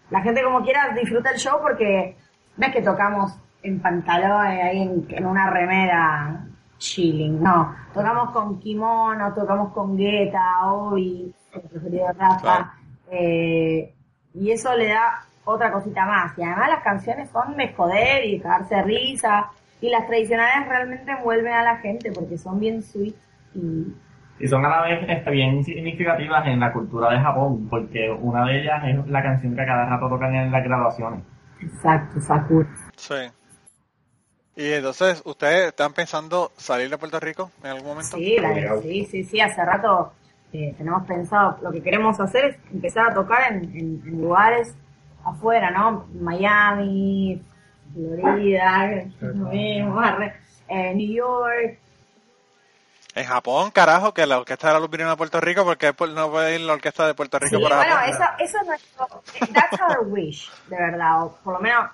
la 0.10 0.22
gente 0.22 0.44
como 0.44 0.62
quiera 0.62 0.94
disfruta 0.94 1.32
el 1.32 1.38
show 1.38 1.60
porque 1.62 2.16
no 2.58 2.68
es 2.68 2.74
que 2.74 2.82
tocamos 2.82 3.38
en 3.64 3.80
pantalones, 3.82 4.64
ahí 4.64 4.82
en, 4.82 5.06
en 5.10 5.26
una 5.26 5.50
remera 5.50 6.46
chilling, 6.78 7.42
no, 7.42 7.76
tocamos 7.94 8.32
con 8.32 8.60
kimono, 8.60 9.34
tocamos 9.34 9.74
con 9.74 9.98
gueta, 9.98 10.72
obi, 10.72 11.34
el 11.54 11.62
preferido 11.62 12.08
Rafa, 12.18 12.74
eh, 13.10 13.94
y 14.36 14.52
eso 14.52 14.76
le 14.76 14.90
da 14.90 15.27
otra 15.48 15.72
cosita 15.72 16.06
más. 16.06 16.38
Y 16.38 16.44
además 16.44 16.70
las 16.70 16.84
canciones 16.84 17.30
son 17.32 17.56
de 17.58 17.74
joder 17.74 18.26
y 18.26 18.38
de 18.38 18.44
cagarse 18.44 18.76
de 18.76 18.84
risa. 18.84 19.48
Y 19.82 19.90
las 19.90 20.08
tradicionales 20.08 20.68
realmente 20.68 21.12
envuelven 21.12 21.54
a 21.54 21.64
la 21.64 21.78
gente 21.78 22.12
porque 22.12 22.38
son 22.38 22.60
bien 22.60 22.82
sweet 22.82 23.16
y 23.56 23.94
Y 24.40 24.48
son 24.48 24.66
a 24.66 24.70
la 24.70 24.82
vez 24.84 25.00
este, 25.08 25.32
bien 25.32 25.64
significativas 25.64 26.46
en 26.48 26.60
la 26.60 26.72
cultura 26.74 27.12
de 27.12 27.20
Japón, 27.20 27.68
porque 27.70 28.10
una 28.10 28.46
de 28.46 28.62
ellas 28.62 28.84
es 28.88 29.08
la 29.08 29.22
canción 29.24 29.56
que 29.56 29.62
a 29.62 29.66
cada 29.66 29.86
rato 29.90 30.10
tocan 30.10 30.34
en 30.36 30.52
las 30.52 30.64
graduaciones. 30.64 31.22
exacto, 31.62 32.20
Sakura. 32.22 32.68
Sí. 32.96 33.16
Y 34.56 34.74
entonces, 34.74 35.22
¿ustedes 35.26 35.68
están 35.68 35.94
pensando 35.94 36.52
salir 36.58 36.90
de 36.90 36.98
Puerto 36.98 37.20
Rico 37.20 37.52
en 37.64 37.70
algún 37.70 37.88
momento? 37.90 38.18
Sí, 38.18 38.38
la- 38.40 38.82
sí, 38.82 39.06
sí, 39.06 39.24
sí, 39.24 39.40
hace 39.40 39.64
rato 39.64 40.12
eh, 40.54 40.74
tenemos 40.78 41.06
pensado, 41.06 41.58
lo 41.62 41.72
que 41.72 41.84
queremos 41.84 42.20
hacer 42.20 42.46
es 42.46 42.58
empezar 42.74 43.12
a 43.12 43.14
tocar 43.14 43.52
en, 43.54 43.64
en- 43.76 44.02
en 44.06 44.22
lugares 44.22 44.74
afuera, 45.30 45.72
¿no? 45.72 46.08
Miami, 46.20 47.42
Florida, 47.94 49.04
no 49.34 49.52
eh, 50.70 50.94
New 50.94 51.14
York, 51.16 51.80
En 53.16 53.26
Japón, 53.26 53.72
carajo, 53.72 54.14
que 54.14 54.26
la 54.26 54.38
orquesta 54.40 54.68
de 54.68 54.74
la 54.74 54.80
luz 54.80 54.90
a 55.02 55.16
Puerto 55.16 55.42
Rico 55.42 55.64
porque 55.64 55.94
no 56.14 56.30
puede 56.30 56.56
ir 56.56 56.62
la 56.62 56.74
orquesta 56.74 57.08
de 57.08 57.14
Puerto 57.14 57.40
Rico 57.40 57.58
Sí, 57.58 57.64
para 57.64 57.78
bueno, 57.78 57.96
Japón. 57.96 58.10
eso, 58.10 58.24
eso 58.40 58.58
es 58.62 58.68
nuestro, 58.68 59.08
that's 59.54 59.82
our 59.82 60.08
wish, 60.08 60.52
de 60.70 60.76
verdad, 60.78 61.24
o 61.24 61.38
por 61.44 61.54
lo 61.54 61.60
menos 61.60 61.90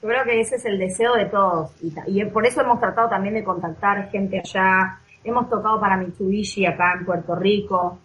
yo 0.00 0.08
creo 0.08 0.24
que 0.24 0.40
ese 0.40 0.56
es 0.56 0.64
el 0.64 0.78
deseo 0.78 1.14
de 1.14 1.26
todos 1.26 1.70
y, 1.82 1.92
y 2.06 2.24
por 2.26 2.46
eso 2.46 2.60
hemos 2.60 2.80
tratado 2.80 3.08
también 3.08 3.34
de 3.34 3.44
contactar 3.44 4.10
gente 4.10 4.38
allá, 4.40 4.98
hemos 5.22 5.48
tocado 5.50 5.80
para 5.80 5.96
Mitsubishi 5.96 6.66
acá 6.66 6.94
en 6.98 7.04
Puerto 7.06 7.34
Rico, 7.34 7.98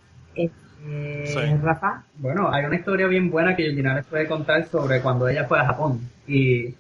eh, 0.88 1.24
Sí. 1.26 1.40
Rafa. 1.62 2.04
Bueno, 2.18 2.52
hay 2.52 2.66
una 2.66 2.76
historia 2.76 3.08
bien 3.08 3.30
buena 3.30 3.56
que 3.56 3.64
Georgina 3.64 3.96
les 3.96 4.06
puede 4.06 4.28
contar 4.28 4.66
sobre 4.66 5.02
cuando 5.02 5.28
ella 5.28 5.46
fue 5.46 5.60
a 5.60 5.66
Japón 5.66 6.00
y 6.28 6.74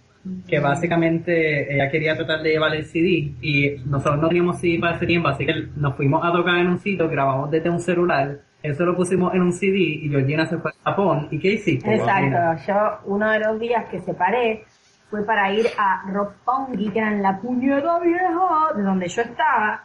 que 0.47 0.59
básicamente 0.59 1.73
ella 1.73 1.89
quería 1.89 2.15
tratar 2.15 2.41
de 2.41 2.51
llevar 2.51 2.75
el 2.75 2.85
CD 2.85 3.31
y 3.41 3.77
nosotros 3.85 4.21
no 4.21 4.27
teníamos 4.27 4.59
CD 4.59 4.79
para 4.79 4.95
ese 4.95 5.05
tiempo, 5.05 5.29
así 5.29 5.45
que 5.45 5.67
nos 5.75 5.95
fuimos 5.95 6.23
a 6.25 6.31
tocar 6.31 6.57
en 6.57 6.67
un 6.67 6.79
sitio, 6.79 7.09
grabamos 7.09 7.49
desde 7.49 7.69
un 7.69 7.79
celular, 7.79 8.39
eso 8.61 8.85
lo 8.85 8.95
pusimos 8.95 9.33
en 9.33 9.41
un 9.41 9.53
CD 9.53 9.77
y 9.77 10.09
Georgina 10.09 10.45
se 10.45 10.57
fue 10.57 10.71
a 10.71 10.89
Japón. 10.89 11.27
¿Y 11.31 11.39
qué 11.39 11.53
hiciste? 11.53 11.95
Exacto, 11.95 12.63
yo 12.67 12.99
uno 13.05 13.31
de 13.31 13.39
los 13.39 13.59
días 13.59 13.85
que 13.85 13.99
separé 13.99 14.65
fue 15.09 15.23
para 15.23 15.51
ir 15.53 15.65
a 15.77 16.03
Roppongi, 16.11 16.89
que 16.89 16.99
era 16.99 17.11
en 17.11 17.23
la 17.23 17.39
puñeta 17.39 17.99
vieja, 17.99 18.73
de 18.75 18.83
donde 18.83 19.07
yo 19.07 19.21
estaba. 19.21 19.83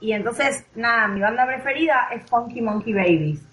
Y 0.00 0.12
entonces, 0.12 0.66
nada, 0.74 1.08
mi 1.08 1.20
banda 1.20 1.46
preferida 1.46 2.08
es 2.12 2.24
Funky 2.24 2.60
Monkey 2.62 2.92
Babies. 2.92 3.46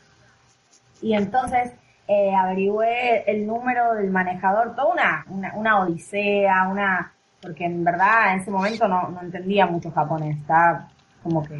Y 1.02 1.14
entonces 1.14 1.74
eh, 2.08 2.34
averigüé 2.34 3.30
el 3.30 3.46
número 3.46 3.94
del 3.96 4.10
manejador, 4.10 4.76
toda 4.76 4.94
una, 4.94 5.26
una, 5.30 5.54
una 5.56 5.80
odisea, 5.82 6.68
una... 6.70 7.14
Porque 7.42 7.66
en 7.66 7.84
verdad 7.84 8.34
en 8.34 8.40
ese 8.40 8.50
momento 8.50 8.88
no, 8.88 9.10
no 9.10 9.22
entendía 9.22 9.68
mucho 9.68 9.92
japonés, 9.92 10.38
estaba 10.38 10.88
como 11.22 11.44
que 11.44 11.60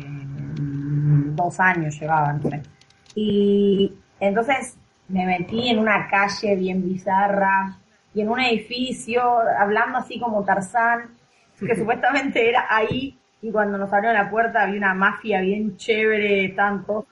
dos 1.36 1.60
años 1.60 2.00
llevaba, 2.00 2.34
no 2.34 2.50
sé. 2.50 2.62
Y 3.14 3.94
entonces 4.20 4.78
me 5.08 5.26
metí 5.26 5.70
en 5.70 5.80
una 5.80 6.08
calle 6.08 6.56
bien 6.56 6.84
bizarra 6.84 7.78
y 8.14 8.22
en 8.22 8.30
un 8.30 8.40
edificio, 8.40 9.22
hablando 9.60 10.00
así 10.00 10.20
como 10.20 10.44
Tarzán, 10.44 11.18
que 11.60 11.76
supuestamente 11.78 12.50
era 12.50 12.66
ahí, 12.70 13.20
y 13.42 13.52
cuando 13.52 13.78
nos 13.78 13.92
abrió 13.94 14.12
la 14.14 14.30
puerta 14.30 14.64
había 14.64 14.78
una 14.78 14.94
mafia 14.94 15.42
bien 15.42 15.78
chévere, 15.78 16.50
tanto 16.50 17.06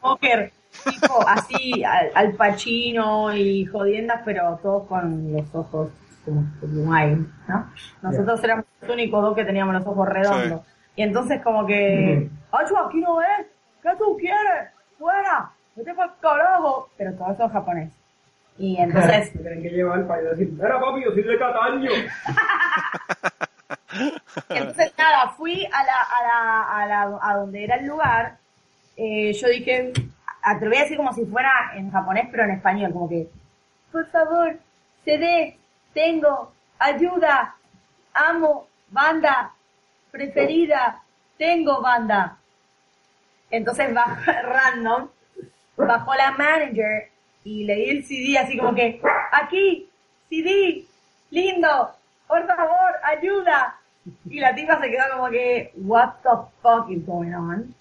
póker, 0.00 0.52
tipo 0.84 1.18
así, 1.28 1.82
al, 1.84 2.10
al 2.14 2.32
Pacino 2.34 3.34
y 3.34 3.64
jodiendas, 3.64 4.20
pero 4.24 4.58
todos 4.62 4.86
con 4.86 5.32
los 5.32 5.54
ojos 5.54 5.90
como, 6.24 6.44
como 6.60 6.92
hay, 6.92 7.16
¿no? 7.48 7.70
Nosotros 8.02 8.42
éramos 8.44 8.64
los 8.80 8.90
únicos 8.90 9.22
dos 9.22 9.34
que 9.34 9.44
teníamos 9.44 9.74
los 9.74 9.86
ojos 9.86 10.08
redondos. 10.08 10.62
Y 10.96 11.02
entonces 11.02 11.42
como 11.42 11.66
que, 11.66 12.30
¡Acho, 12.52 12.78
aquí 12.78 13.00
no 13.00 13.16
ves! 13.16 13.46
¿Qué 13.82 13.90
tú 13.98 14.16
quieres? 14.16 14.70
¡Fuera! 14.98 15.50
¡Vete 15.74 15.92
para 15.92 16.12
el 16.12 16.18
carajo! 16.20 16.88
Pero 16.96 17.14
todo 17.14 17.32
eso 17.32 17.42
en 17.44 17.48
japonés. 17.50 17.92
Y 18.58 18.76
entonces, 18.80 19.32
tienen 19.32 19.62
que 19.62 19.70
llevar 19.70 20.06
para 20.06 20.22
yo 20.22 20.30
decir, 20.30 20.52
mira 20.52 20.80
papi, 20.80 21.04
yo 21.04 21.10
soy 21.10 21.22
de 21.22 21.38
Cataño. 21.38 21.90
Entonces, 24.48 24.92
nada, 24.98 25.30
fui 25.36 25.64
a 25.66 25.84
la, 25.84 26.00
a 26.02 26.22
la, 26.22 26.62
a 26.62 26.86
la, 26.86 27.18
a 27.22 27.36
donde 27.36 27.64
era 27.64 27.76
el 27.76 27.86
lugar, 27.86 28.38
eh, 28.96 29.32
yo 29.32 29.48
dije, 29.48 29.92
atreví 30.42 30.76
a 30.76 30.82
decir 30.82 30.96
como 30.96 31.12
si 31.12 31.24
fuera 31.24 31.72
en 31.74 31.90
japonés, 31.90 32.28
pero 32.30 32.44
en 32.44 32.52
español, 32.52 32.92
como 32.92 33.08
que, 33.08 33.28
por 33.90 34.06
favor, 34.10 34.58
CD, 35.04 35.58
tengo, 35.92 36.52
ayuda, 36.78 37.54
amo, 38.12 38.68
banda, 38.88 39.52
preferida, 40.10 41.02
tengo 41.38 41.80
banda. 41.80 42.38
Entonces 43.50 43.92
bajó 43.92 44.20
random, 44.42 45.08
bajó 45.76 46.14
la 46.14 46.32
manager 46.32 47.10
y 47.44 47.64
le 47.64 47.74
di 47.74 47.90
el 47.90 48.04
CD 48.04 48.38
así 48.38 48.56
como 48.56 48.74
que, 48.74 49.00
aquí, 49.32 49.88
CD, 50.28 50.84
lindo, 51.30 51.94
por 52.26 52.46
favor, 52.46 52.92
ayuda. 53.02 53.78
Y 54.28 54.40
la 54.40 54.54
tipa 54.54 54.80
se 54.80 54.90
quedó 54.90 55.04
como 55.12 55.30
que, 55.30 55.72
what 55.76 56.14
the 56.22 56.30
fuck 56.62 56.90
is 56.90 57.04
going 57.06 57.32
on? 57.32 57.74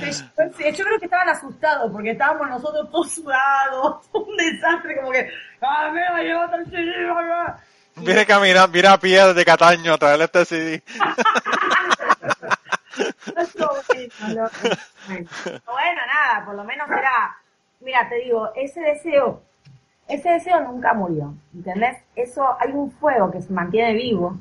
Yo 0.00 0.84
creo 0.84 0.98
que 0.98 1.06
estaban 1.06 1.28
asustados 1.28 1.90
porque 1.90 2.10
estábamos 2.10 2.48
nosotros 2.48 2.90
todos 2.90 3.12
sudados, 3.12 4.04
un 4.12 4.36
desastre, 4.36 4.96
como 4.96 5.12
que, 5.12 5.30
ah, 5.62 5.90
mira, 5.92 6.22
llévate 6.22 6.56
el 6.56 6.66
CD, 6.70 7.10
acá". 7.10 7.58
Viene 7.96 8.20
a 8.20 8.26
caminar, 8.26 8.68
mira 8.68 8.92
a 8.92 9.00
pie 9.00 9.24
desde 9.24 9.44
Cataño 9.44 9.94
a 9.94 9.98
traerle 9.98 10.24
este 10.24 10.44
CD. 10.44 10.82
Bueno, 15.06 16.00
nada, 16.06 16.44
por 16.44 16.54
lo 16.54 16.64
menos 16.64 16.88
era, 16.90 17.36
mira, 17.80 18.08
te 18.08 18.16
digo, 18.16 18.50
ese 18.56 18.80
deseo, 18.80 19.42
ese 20.08 20.30
deseo 20.30 20.60
nunca 20.60 20.94
murió, 20.94 21.34
¿entendés? 21.54 21.98
Eso, 22.14 22.56
hay 22.60 22.72
un 22.72 22.90
fuego 22.90 23.30
que 23.30 23.42
se 23.42 23.52
mantiene 23.52 23.94
vivo. 23.94 24.38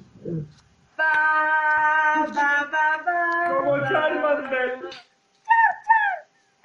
Como. 3.64 3.84
Charmander. 3.84 4.80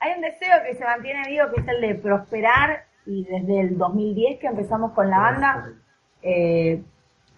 Hay 0.01 0.13
un 0.15 0.21
deseo 0.23 0.63
que 0.65 0.75
se 0.75 0.85
mantiene 0.85 1.23
vivo 1.29 1.47
que 1.53 1.61
es 1.61 1.69
el 1.69 1.81
de 1.81 1.95
prosperar 1.95 2.85
y 3.07 3.25
desde 3.25 3.61
el 3.61 3.79
2010 3.79 4.39
que 4.39 4.47
empezamos 4.47 4.93
con 4.93 5.11
la 5.11 5.19
banda, 5.19 5.69
eh, 6.23 6.83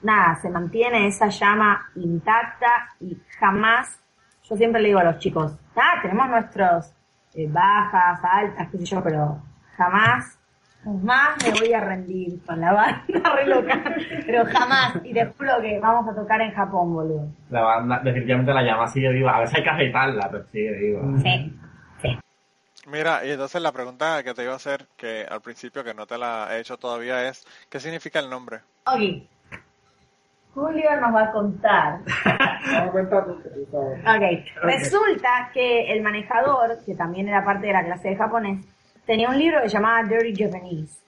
nada, 0.02 0.36
se 0.40 0.48
mantiene 0.48 1.06
esa 1.06 1.28
llama 1.28 1.90
intacta 1.96 2.88
y 3.00 3.16
jamás, 3.38 4.00
yo 4.44 4.56
siempre 4.56 4.80
le 4.80 4.88
digo 4.88 5.00
a 5.00 5.04
los 5.04 5.18
chicos, 5.18 5.56
ah, 5.76 6.00
tenemos 6.02 6.28
nuestros 6.28 6.92
eh, 7.34 7.48
bajas, 7.48 8.20
altas, 8.22 8.68
qué 8.70 8.78
sé 8.78 8.84
yo, 8.84 9.02
pero 9.02 9.40
jamás, 9.76 10.38
jamás 10.84 11.36
me 11.44 11.58
voy 11.58 11.72
a 11.72 11.80
rendir 11.80 12.44
con 12.44 12.60
la 12.60 12.72
banda, 12.72 13.04
re 13.36 13.46
loca, 13.46 13.82
pero 14.26 14.44
jamás, 14.46 14.96
y 15.04 15.12
te 15.12 15.26
juro 15.26 15.60
que 15.60 15.78
vamos 15.80 16.08
a 16.08 16.14
tocar 16.14 16.40
en 16.40 16.52
Japón, 16.52 16.94
boludo. 16.94 17.28
La 17.50 17.62
banda, 17.62 18.00
definitivamente 18.02 18.52
la 18.52 18.62
llama 18.62 18.88
sigue 18.88 19.10
viva. 19.10 19.36
A 19.36 19.40
veces 19.40 19.56
hay 19.56 19.62
que 19.62 19.70
afeitarla, 19.70 20.28
pero 20.30 20.44
sigue 20.52 20.72
viva. 20.72 21.02
Sí. 21.18 21.58
Mira, 22.88 23.24
y 23.24 23.30
entonces 23.30 23.62
la 23.62 23.70
pregunta 23.70 24.22
que 24.24 24.34
te 24.34 24.42
iba 24.42 24.54
a 24.54 24.56
hacer, 24.56 24.86
que 24.96 25.24
al 25.28 25.40
principio 25.40 25.84
que 25.84 25.94
no 25.94 26.06
te 26.06 26.18
la 26.18 26.48
he 26.50 26.60
hecho 26.60 26.76
todavía 26.76 27.28
es, 27.28 27.46
¿qué 27.70 27.78
significa 27.78 28.18
el 28.18 28.28
nombre? 28.28 28.58
Ok. 28.86 29.22
Julio 30.52 31.00
nos 31.00 31.14
va 31.14 31.22
a 31.22 31.32
contar. 31.32 32.00
Ok, 32.62 34.22
resulta 34.62 35.50
que 35.52 35.92
el 35.92 36.00
manejador, 36.02 36.78
que 36.86 36.94
también 36.94 37.28
era 37.28 37.44
parte 37.44 37.66
de 37.66 37.72
la 37.72 37.84
clase 37.84 38.10
de 38.10 38.16
japonés, 38.16 38.64
tenía 39.06 39.28
un 39.28 39.38
libro 39.38 39.62
que 39.62 39.68
se 39.68 39.74
llamaba 39.74 40.02
Dirty 40.08 40.34
Japanese. 40.44 40.98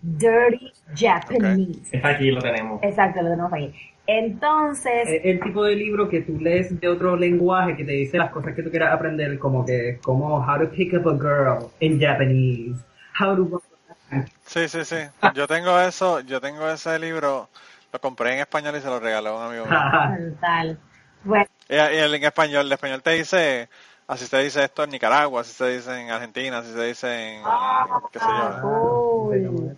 Dirty 0.00 0.72
Japanese. 0.94 1.96
Está 1.96 2.08
aquí, 2.10 2.30
lo 2.30 2.40
tenemos. 2.40 2.82
Exacto, 2.82 3.22
lo 3.22 3.30
tenemos 3.30 3.52
aquí. 3.52 3.74
Entonces, 4.06 5.08
Es 5.08 5.24
el 5.24 5.40
tipo 5.40 5.64
de 5.64 5.74
libro 5.74 6.08
que 6.08 6.20
tú 6.20 6.38
lees 6.38 6.78
de 6.78 6.88
otro 6.88 7.16
lenguaje 7.16 7.76
que 7.76 7.84
te 7.84 7.92
dice 7.92 8.18
las 8.18 8.30
cosas 8.30 8.54
que 8.54 8.62
tú 8.62 8.70
quieras 8.70 8.94
aprender, 8.94 9.36
como 9.38 9.64
que, 9.66 9.98
como 10.02 10.36
how 10.38 10.58
to 10.58 10.70
pick 10.70 10.92
up 10.94 11.08
a 11.08 11.14
girl 11.14 11.70
in 11.80 12.00
Japanese, 12.00 12.78
how 13.20 13.34
to... 13.34 13.62
Sí, 14.44 14.68
sí, 14.68 14.84
sí. 14.84 14.96
Yo 15.34 15.48
tengo 15.48 15.80
eso, 15.80 16.20
yo 16.20 16.40
tengo 16.40 16.68
ese 16.70 16.98
libro, 17.00 17.48
lo 17.92 18.00
compré 18.00 18.34
en 18.34 18.38
español 18.40 18.76
y 18.76 18.80
se 18.80 18.86
lo 18.86 19.00
regaló 19.00 19.30
a 19.30 19.38
un 19.38 19.52
amigo 19.52 19.66
mío. 19.66 19.82
tal. 20.40 20.78
Bueno, 21.24 21.46
Y, 21.68 21.74
y 21.74 21.78
el 21.98 22.14
en 22.14 22.22
español, 22.24 22.66
el 22.66 22.72
español 22.72 23.02
te 23.02 23.10
dice, 23.10 23.68
así 24.06 24.26
se 24.26 24.38
dice 24.42 24.64
esto 24.64 24.84
en 24.84 24.90
Nicaragua, 24.90 25.40
así 25.40 25.52
se 25.52 25.76
dice 25.76 26.00
en 26.00 26.10
Argentina, 26.10 26.58
así 26.58 26.72
se 26.72 26.84
dice 26.84 27.36
en, 27.36 27.42
qué 28.12 28.18
sé 28.18 28.26
yo. 28.26 28.68
uy. 28.68 29.76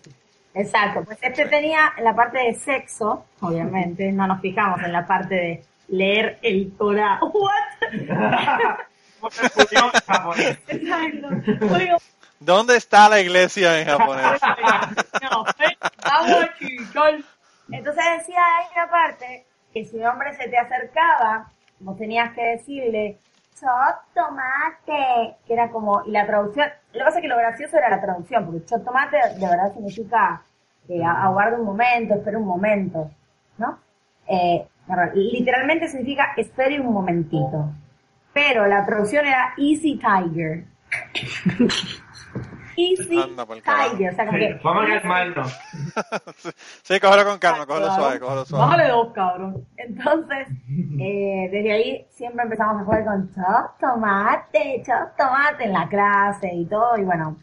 Exacto, 0.53 1.03
pues 1.05 1.17
este 1.21 1.45
tenía 1.45 1.93
la 1.99 2.15
parte 2.15 2.39
de 2.39 2.53
sexo, 2.55 3.25
obviamente, 3.39 4.11
no 4.11 4.27
nos 4.27 4.41
fijamos 4.41 4.81
en 4.83 4.91
la 4.91 5.05
parte 5.05 5.35
de 5.35 5.63
leer 5.87 6.39
el 6.41 6.71
Torah. 6.77 7.19
¿What? 7.21 8.79
Exacto. 10.67 11.29
¿Dónde 12.39 12.77
está 12.77 13.09
la 13.09 13.19
iglesia 13.19 13.79
en 13.79 13.87
japonés? 13.87 14.41
no, 15.21 15.45
vamos 16.03 16.49
chicos. 16.57 17.15
Entonces 17.71 18.03
decía 18.17 18.39
ahí 18.57 18.65
una 18.75 18.89
parte 18.89 19.45
que 19.73 19.85
si 19.85 19.97
un 19.97 20.05
hombre 20.07 20.35
se 20.35 20.47
te 20.47 20.57
acercaba, 20.57 21.51
vos 21.79 21.97
tenías 21.97 22.33
que 22.33 22.41
decirle, 22.41 23.19
chot 23.59 24.13
tomate, 24.13 25.35
que 25.45 25.53
era 25.53 25.69
como, 25.69 26.03
y 26.05 26.11
la 26.11 26.25
traducción, 26.25 26.67
lo 26.93 26.99
que 26.99 27.05
pasa 27.05 27.17
es 27.17 27.21
que 27.21 27.27
lo 27.27 27.37
gracioso 27.37 27.77
era 27.77 27.89
la 27.89 28.01
traducción, 28.01 28.45
porque 28.45 28.65
chot 28.65 28.83
tomate 28.83 29.17
de 29.17 29.47
verdad 29.47 29.73
significa 29.73 30.41
eh, 30.87 31.03
aguarda 31.03 31.57
un 31.57 31.65
momento, 31.65 32.15
espera 32.15 32.37
un 32.37 32.47
momento, 32.47 33.11
¿no? 33.57 33.79
Eh, 34.27 34.65
literalmente 35.13 35.87
significa 35.87 36.33
espere 36.37 36.79
un 36.79 36.93
momentito, 36.93 37.71
pero 38.33 38.65
la 38.67 38.85
traducción 38.85 39.25
era 39.25 39.53
easy 39.57 39.99
tiger. 39.99 40.65
easy 42.79 43.35
tiger, 43.63 44.13
o 44.13 44.15
sea, 44.15 44.25
como 44.25 44.37
que... 44.37 44.59
Vamos 44.63 44.85
a 44.85 44.87
calmarnos. 44.87 45.59
Sí, 46.83 46.99
cógelo 46.99 47.25
con 47.25 47.39
calma, 47.39 47.65
cógelo 47.65 47.93
suave, 47.93 48.19
cógelo 48.19 48.45
suave. 48.45 48.65
Bájale 48.65 48.89
dos, 48.89 49.13
cabrón. 49.13 49.67
Entonces, 49.77 50.47
eh, 50.99 51.49
desde 51.51 51.71
ahí 51.71 52.07
siempre 52.09 52.43
empezamos 52.43 52.81
a 52.81 52.85
jugar 52.85 53.05
con 53.05 53.29
chop 53.33 53.79
tomate, 53.79 54.81
chop 54.85 55.15
tomate 55.17 55.65
en 55.65 55.73
la 55.73 55.87
clase 55.87 56.49
y 56.53 56.65
todo. 56.65 56.97
Y 56.97 57.03
bueno, 57.03 57.37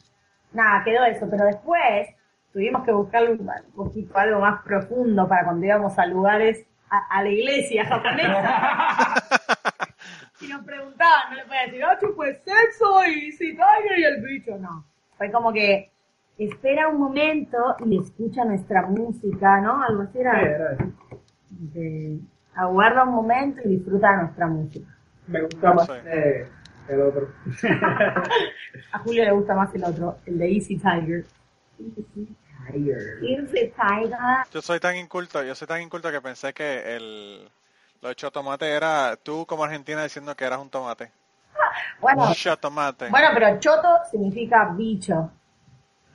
nada, 0.53 0.83
quedó 0.85 1.05
eso. 1.05 1.27
Pero 1.31 1.45
después 1.45 2.09
tuvimos 2.53 2.85
que 2.85 2.93
buscar 2.93 3.31
un, 3.31 3.49
poquito 3.75 4.19
algo 4.19 4.41
más 4.41 4.63
profundo 4.63 5.29
para 5.29 5.45
cuando 5.45 5.67
íbamos 5.67 5.97
a 5.99 6.07
lugares, 6.07 6.67
a, 6.91 7.19
a 7.19 7.23
la 7.23 7.29
iglesia 7.29 7.85
japonesa. 7.85 9.15
y 10.41 10.49
nos 10.49 10.65
preguntaban, 10.65 11.31
no 11.31 11.37
le 11.37 11.45
podía 11.45 11.67
decir, 11.67 11.85
ah, 11.85 11.99
pues 12.17 12.39
sexo 12.45 13.05
y 13.05 13.33
si 13.33 13.53
tiger 13.53 13.99
y 13.99 14.05
el 14.05 14.23
bicho. 14.23 14.57
No. 14.59 14.85
Fue 15.17 15.31
como 15.31 15.53
que 15.53 15.91
espera 16.39 16.89
un 16.89 16.99
momento 16.99 17.77
y 17.85 17.99
escucha 18.01 18.45
nuestra 18.45 18.83
música, 18.87 19.61
¿no? 19.61 19.83
Algo 19.83 20.03
así 20.03 20.19
era. 20.19 20.39
Sí, 20.39 20.45
era 20.47 20.73
eso. 20.75 20.93
de- 21.51 22.19
aguarda 22.55 23.05
un 23.05 23.15
momento 23.15 23.61
y 23.65 23.69
disfruta 23.77 24.13
de 24.13 24.17
nuestra 24.23 24.47
música. 24.47 24.89
Me 25.27 25.43
gusta 25.43 25.73
más 25.75 25.89
eh, 26.07 26.49
el 26.89 27.03
otro. 27.03 27.29
A 28.93 28.99
Julio 29.01 29.25
le 29.25 29.31
gusta 29.33 29.55
más 29.55 29.75
el 29.75 29.85
otro, 29.85 30.17
el 30.27 30.39
de 30.39 30.53
Easy 30.53 30.77
Tiger. 30.77 31.25
Easy 31.79 32.07
Tiger. 32.73 32.99
Easy 33.23 33.73
Tiger. 33.77 34.19
Yo 34.53 34.63
soy 34.63 34.81
tan 34.81 34.97
inculto, 34.97 35.43
yo 35.43 35.55
soy 35.55 35.69
tan 35.69 35.83
inculto 35.83 36.11
que 36.11 36.21
pensé 36.21 36.53
que 36.55 36.97
el 36.97 37.49
lo 38.03 38.11
hecho 38.11 38.31
tomate 38.31 38.69
era 38.71 39.17
tú 39.17 39.47
como 39.47 39.65
argentina 39.65 40.03
diciendo 40.03 40.35
que 40.37 40.45
eras 40.45 40.61
un 40.61 40.71
tomate. 40.71 41.11
Bueno, 42.01 42.33
bueno, 43.11 43.29
pero 43.35 43.59
choto 43.61 43.89
significa 44.11 44.71
bicho 44.77 45.31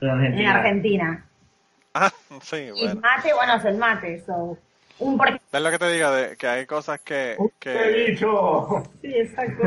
En 0.00 0.08
en 0.08 0.46
Argentina. 0.46 0.54
Argentina. 0.54 1.26
Ah, 1.94 2.10
sí, 2.42 2.56
Y 2.56 2.70
bueno. 2.70 3.00
mate, 3.00 3.32
bueno, 3.34 3.54
es 3.56 3.64
el 3.64 3.76
mate. 3.76 4.24
So, 4.24 4.58
un 4.98 5.16
por 5.18 5.28
Es 5.28 5.60
lo 5.60 5.70
que 5.70 5.78
te 5.78 5.88
digo, 5.92 6.10
de, 6.10 6.36
que 6.36 6.46
hay 6.46 6.66
cosas 6.66 7.00
que, 7.00 7.36
¡Qué 7.58 7.72
que, 7.72 7.88
bicho! 8.10 8.82
Sí, 9.00 9.14
exacto. 9.14 9.62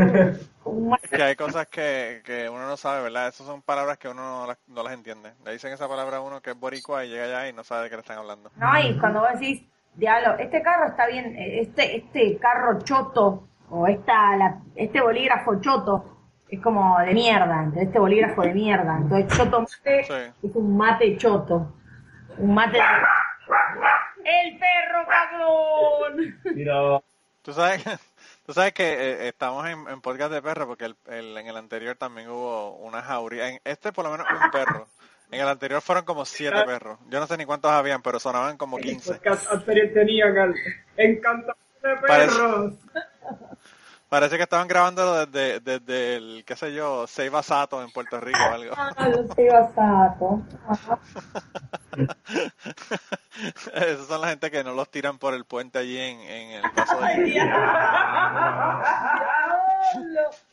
Que 1.11 1.21
hay 1.21 1.35
cosas 1.35 1.67
que, 1.67 2.21
que 2.25 2.49
uno 2.49 2.67
no 2.67 2.77
sabe, 2.77 3.03
¿verdad? 3.03 3.27
Esas 3.27 3.45
son 3.45 3.61
palabras 3.61 3.97
que 3.99 4.07
uno 4.09 4.21
no 4.23 4.47
las, 4.47 4.57
no 4.67 4.81
las 4.83 4.93
entiende. 4.93 5.33
Le 5.45 5.51
dicen 5.53 5.71
esa 5.71 5.87
palabra 5.87 6.17
a 6.17 6.21
uno 6.21 6.41
que 6.41 6.51
es 6.51 6.59
boricua 6.59 7.05
y 7.05 7.09
llega 7.09 7.25
allá 7.25 7.47
y 7.49 7.53
no 7.53 7.63
sabe 7.63 7.83
de 7.83 7.89
qué 7.89 7.95
le 7.97 8.01
están 8.01 8.17
hablando. 8.17 8.51
No, 8.55 8.79
y 8.79 8.97
cuando 8.97 9.19
vos 9.21 9.29
decís, 9.33 9.61
diablo, 9.93 10.37
este 10.39 10.61
carro 10.63 10.87
está 10.87 11.05
bien, 11.07 11.35
este, 11.37 11.97
este 11.97 12.37
carro 12.37 12.79
choto, 12.81 13.47
o 13.69 13.87
esta, 13.87 14.35
la, 14.37 14.59
este 14.75 15.01
bolígrafo 15.01 15.59
choto, 15.61 16.11
es 16.49 16.61
como 16.61 16.99
de 16.99 17.13
mierda, 17.13 17.59
entonces 17.63 17.87
este 17.87 17.99
bolígrafo 17.99 18.41
de 18.43 18.53
mierda. 18.53 18.97
Entonces 18.97 19.37
choto 19.37 19.61
mate 19.61 20.03
Sí. 20.03 20.47
es 20.47 20.55
un 20.55 20.77
mate 20.77 21.17
choto. 21.17 21.73
Un 22.37 22.53
mate... 22.53 22.79
¡El 24.23 24.57
perro 24.57 25.05
cabrón! 25.07 26.39
Pero 26.43 27.03
Tú 27.41 27.53
sabes, 27.53 27.83
tú 28.45 28.53
sabes 28.53 28.73
que 28.73 28.83
eh, 28.93 29.27
estamos 29.27 29.67
en, 29.67 29.87
en 29.87 30.01
podcast 30.01 30.31
de 30.31 30.41
perro 30.41 30.65
porque 30.67 30.85
el, 30.85 30.95
el- 31.07 31.37
en 31.37 31.45
el 31.47 31.55
anterior 31.57 31.95
también 31.95 32.27
hubo 32.29 32.71
una 32.77 33.03
jauría. 33.03 33.49
En 33.49 33.59
este 33.63 33.91
por 33.93 34.03
lo 34.05 34.11
menos 34.11 34.25
un 34.31 34.49
perro. 34.51 34.87
En 35.31 35.41
el 35.41 35.47
anterior 35.47 35.79
fueron 35.81 36.05
como 36.05 36.25
siete 36.25 36.63
perros. 36.65 36.97
Yo 37.09 37.19
no 37.19 37.27
sé 37.27 37.37
ni 37.37 37.45
cuántos 37.45 37.71
habían, 37.71 38.01
pero 38.01 38.19
sonaban 38.19 38.57
como 38.57 38.77
El 38.77 38.83
15. 38.85 39.13
podcast 39.15 39.51
anterior 39.51 39.89
tenían 39.93 40.37
al 40.37 40.55
encantador 40.97 41.55
de 41.83 41.95
perros. 41.97 42.07
Parece 42.07 43.07
que 44.37 44.43
estaban 44.43 44.67
grabándolo 44.67 45.25
desde, 45.25 45.59
desde 45.59 46.15
el, 46.15 46.43
qué 46.45 46.55
sé 46.55 46.73
yo, 46.73 47.05
Seiba 47.07 47.43
Sato 47.43 47.81
en 47.83 47.91
Puerto 47.91 48.19
Rico 48.19 48.39
o 48.49 48.53
algo. 48.53 48.73
Ah, 48.77 49.09
lo 49.09 49.27
sé, 49.33 49.49
Basato. 49.49 50.41
Esas 53.73 54.07
son 54.07 54.21
la 54.21 54.29
gente 54.29 54.49
que 54.51 54.63
no 54.63 54.73
los 54.73 54.89
tiran 54.89 55.17
por 55.17 55.33
el 55.33 55.43
puente 55.45 55.79
allí 55.79 55.97
en, 55.97 56.19
en 56.21 56.51
el 56.63 56.71
paso 56.71 56.99
de... 57.01 57.17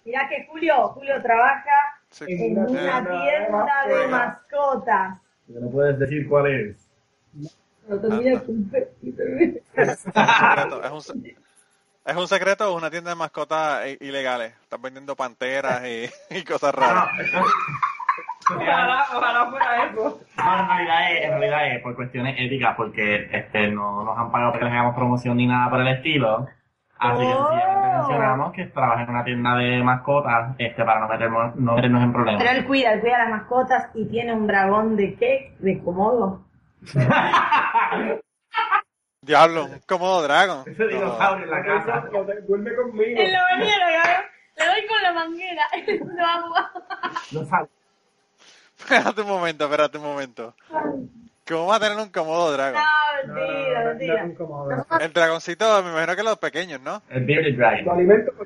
Mirá 0.04 0.28
que 0.28 0.46
Julio, 0.50 0.88
Julio 0.88 1.22
trabaja 1.22 1.70
Sí. 2.10 2.24
en 2.28 2.58
una 2.58 2.66
tienda 2.66 3.86
de 3.88 4.06
mascotas. 4.08 5.18
No 5.48 5.70
puedes 5.70 5.98
decir 5.98 6.28
cuál 6.28 6.46
es. 6.48 6.76
No 7.88 7.98
termina- 7.98 8.32
Es 8.42 8.48
un 8.48 8.70
secreto, 8.70 9.22
es 10.84 11.08
un, 11.08 11.24
es 12.04 12.16
un 12.16 12.28
secreto 12.28 12.72
o 12.72 12.76
una 12.76 12.90
tienda 12.90 13.10
de 13.10 13.16
mascotas 13.16 13.86
i- 13.86 13.98
ilegales. 14.06 14.52
Están 14.62 14.82
vendiendo 14.82 15.14
panteras 15.16 15.82
y, 15.86 16.08
y 16.36 16.44
cosas 16.44 16.74
raras. 16.74 17.06
Ojalá, 18.50 19.06
ojalá 19.14 19.46
fuera 19.50 19.84
eso. 19.86 20.20
No, 20.36 20.58
en 20.58 20.66
realidad 20.68 21.12
es, 21.12 21.22
en 21.24 21.30
realidad 21.30 21.76
es 21.76 21.82
por 21.82 21.94
cuestiones 21.94 22.34
éticas, 22.38 22.74
porque 22.76 23.28
este 23.32 23.68
no 23.68 24.04
nos 24.04 24.18
han 24.18 24.30
pagado 24.32 24.50
para 24.52 24.58
que 24.60 24.64
les 24.66 24.74
hagamos 24.74 24.94
promoción 24.96 25.36
ni 25.36 25.46
nada 25.46 25.70
por 25.70 25.80
el 25.80 25.88
estilo. 25.88 26.48
Así 26.98 27.20
que 27.22 27.32
Oh. 27.32 27.48
sencillamente 27.50 27.96
mencionamos 27.96 28.52
que 28.52 28.64
trabaja 28.66 29.02
en 29.02 29.10
una 29.10 29.24
tienda 29.24 29.56
de 29.56 29.82
mascotas 29.82 30.54
este, 30.58 30.84
para 30.84 31.00
no 31.00 31.08
meternos, 31.08 31.56
no 31.56 31.74
meternos 31.74 32.02
en 32.02 32.12
Pero 32.12 32.24
problemas. 32.24 32.44
él 32.56 32.64
cuida, 32.66 32.92
él 32.92 33.00
cuida 33.00 33.18
las 33.18 33.30
mascotas 33.30 33.90
y 33.94 34.04
tiene 34.08 34.32
un 34.32 34.46
dragón 34.46 34.96
de 34.96 35.14
qué? 35.16 35.54
De 35.58 35.82
comodo. 35.82 36.42
Diablo, 39.22 39.66
un 39.66 39.78
cómodo 39.86 40.22
dragón. 40.22 40.64
Ese 40.66 40.84
dinosaurio 40.88 41.44
en 41.44 41.50
la 41.50 41.62
casa. 41.64 42.04
Duerme 42.48 42.74
conmigo. 42.74 43.20
En 43.20 43.32
la 43.32 43.42
bañera. 43.44 44.30
Le 44.56 44.66
doy 44.66 44.86
con 44.88 45.02
la 45.02 45.12
manguera. 45.12 45.62
Lo 46.16 46.26
hago. 46.26 46.54
No 47.30 47.44
sabe. 47.46 47.68
Espérate 48.78 49.20
un 49.20 49.28
momento, 49.28 49.64
espérate 49.64 49.98
un 49.98 50.04
momento. 50.04 50.54
¿Cómo 51.46 51.66
va 51.68 51.76
a 51.76 51.80
tener 51.80 51.96
un 51.98 52.08
cómodo 52.10 52.52
dragón? 52.52 52.82
No, 53.26 53.34
mentira, 53.34 53.84
mentira. 53.84 54.98
El 55.00 55.12
dragoncito, 55.12 55.82
me 55.84 55.90
imagino 55.90 56.16
que 56.16 56.22
los 56.24 56.38
pequeños, 56.38 56.80
¿no? 56.80 57.00
El 57.08 57.24
Bearded 57.24 57.56
Dragon. 57.56 58.00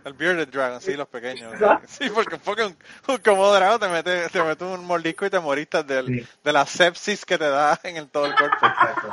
El 0.05 0.12
bearded 0.12 0.49
dragon, 0.49 0.81
sí, 0.83 0.95
los 0.95 1.09
pequeños. 1.09 1.55
Sí, 1.87 2.11
porque, 2.14 2.37
porque 2.37 2.64
un, 2.64 2.77
un 3.09 3.16
cómodo 3.18 3.55
dragón 3.55 3.81
te 3.81 3.89
mete, 3.89 4.29
te 4.29 4.43
mete 4.43 4.64
un 4.64 4.85
mordisco 4.85 5.24
y 5.24 5.31
te 5.31 5.41
moriste 5.41 5.83
del, 5.85 6.07
Sí. 6.07 6.27
de 6.45 6.53
la 6.53 6.66
sepsis 6.66 7.24
que 7.24 7.39
te 7.39 7.49
da 7.49 7.79
en 7.83 7.97
el, 7.97 8.09
todo 8.11 8.27
el 8.27 8.35
cuerpo. 8.35 8.66
Exacto. 8.66 9.09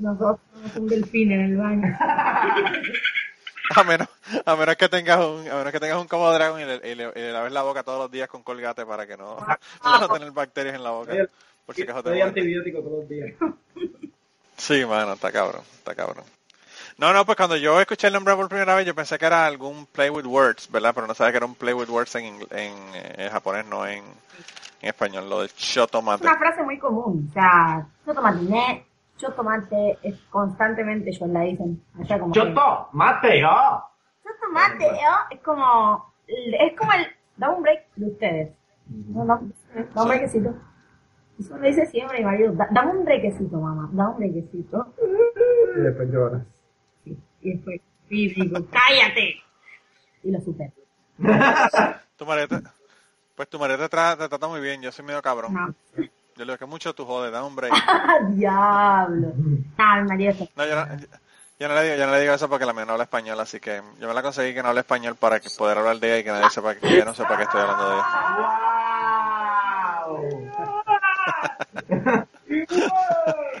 Nosotros 0.00 0.38
tenemos 0.52 0.76
un 0.76 0.88
delfín 0.88 1.32
en 1.32 1.40
el 1.40 1.56
baño. 1.56 1.98
A 3.76 3.84
menos, 3.84 4.08
a 4.46 4.56
menos 4.56 4.74
que 4.74 4.88
tengas 4.88 5.18
un, 5.24 5.48
a 5.48 5.54
menos 5.54 5.70
que 5.70 5.78
tengas 5.78 5.98
un 6.00 6.08
cómodo 6.08 6.32
dragón 6.34 6.60
y 6.60 6.64
le, 6.64 6.74
y 6.90 6.94
le- 6.96 7.12
y 7.14 7.18
le 7.20 7.32
laves 7.32 7.52
la 7.52 7.62
boca 7.62 7.84
todos 7.84 8.00
los 8.00 8.10
días 8.10 8.28
con 8.28 8.42
colgate 8.42 8.84
para 8.84 9.06
que 9.06 9.16
no, 9.16 9.36
para 9.36 9.60
no 10.00 10.08
tener 10.08 10.32
bacterias 10.32 10.74
en 10.74 10.82
la 10.82 10.90
boca. 10.90 11.14
Por 11.66 11.76
si 11.76 11.82
acaso 11.82 12.02
te 12.02 12.20
antibiótico 12.20 12.80
todos 12.80 12.98
los 13.00 13.08
días. 13.08 13.32
Sí, 14.56 14.84
mano, 14.84 15.12
está 15.14 15.30
cabrón, 15.32 15.62
está 15.78 15.94
cabrón. 15.94 16.24
No, 16.98 17.12
no, 17.14 17.24
pues 17.24 17.36
cuando 17.36 17.56
yo 17.56 17.80
escuché 17.80 18.08
el 18.08 18.12
nombre 18.12 18.34
por 18.34 18.48
primera 18.48 18.74
vez, 18.74 18.84
yo 18.86 18.94
pensé 18.94 19.18
que 19.18 19.24
era 19.24 19.46
algún 19.46 19.86
play 19.86 20.10
with 20.10 20.26
words, 20.26 20.70
¿verdad? 20.70 20.92
Pero 20.94 21.06
no 21.06 21.14
sabía 21.14 21.30
que 21.30 21.36
era 21.38 21.46
un 21.46 21.54
play 21.54 21.72
with 21.72 21.88
words 21.88 22.14
en, 22.16 22.26
en, 22.50 22.74
eh, 22.92 23.28
japonés, 23.32 23.64
no 23.64 23.86
en, 23.86 24.04
en 24.82 24.88
español, 24.88 25.30
lo 25.30 25.40
de 25.40 25.46
Es 25.46 25.56
shotomate. 25.56 26.24
una 26.24 26.36
frase 26.36 26.62
muy 26.62 26.76
común. 26.78 27.26
O 27.30 27.32
sea, 27.32 27.86
yo 28.06 28.12
yo 29.20 29.32
tomate, 29.32 29.98
es 30.02 30.18
constantemente 30.30 31.10
ellos 31.10 31.28
la 31.28 31.40
dicen. 31.42 31.82
Allá 31.98 32.18
como 32.18 32.32
que- 32.32 32.40
¡Choto! 32.40 32.88
¡Mate! 32.92 33.44
¡Oh! 33.44 33.84
Yo 34.24 34.30
tomate, 34.42 34.86
¿no? 34.92 35.16
Es 35.30 35.40
como, 35.42 36.12
es 36.26 36.78
como 36.78 36.92
el, 36.92 37.06
da 37.36 37.50
un 37.50 37.62
break 37.62 37.86
de 37.96 38.06
ustedes. 38.06 38.52
No, 38.88 39.24
no, 39.24 39.40
da 39.94 40.02
un 40.02 40.08
breakcito. 40.08 40.54
Eso 41.38 41.56
lo 41.56 41.66
dice 41.66 41.86
siempre 41.86 42.18
mi 42.18 42.24
marido. 42.24 42.52
Da, 42.52 42.68
dame 42.70 42.90
un 42.98 43.04
brequecito, 43.04 43.56
mamá. 43.58 43.88
Da 43.92 44.08
un 44.10 44.18
brequecito. 44.18 44.94
Y 45.76 45.80
después 45.80 46.08
lloras. 46.10 46.42
Y 47.04 47.52
después, 47.54 47.80
y 48.10 48.34
digo, 48.34 48.58
cállate. 48.70 49.36
Y 50.22 50.30
lo 50.32 50.40
supero. 50.40 50.72
Tu 52.16 52.26
marido 52.26 52.48
te- 52.48 52.68
pues 53.34 53.48
tu 53.48 53.58
marido 53.58 53.78
te, 53.78 53.96
tra- 53.96 54.18
te 54.18 54.28
trata 54.28 54.46
muy 54.48 54.60
bien, 54.60 54.82
yo 54.82 54.92
soy 54.92 55.04
medio 55.06 55.22
cabrón. 55.22 55.54
No. 55.54 55.74
Yo 56.40 56.46
le 56.46 56.52
digo 56.52 56.58
que 56.58 56.64
mucho 56.64 56.94
tú 56.94 57.04
jodes, 57.04 57.30
da 57.30 57.44
un 57.44 57.54
break. 57.54 57.74
¡Ah, 57.86 58.18
diablo! 58.30 59.34
Ah, 59.76 60.02
marido 60.08 60.30
es- 60.30 60.56
No, 60.56 60.64
yo 60.64 60.74
no, 60.74 60.86
yo 61.58 61.68
no 61.68 61.74
le 61.74 61.82
digo, 61.84 61.96
yo 61.96 62.06
no 62.06 62.12
le 62.12 62.20
digo 62.22 62.32
eso 62.32 62.48
porque 62.48 62.64
la 62.64 62.72
mía 62.72 62.86
no 62.86 62.92
habla 62.92 63.04
español, 63.04 63.38
así 63.40 63.60
que 63.60 63.82
yo 64.00 64.08
me 64.08 64.14
la 64.14 64.22
conseguí 64.22 64.54
que 64.54 64.62
no 64.62 64.70
habla 64.70 64.80
español 64.80 65.16
para 65.16 65.38
que 65.40 65.50
poder 65.50 65.76
hablar 65.76 65.98
de 65.98 66.06
ella 66.08 66.18
y 66.20 66.24
que 66.24 66.30
nadie 66.30 66.48
sepa 66.48 66.74
que 66.76 66.86
ella 66.94 67.04
no 67.04 67.12
sepa 67.14 67.36
que 67.36 67.42
estoy 67.42 67.60
hablando 67.60 67.90
de 67.90 67.94
ella. 67.96 68.06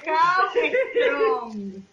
Cabrón. 0.04 1.86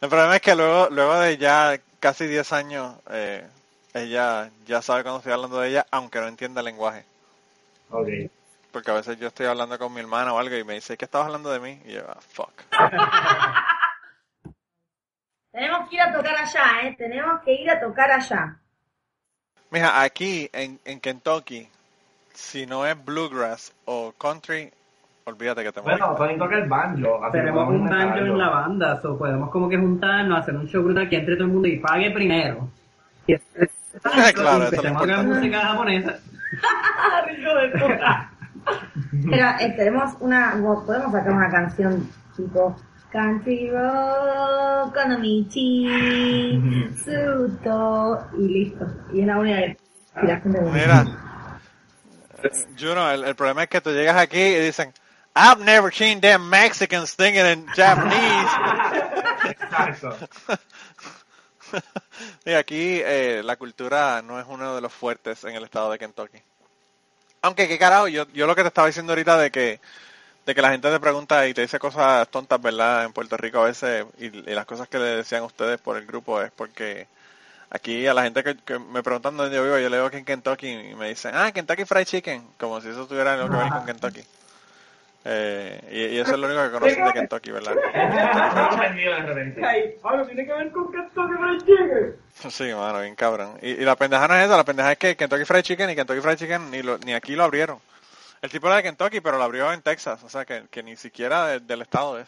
El 0.00 0.08
problema 0.08 0.36
es 0.36 0.42
que 0.42 0.54
luego, 0.54 0.88
luego 0.90 1.18
de 1.18 1.36
ya 1.38 1.76
casi 1.98 2.26
10 2.28 2.52
años, 2.52 2.94
eh, 3.10 3.44
ella 3.94 4.48
ya 4.64 4.80
sabe 4.80 5.02
cuando 5.02 5.18
estoy 5.18 5.32
hablando 5.32 5.58
de 5.60 5.70
ella, 5.70 5.86
aunque 5.90 6.20
no 6.20 6.28
entienda 6.28 6.60
el 6.60 6.66
lenguaje. 6.66 7.04
Ok. 7.90 8.08
Porque 8.72 8.90
a 8.90 8.94
veces 8.94 9.18
yo 9.18 9.28
estoy 9.28 9.46
hablando 9.46 9.78
con 9.78 9.92
mi 9.92 10.00
hermana 10.00 10.32
o 10.32 10.38
algo 10.38 10.56
y 10.56 10.64
me 10.64 10.74
dice, 10.74 10.96
¿qué 10.96 11.04
estabas 11.04 11.26
hablando 11.26 11.50
de 11.52 11.60
mí? 11.60 11.80
Y 11.84 11.92
yo, 11.92 12.00
ah, 12.08 12.18
fuck. 12.20 12.50
Tenemos 15.52 15.88
que 15.88 15.96
ir 15.96 16.00
a 16.00 16.12
tocar 16.12 16.34
allá, 16.34 16.64
¿eh? 16.84 16.94
Tenemos 16.96 17.40
que 17.44 17.52
ir 17.52 17.70
a 17.70 17.78
tocar 17.80 18.10
allá. 18.10 18.56
Mija, 19.70 20.02
aquí 20.02 20.48
en, 20.52 20.80
en 20.86 21.00
Kentucky, 21.00 21.68
si 22.32 22.64
no 22.66 22.86
es 22.86 23.02
bluegrass 23.04 23.72
o 23.84 24.12
country, 24.12 24.72
olvídate 25.24 25.62
que 25.62 25.72
te 25.72 25.82
mueres. 25.82 26.00
Bueno, 26.00 26.16
Tony 26.16 26.38
toca 26.38 26.56
el 26.56 26.68
banjo. 26.68 27.22
así 27.22 27.32
que 27.32 27.38
Tenemos 27.38 27.68
un 27.68 27.88
banjo 27.88 28.18
en 28.18 28.38
la 28.38 28.48
banda, 28.48 29.00
so 29.02 29.18
podemos 29.18 29.50
como 29.50 29.68
que 29.68 29.76
juntarnos, 29.76 30.38
hacer 30.40 30.56
un 30.56 30.66
show 30.66 30.82
brutal 30.82 31.06
aquí 31.06 31.16
entre 31.16 31.34
todo 31.36 31.44
el 31.44 31.52
mundo 31.52 31.68
y 31.68 31.78
pague 31.78 32.10
primero. 32.10 32.68
Y 33.26 33.34
es- 33.34 33.42
es- 33.56 33.70
Claro, 34.02 34.20
eso 34.22 34.28
es 34.30 34.36
lo 34.58 34.64
empecemos 34.64 35.02
a 35.02 35.04
tocar 35.04 35.18
importante. 35.18 35.48
Pero 39.30 39.46
eh, 39.60 39.74
tenemos 39.76 40.14
una, 40.20 40.52
podemos 40.86 41.12
sacar 41.12 41.32
una 41.32 41.50
canción 41.50 42.08
tipo 42.36 42.76
Country 43.10 43.70
Road, 43.70 44.92
Konomichi, 44.92 46.60
Suto, 47.04 48.26
y 48.38 48.48
listo. 48.48 48.86
Y 49.12 49.20
es 49.20 49.26
la 49.26 49.38
única 49.38 49.56
que 49.56 49.76
y 50.22 50.26
la 50.26 50.40
gente 50.40 50.60
Mira, 50.60 51.06
Juno, 52.78 53.10
el, 53.10 53.24
el 53.24 53.34
problema 53.34 53.64
es 53.64 53.68
que 53.68 53.80
tú 53.80 53.90
llegas 53.90 54.16
aquí 54.16 54.40
y 54.40 54.58
dicen, 54.58 54.92
I've 55.34 55.64
never 55.64 55.92
seen 55.92 56.20
them 56.20 56.48
Mexicans 56.50 57.10
singing 57.10 57.46
in 57.46 57.66
Japanese. 57.68 58.50
Exacto. 59.44 60.16
y 62.44 62.52
aquí 62.52 63.00
eh, 63.02 63.42
la 63.44 63.56
cultura 63.56 64.20
no 64.22 64.38
es 64.38 64.46
uno 64.48 64.74
de 64.74 64.80
los 64.80 64.92
fuertes 64.92 65.44
en 65.44 65.54
el 65.54 65.64
estado 65.64 65.90
de 65.90 65.98
Kentucky. 65.98 66.42
Aunque, 67.42 67.68
qué 67.68 67.78
carajo, 67.78 68.08
yo, 68.08 68.26
yo 68.32 68.46
lo 68.46 68.54
que 68.54 68.62
te 68.62 68.68
estaba 68.68 68.86
diciendo 68.86 69.12
ahorita 69.12 69.36
de 69.38 69.50
que 69.50 69.80
de 70.46 70.54
que 70.54 70.62
la 70.62 70.70
gente 70.72 70.90
te 70.90 71.00
pregunta 71.00 71.46
y 71.48 71.54
te 71.54 71.62
dice 71.62 71.78
cosas 71.78 72.28
tontas, 72.30 72.60
¿verdad? 72.62 73.04
En 73.04 73.12
Puerto 73.12 73.36
Rico 73.36 73.60
a 73.60 73.66
veces, 73.66 74.06
y, 74.18 74.26
y 74.26 74.54
las 74.54 74.66
cosas 74.66 74.88
que 74.88 74.98
le 74.98 75.04
decían 75.06 75.42
ustedes 75.44 75.80
por 75.80 75.96
el 75.96 76.06
grupo 76.06 76.42
es 76.42 76.50
porque 76.52 77.08
aquí 77.70 78.06
a 78.06 78.14
la 78.14 78.24
gente 78.24 78.44
que, 78.44 78.56
que 78.58 78.78
me 78.78 79.02
preguntan 79.02 79.36
dónde 79.36 79.56
yo 79.56 79.64
vivo, 79.64 79.78
yo 79.78 79.88
le 79.90 79.96
digo 79.98 80.10
que 80.10 80.18
en 80.18 80.24
Kentucky 80.26 80.68
y 80.68 80.94
me 80.96 81.10
dicen, 81.10 81.32
ah, 81.34 81.52
Kentucky 81.52 81.84
Fried 81.86 82.06
Chicken, 82.06 82.48
como 82.58 82.80
si 82.80 82.88
eso 82.88 83.06
tuviera 83.06 83.34
algo 83.34 83.50
que 83.50 83.56
ver 83.56 83.70
con 83.70 83.86
Kentucky. 83.86 84.24
Eh, 85.24 85.80
y, 85.92 86.16
y 86.16 86.18
eso 86.18 86.32
es 86.32 86.38
lo 86.38 86.46
único 86.48 86.62
que 86.64 86.70
conocen 86.72 87.04
de 87.04 87.12
Kentucky, 87.12 87.50
¿verdad? 87.52 87.74
Pablo, 90.02 90.26
tiene 90.26 90.44
que 90.44 90.52
ver 90.52 90.70
con 90.72 90.90
Kentucky 90.92 91.34
Fried 91.38 91.58
Chicken. 91.60 92.16
Sí, 92.50 92.74
mano, 92.74 93.00
bien 93.00 93.14
cabrón. 93.14 93.56
Y, 93.62 93.70
y 93.70 93.84
la 93.84 93.94
pendeja 93.96 94.26
no 94.26 94.34
es 94.36 94.44
esa, 94.46 94.56
la 94.56 94.64
pendeja 94.64 94.92
es 94.92 94.98
que 94.98 95.16
Kentucky 95.16 95.44
Fried 95.44 95.62
Chicken 95.62 95.90
y 95.90 95.94
Kentucky 95.94 96.20
Fried 96.20 96.36
Chicken 96.36 96.70
ni, 96.70 96.82
lo- 96.82 96.98
ni 96.98 97.14
aquí 97.14 97.36
lo 97.36 97.44
abrieron. 97.44 97.78
El 98.40 98.50
tipo 98.50 98.66
era 98.66 98.76
de 98.76 98.82
Kentucky, 98.82 99.20
pero 99.20 99.38
lo 99.38 99.44
abrió 99.44 99.72
en 99.72 99.82
Texas, 99.82 100.22
o 100.24 100.28
sea 100.28 100.44
que, 100.44 100.64
que 100.70 100.82
ni 100.82 100.96
siquiera 100.96 101.46
de- 101.46 101.60
del 101.60 101.82
estado 101.82 102.18
es. 102.18 102.26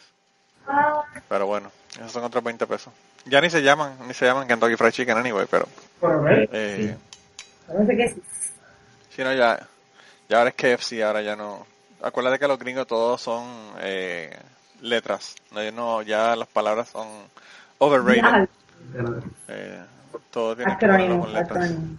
Pero 1.27 1.45
bueno, 1.47 1.71
esos 1.97 2.11
son 2.13 2.23
otros 2.23 2.43
20 2.43 2.65
pesos. 2.65 2.93
Ya 3.25 3.41
ni 3.41 3.49
se 3.49 3.61
llaman, 3.61 3.97
ni 4.07 4.13
se 4.13 4.25
llaman 4.25 4.47
Kentucky 4.47 4.77
Fried 4.77 4.91
Chicken 4.91 5.17
anyway, 5.17 5.45
pero... 5.51 5.67
Eh, 6.51 6.95
No 7.67 7.85
sé 7.85 7.95
qué 7.97 8.03
es. 8.05 8.15
sí, 9.09 9.23
no, 9.23 9.33
ya, 9.33 9.59
ya 10.29 10.37
ahora 10.37 10.49
es 10.51 10.55
KFC, 10.55 11.03
ahora 11.03 11.21
ya 11.21 11.35
no... 11.35 11.65
Acuérdate 12.05 12.37
que 12.37 12.47
los 12.47 12.59
gringos 12.59 12.85
todos 12.85 13.19
son 13.19 13.47
eh, 13.79 14.29
letras, 14.81 15.33
no, 15.51 15.63
ya 15.63 15.71
no, 15.71 16.01
ya 16.03 16.35
las 16.35 16.47
palabras 16.47 16.89
son 16.89 17.07
overrated. 17.79 18.47
Eh, 19.47 19.83
todo 20.29 20.55
tiene 20.55 20.77
que 20.77 20.85
Acrónimo, 20.85 21.21
con 21.21 21.33
letras. 21.33 21.63
acrónimo. 21.65 21.97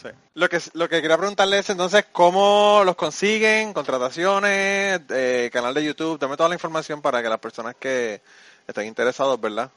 Sí. 0.00 0.08
Lo 0.34 0.48
que 0.48 0.60
lo 0.74 0.88
que 0.88 1.02
quería 1.02 1.18
preguntarle 1.18 1.58
es 1.58 1.70
entonces 1.70 2.06
cómo 2.12 2.82
los 2.84 2.94
consiguen, 2.94 3.72
contrataciones, 3.72 5.00
eh, 5.08 5.50
canal 5.52 5.74
de 5.74 5.84
YouTube, 5.84 6.20
dame 6.20 6.36
toda 6.36 6.50
la 6.50 6.54
información 6.54 7.02
para 7.02 7.20
que 7.20 7.28
las 7.28 7.40
personas 7.40 7.74
que 7.74 8.20
estén 8.64 8.86
interesados, 8.86 9.40
¿verdad? 9.40 9.68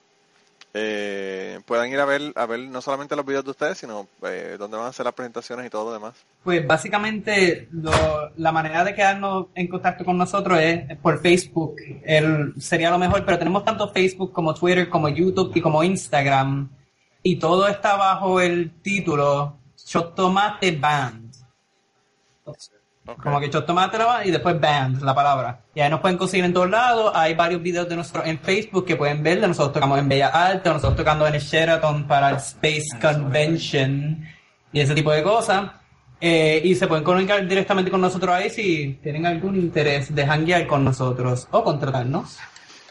Eh, 0.74 1.60
puedan 1.66 1.90
ir 1.90 2.00
a 2.00 2.06
ver, 2.06 2.32
a 2.36 2.46
ver 2.46 2.60
no 2.62 2.82
solamente 2.82 3.16
los 3.16 3.26
videos 3.26 3.44
de 3.44 3.52
ustedes, 3.52 3.78
sino 3.78 4.08
eh, 4.24 4.56
dónde 4.58 4.78
van 4.78 4.86
a 4.88 4.90
hacer 4.90 5.04
las 5.06 5.14
presentaciones 5.14 5.66
y 5.66 5.70
todo 5.70 5.86
lo 5.86 5.94
demás. 5.94 6.14
Pues 6.44 6.66
básicamente 6.66 7.68
lo- 7.72 8.32
la 8.38 8.52
manera 8.52 8.84
de 8.84 8.96
quedarnos 8.96 9.48
en 9.56 9.68
contacto 9.68 10.06
con 10.06 10.18
nosotros 10.18 10.60
es 10.60 10.98
por 10.98 11.20
Facebook. 11.22 11.76
El, 12.04 12.54
sería 12.62 12.90
lo 12.90 12.98
mejor, 12.98 13.26
pero 13.26 13.38
tenemos 13.38 13.66
tanto 13.66 13.90
Facebook 13.90 14.32
como 14.32 14.54
Twitter, 14.54 14.90
como 14.90 15.10
YouTube 15.10 15.52
y 15.56 15.62
como 15.62 15.84
Instagram. 15.84 16.70
Y 17.24 17.36
todo 17.38 17.68
está 17.68 17.96
bajo 17.98 18.40
el 18.42 18.72
título 18.82 19.58
Chotomate 19.86 20.72
Band. 20.78 21.32
Como 23.06 23.40
que 23.40 23.50
band 23.50 24.26
y 24.26 24.32
después 24.32 24.60
Band, 24.60 25.02
la 25.02 25.16
palabra. 25.16 25.62
Y 25.74 25.80
ahí 25.80 25.90
nos 25.90 26.02
pueden 26.02 26.18
conseguir 26.18 26.46
en 26.46 26.54
todos 26.54 26.70
lados. 26.70 27.12
Hay 27.16 27.34
varios 27.34 27.62
videos 27.62 27.90
de 27.90 27.96
nosotros 27.96 28.26
en 28.28 28.40
Facebook 28.40 28.86
que 28.86 28.96
pueden 28.96 29.24
ver. 29.24 29.42
De 29.42 29.48
nosotros 29.48 29.74
tocamos 29.74 29.98
en 30.00 30.08
Bella 30.08 30.28
Alta, 30.28 30.72
nosotros 30.72 30.98
tocando 30.98 31.26
en 31.26 31.36
el 31.36 31.42
Sheraton 31.42 32.08
para 32.08 32.30
el 32.30 32.36
Space 32.38 32.88
Convention 33.02 34.24
y 34.72 34.80
ese 34.80 34.94
tipo 34.94 35.12
de 35.12 35.24
cosas. 35.24 35.72
Eh, 36.24 36.62
y 36.64 36.76
se 36.76 36.88
pueden 36.88 37.04
comunicar 37.04 37.48
directamente 37.48 37.90
con 37.90 38.00
nosotros 38.00 38.36
ahí 38.36 38.52
si 38.52 39.00
tienen 39.02 39.26
algún 39.26 39.56
interés 39.56 40.14
de 40.14 40.24
hanguear 40.24 40.68
con 40.68 40.84
nosotros 40.84 41.48
o 41.50 41.64
contratarnos. 41.64 42.38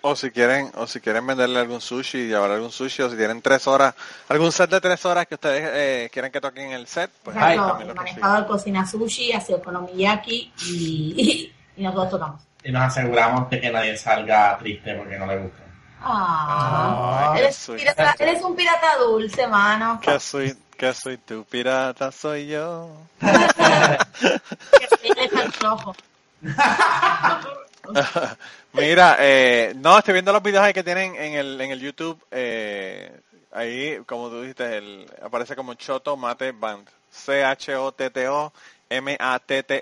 O 0.03 0.17
si 0.17 0.31
quieren, 0.31 0.71
o 0.77 0.87
si 0.87 1.01
quieren 1.01 1.27
venderle 1.27 1.61
algún 1.61 1.81
sushi, 1.81 2.27
llevar 2.27 2.51
algún 2.51 2.73
sushi, 2.73 3.03
o 3.03 3.11
si 3.11 3.17
tienen 3.17 3.43
tres 3.43 3.67
horas, 3.67 3.95
algún 4.29 4.51
set 4.51 4.71
de 4.71 4.81
tres 4.81 5.05
horas 5.05 5.27
que 5.27 5.35
ustedes 5.35 5.63
eh, 5.73 6.11
quieran 6.13 6.33
que 6.33 6.41
toquen 6.41 6.73
el 6.73 6.87
set, 6.87 7.11
pues 7.23 7.37
ahí 7.37 7.57
también 7.57 7.83
el 7.83 7.89
lo 7.89 7.95
manejador 7.95 8.47
cocina 8.47 8.87
sushi, 8.87 9.33
hace 9.33 9.55
okonomiyaki 9.55 10.53
y, 10.69 11.53
y, 11.77 11.83
nosotros 11.83 12.11
tocamos. 12.11 12.41
Y 12.65 12.73
nos 12.73 12.83
aseguramos 12.83 13.49
de 13.51 13.61
que 13.61 13.71
nadie 13.71 13.97
salga 13.97 14.57
triste 14.59 14.95
porque 14.95 15.19
no 15.19 15.27
le 15.27 15.39
gusta. 15.39 15.63
Ah, 16.03 17.33
Ay, 17.35 17.41
eres, 17.41 17.69
pirata- 17.69 18.15
un 18.47 18.57
pirata 18.57 18.97
dulce, 18.99 19.47
mano. 19.47 20.01
Que 20.01 20.19
soy, 20.19 20.57
que 20.77 20.95
soy 20.95 21.19
tu 21.19 21.45
pirata, 21.45 22.11
soy 22.11 22.49
yo. 22.49 22.91
Eres 23.21 25.31
tan 25.31 25.53
flojo. 25.53 25.95
Mira, 28.73 29.17
eh, 29.21 29.73
no, 29.77 29.99
estoy 29.99 30.13
viendo 30.15 30.33
los 30.33 30.43
videos 30.43 30.63
ahí 30.65 30.73
que 30.73 30.83
tienen 30.85 31.15
en 31.17 31.35
el, 31.35 31.61
en 31.61 31.71
el 31.71 31.81
YouTube. 31.81 32.19
Eh, 32.31 33.11
ahí, 33.53 33.99
como 34.07 34.29
tú 34.29 34.41
dijiste, 34.43 34.77
el, 34.79 35.07
aparece 35.23 35.57
como 35.57 35.75
Choto 35.75 36.17
Mate 36.17 36.53
Band. 36.53 36.87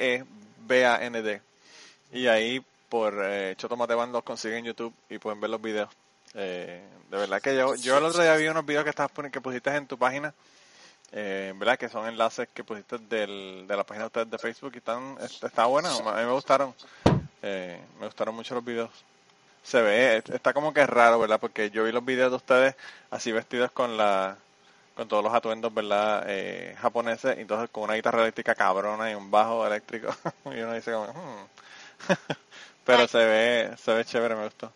C-H-O-T-T-O-M-A-T-T-E-B-A-N-D. 0.08 1.42
Y 2.12 2.26
ahí 2.26 2.62
por 2.88 3.14
eh, 3.22 3.54
Choto 3.56 3.76
Mate 3.76 3.94
Band 3.94 4.12
los 4.12 4.22
consiguen 4.22 4.58
en 4.60 4.64
YouTube 4.66 4.94
y 5.10 5.18
pueden 5.18 5.40
ver 5.40 5.50
los 5.50 5.60
videos. 5.60 5.88
Eh, 6.34 6.82
de 7.10 7.16
verdad 7.16 7.40
que 7.40 7.54
yo, 7.56 7.74
yo 7.74 7.98
el 7.98 8.04
otro 8.04 8.22
día 8.22 8.34
vi 8.36 8.48
unos 8.48 8.64
videos 8.66 8.84
que 8.84 8.92
poni- 8.92 9.30
que 9.30 9.40
pusiste 9.40 9.70
en 9.74 9.86
tu 9.86 9.98
página. 9.98 10.32
Eh, 11.12 11.54
¿Verdad? 11.56 11.78
Que 11.78 11.88
son 11.88 12.06
enlaces 12.06 12.48
que 12.52 12.64
pusiste 12.64 12.98
del, 12.98 13.64
de 13.66 13.76
la 13.76 13.84
página 13.84 14.04
de 14.04 14.08
ustedes 14.08 14.30
de 14.30 14.38
Facebook 14.38 14.72
y 14.74 14.78
están, 14.78 15.16
est- 15.22 15.42
está 15.42 15.64
bueno, 15.66 15.88
a 15.88 16.16
mí 16.16 16.24
me 16.26 16.32
gustaron. 16.32 16.74
Eh, 17.42 17.80
me 18.00 18.06
gustaron 18.06 18.34
mucho 18.34 18.54
los 18.54 18.64
videos. 18.64 18.90
Se 19.62 19.82
ve, 19.82 20.16
está 20.16 20.52
como 20.52 20.72
que 20.72 20.86
raro, 20.86 21.18
¿verdad? 21.18 21.38
Porque 21.40 21.70
yo 21.70 21.84
vi 21.84 21.92
los 21.92 22.04
videos 22.04 22.30
de 22.30 22.36
ustedes 22.36 22.74
así 23.10 23.32
vestidos 23.32 23.70
con 23.70 23.96
la 23.96 24.36
con 24.94 25.06
todos 25.06 25.22
los 25.22 25.32
atuendos, 25.32 25.72
¿verdad? 25.72 26.24
Eh, 26.26 26.74
japoneses, 26.80 27.38
y 27.38 27.42
entonces 27.42 27.70
con 27.70 27.84
una 27.84 27.94
guitarra 27.94 28.22
eléctrica 28.22 28.56
cabrona 28.56 29.08
y 29.08 29.14
un 29.14 29.30
bajo 29.30 29.64
eléctrico. 29.64 30.12
y 30.46 30.60
uno 30.60 30.72
dice 30.72 30.92
como, 30.92 31.06
"Hmm". 31.06 31.46
Pero 32.84 33.06
se 33.06 33.18
ve, 33.18 33.76
se 33.76 33.92
ve 33.92 34.04
chévere, 34.04 34.34
me 34.34 34.44
gustó. 34.44 34.72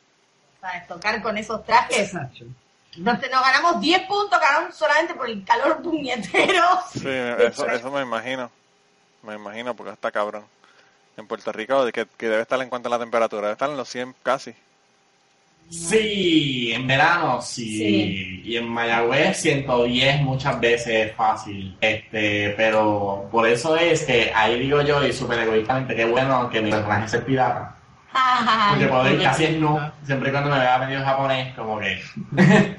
Para 0.60 0.86
tocar 0.86 1.20
con 1.22 1.36
esos 1.38 1.64
trajes. 1.64 2.14
Nos, 2.14 3.18
nos 3.18 3.20
ganamos 3.20 3.80
10 3.80 4.02
puntos 4.06 4.38
uno 4.60 4.70
solamente 4.72 5.14
por 5.14 5.28
el 5.28 5.44
calor 5.44 5.82
puñetero. 5.82 6.62
Sí, 6.92 7.08
eso, 7.38 7.66
eso 7.66 7.90
me 7.90 8.02
imagino. 8.02 8.48
Me 9.22 9.34
imagino 9.34 9.74
porque 9.74 9.92
está 9.92 10.12
cabrón. 10.12 10.44
En 11.16 11.26
Puerto 11.26 11.52
Rico, 11.52 11.84
que, 11.92 12.06
que 12.16 12.28
debe 12.28 12.42
estar 12.42 12.60
en 12.60 12.68
cuanto 12.68 12.88
a 12.88 12.90
la 12.90 12.98
temperatura, 12.98 13.42
debe 13.42 13.52
estar 13.52 13.70
en 13.70 13.76
los 13.76 13.88
100 13.88 14.14
casi. 14.22 14.54
Sí, 15.72 16.70
en 16.74 16.86
verano 16.86 17.40
sí. 17.40 17.78
Sí. 17.78 18.42
Y 18.44 18.56
en 18.58 18.68
Mayagüez 18.68 19.38
110 19.38 20.20
muchas 20.20 20.60
veces 20.60 21.08
es 21.08 21.16
fácil. 21.16 21.76
Este, 21.80 22.52
pero 22.56 23.26
por 23.30 23.48
eso 23.48 23.76
es 23.76 24.04
que 24.04 24.30
ahí 24.34 24.60
digo 24.60 24.82
yo, 24.82 25.02
y 25.02 25.12
súper 25.12 25.38
egoístamente, 25.40 25.96
qué 25.96 26.04
bueno 26.04 26.50
que 26.50 26.60
mi 26.60 26.70
personaje 26.70 27.06
es 27.06 27.14
el 27.14 27.22
pirata. 27.22 27.76
Porque 28.70 28.86
puedo 28.86 29.10
ir 29.10 29.22
casi 29.22 29.46
en 29.46 29.60
nu, 29.60 29.80
siempre 30.04 30.28
y 30.28 30.32
cuando 30.32 30.50
me 30.50 30.58
vea 30.58 30.78
medio 30.78 31.02
japonés, 31.02 31.54
como 31.54 31.80
que. 31.80 32.02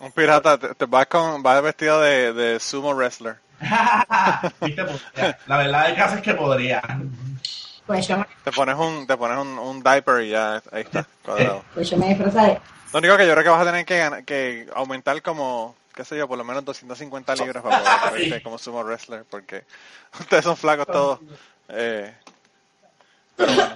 Un 0.00 0.12
pirata, 0.12 0.56
te, 0.56 0.74
te 0.74 0.86
vas 0.86 1.06
con, 1.06 1.42
vas 1.42 1.62
vestido 1.62 2.00
de, 2.00 2.32
de 2.32 2.58
sumo 2.58 2.94
wrestler. 2.94 3.36
Pues, 4.60 5.36
La 5.46 5.56
verdad 5.58 5.86
del 5.86 5.96
caso 5.96 6.16
es 6.16 6.22
que 6.22 6.34
podría. 6.34 6.82
Pues 7.86 8.06
yo, 8.08 8.16
me- 8.18 8.26
Te 8.44 8.52
pones 8.52 8.76
un, 8.76 9.06
te 9.06 9.16
pones 9.16 9.38
un, 9.38 9.58
un 9.58 9.82
diaper 9.82 10.22
y 10.22 10.30
ya, 10.30 10.62
ahí 10.72 10.82
está, 10.82 11.06
cuadrado. 11.24 11.64
pues 11.74 11.90
yo 11.90 11.96
me 11.96 12.08
disfrazé. 12.14 12.60
Lo 12.92 12.98
único 12.98 13.16
que 13.16 13.26
yo 13.26 13.32
creo 13.32 13.42
que 13.44 13.48
vas 13.50 13.62
a 13.66 13.70
tener 13.70 13.84
que, 13.86 14.22
que 14.26 14.68
aumentar 14.74 15.20
como, 15.22 15.74
qué 15.94 16.04
sé 16.04 16.16
yo, 16.16 16.28
por 16.28 16.38
lo 16.38 16.44
menos 16.44 16.64
250 16.64 17.34
libras 17.36 17.62
para 17.62 17.78
poder 18.10 18.20
verte 18.28 18.42
como 18.42 18.58
sumo 18.58 18.82
wrestler, 18.84 19.24
porque 19.30 19.64
ustedes 20.20 20.44
son 20.44 20.56
flacos 20.56 20.86
todos. 20.86 21.20
Eh, 21.68 22.12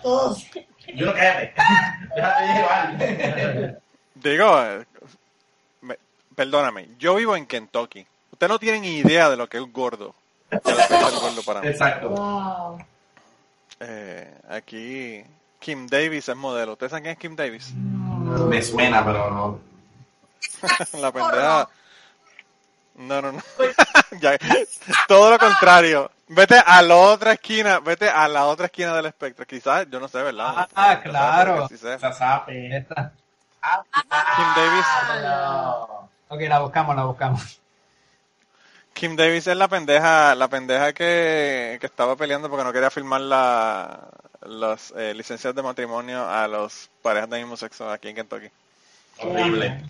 Todos. 0.02 0.46
Yo 0.94 1.06
no 1.06 1.12
cállate. 1.14 1.54
Déjate 2.14 2.46
llevar. 2.54 3.80
digo, 4.14 4.62
eh, 4.62 4.84
me- 5.80 5.98
perdóname, 6.34 6.88
yo 6.98 7.14
vivo 7.16 7.34
en 7.36 7.46
Kentucky. 7.46 8.06
Ustedes 8.36 8.50
no 8.50 8.58
tienen 8.58 8.82
ni 8.82 8.98
idea 8.98 9.30
de 9.30 9.36
lo 9.38 9.48
que 9.48 9.56
es 9.56 9.62
un 9.62 9.72
gordo. 9.72 10.14
De 10.50 10.56
lo 10.56 10.60
que 10.62 10.82
es 10.82 10.90
el 10.90 11.20
gordo 11.20 11.42
para 11.42 11.62
mí. 11.62 11.68
Exacto. 11.68 12.10
Wow. 12.10 12.84
Eh, 13.80 14.30
aquí, 14.50 15.24
Kim 15.58 15.86
Davis 15.86 16.28
es 16.28 16.36
modelo. 16.36 16.74
¿Ustedes 16.74 16.90
saben 16.90 17.04
quién 17.04 17.12
es 17.14 17.18
Kim 17.18 17.34
Davis? 17.34 17.72
Me 17.74 18.60
suena, 18.60 19.02
pero 19.02 19.30
no. 19.30 19.58
La 21.00 21.12
pendeja. 21.12 21.66
No, 22.96 23.22
no, 23.22 23.32
no. 23.32 23.42
Ya, 24.20 24.36
todo 25.08 25.30
lo 25.30 25.38
contrario. 25.38 26.10
Vete 26.28 26.58
a 26.58 26.82
la 26.82 26.94
otra 26.94 27.32
esquina, 27.32 27.78
vete 27.78 28.10
a 28.10 28.28
la 28.28 28.44
otra 28.44 28.66
esquina 28.66 28.94
del 28.94 29.06
espectro. 29.06 29.46
Quizás, 29.46 29.86
yo 29.88 29.98
no 29.98 30.08
sé, 30.08 30.22
¿verdad? 30.22 30.68
Ah, 30.74 31.00
claro. 31.02 31.68
Sí 31.68 31.78
sape. 31.78 32.76
Esta. 32.76 33.12
Kim 34.36 34.46
Davis. 34.54 34.86
No. 35.22 36.10
Ok, 36.28 36.40
la 36.42 36.58
buscamos, 36.58 36.94
la 36.94 37.04
buscamos. 37.04 37.60
Kim 38.96 39.14
Davis 39.14 39.46
es 39.46 39.56
la 39.58 39.68
pendeja, 39.68 40.34
la 40.34 40.48
pendeja 40.48 40.94
que, 40.94 41.76
que 41.78 41.86
estaba 41.86 42.16
peleando 42.16 42.48
porque 42.48 42.64
no 42.64 42.72
quería 42.72 42.90
firmar 42.90 43.20
la, 43.20 44.08
las 44.40 44.94
eh, 44.96 45.12
licencias 45.12 45.54
de 45.54 45.62
matrimonio 45.62 46.26
a 46.26 46.48
los 46.48 46.88
parejas 47.02 47.28
de 47.28 47.40
mismo 47.40 47.58
sexo 47.58 47.90
aquí 47.90 48.08
en 48.08 48.16
Kentucky. 48.16 48.48
Horrible. 49.18 49.84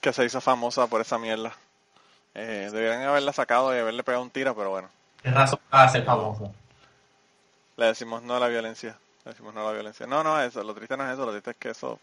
Que 0.00 0.14
se 0.14 0.24
hizo 0.24 0.40
famosa 0.40 0.86
por 0.86 1.02
esa 1.02 1.18
mierda. 1.18 1.52
Eh, 2.34 2.70
deberían 2.72 3.02
haberla 3.02 3.34
sacado 3.34 3.76
y 3.76 3.80
haberle 3.80 4.02
pegado 4.02 4.22
un 4.22 4.30
tiro, 4.30 4.56
pero 4.56 4.70
bueno. 4.70 4.88
Es 5.22 5.34
razón 5.34 5.60
para 5.68 5.86
ser 5.90 6.02
famoso. 6.02 6.54
Le 7.76 7.84
decimos 7.84 8.22
no 8.22 8.36
a 8.36 8.40
la 8.40 8.48
violencia. 8.48 8.96
Le 9.26 9.32
decimos 9.32 9.52
no 9.52 9.60
a 9.60 9.64
la 9.64 9.72
violencia. 9.72 10.06
No, 10.06 10.24
no, 10.24 10.40
eso. 10.40 10.62
Lo 10.62 10.74
triste 10.74 10.96
no 10.96 11.06
es 11.06 11.12
eso. 11.12 11.26
Lo 11.26 11.32
triste 11.32 11.50
es 11.50 11.56
que 11.58 11.68
eso. 11.68 12.00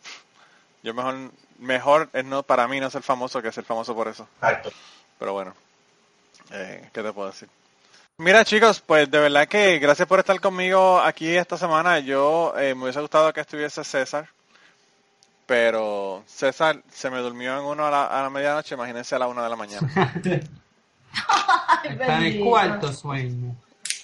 Yo 0.83 0.93
mejor, 0.93 1.31
mejor 1.57 2.09
es 2.13 2.23
no 2.23 2.43
para 2.43 2.67
mí 2.67 2.79
no 2.79 2.91
ser 2.91 3.01
famoso 3.01 3.41
que 3.41 3.51
ser 3.51 3.63
famoso 3.63 3.95
por 3.95 4.07
eso. 4.07 4.27
Exacto. 4.35 4.71
Pero 5.17 5.33
bueno, 5.33 5.55
eh, 6.51 6.89
¿qué 6.93 7.03
te 7.03 7.13
puedo 7.13 7.29
decir? 7.29 7.49
Mira 8.17 8.45
chicos, 8.45 8.79
pues 8.79 9.09
de 9.09 9.19
verdad 9.19 9.47
que 9.47 9.79
gracias 9.79 10.07
por 10.07 10.19
estar 10.19 10.39
conmigo 10.39 10.99
aquí 10.99 11.35
esta 11.35 11.57
semana. 11.57 11.99
Yo 11.99 12.53
eh, 12.57 12.75
me 12.75 12.83
hubiese 12.83 13.01
gustado 13.01 13.33
que 13.33 13.41
estuviese 13.41 13.83
César, 13.83 14.29
pero 15.47 16.23
César 16.27 16.83
se 16.91 17.09
me 17.09 17.17
durmió 17.19 17.57
en 17.57 17.65
uno 17.65 17.87
a 17.87 17.91
la, 17.91 18.05
a 18.05 18.21
la 18.21 18.29
medianoche, 18.29 18.75
imagínense 18.75 19.15
a 19.15 19.19
la 19.19 19.27
una 19.27 19.43
de 19.43 19.49
la 19.49 19.55
mañana. 19.55 20.13
Está 21.83 22.17
en 22.17 22.23
el 22.23 22.39
cuarto 22.39 22.93
sueño. 22.93 23.55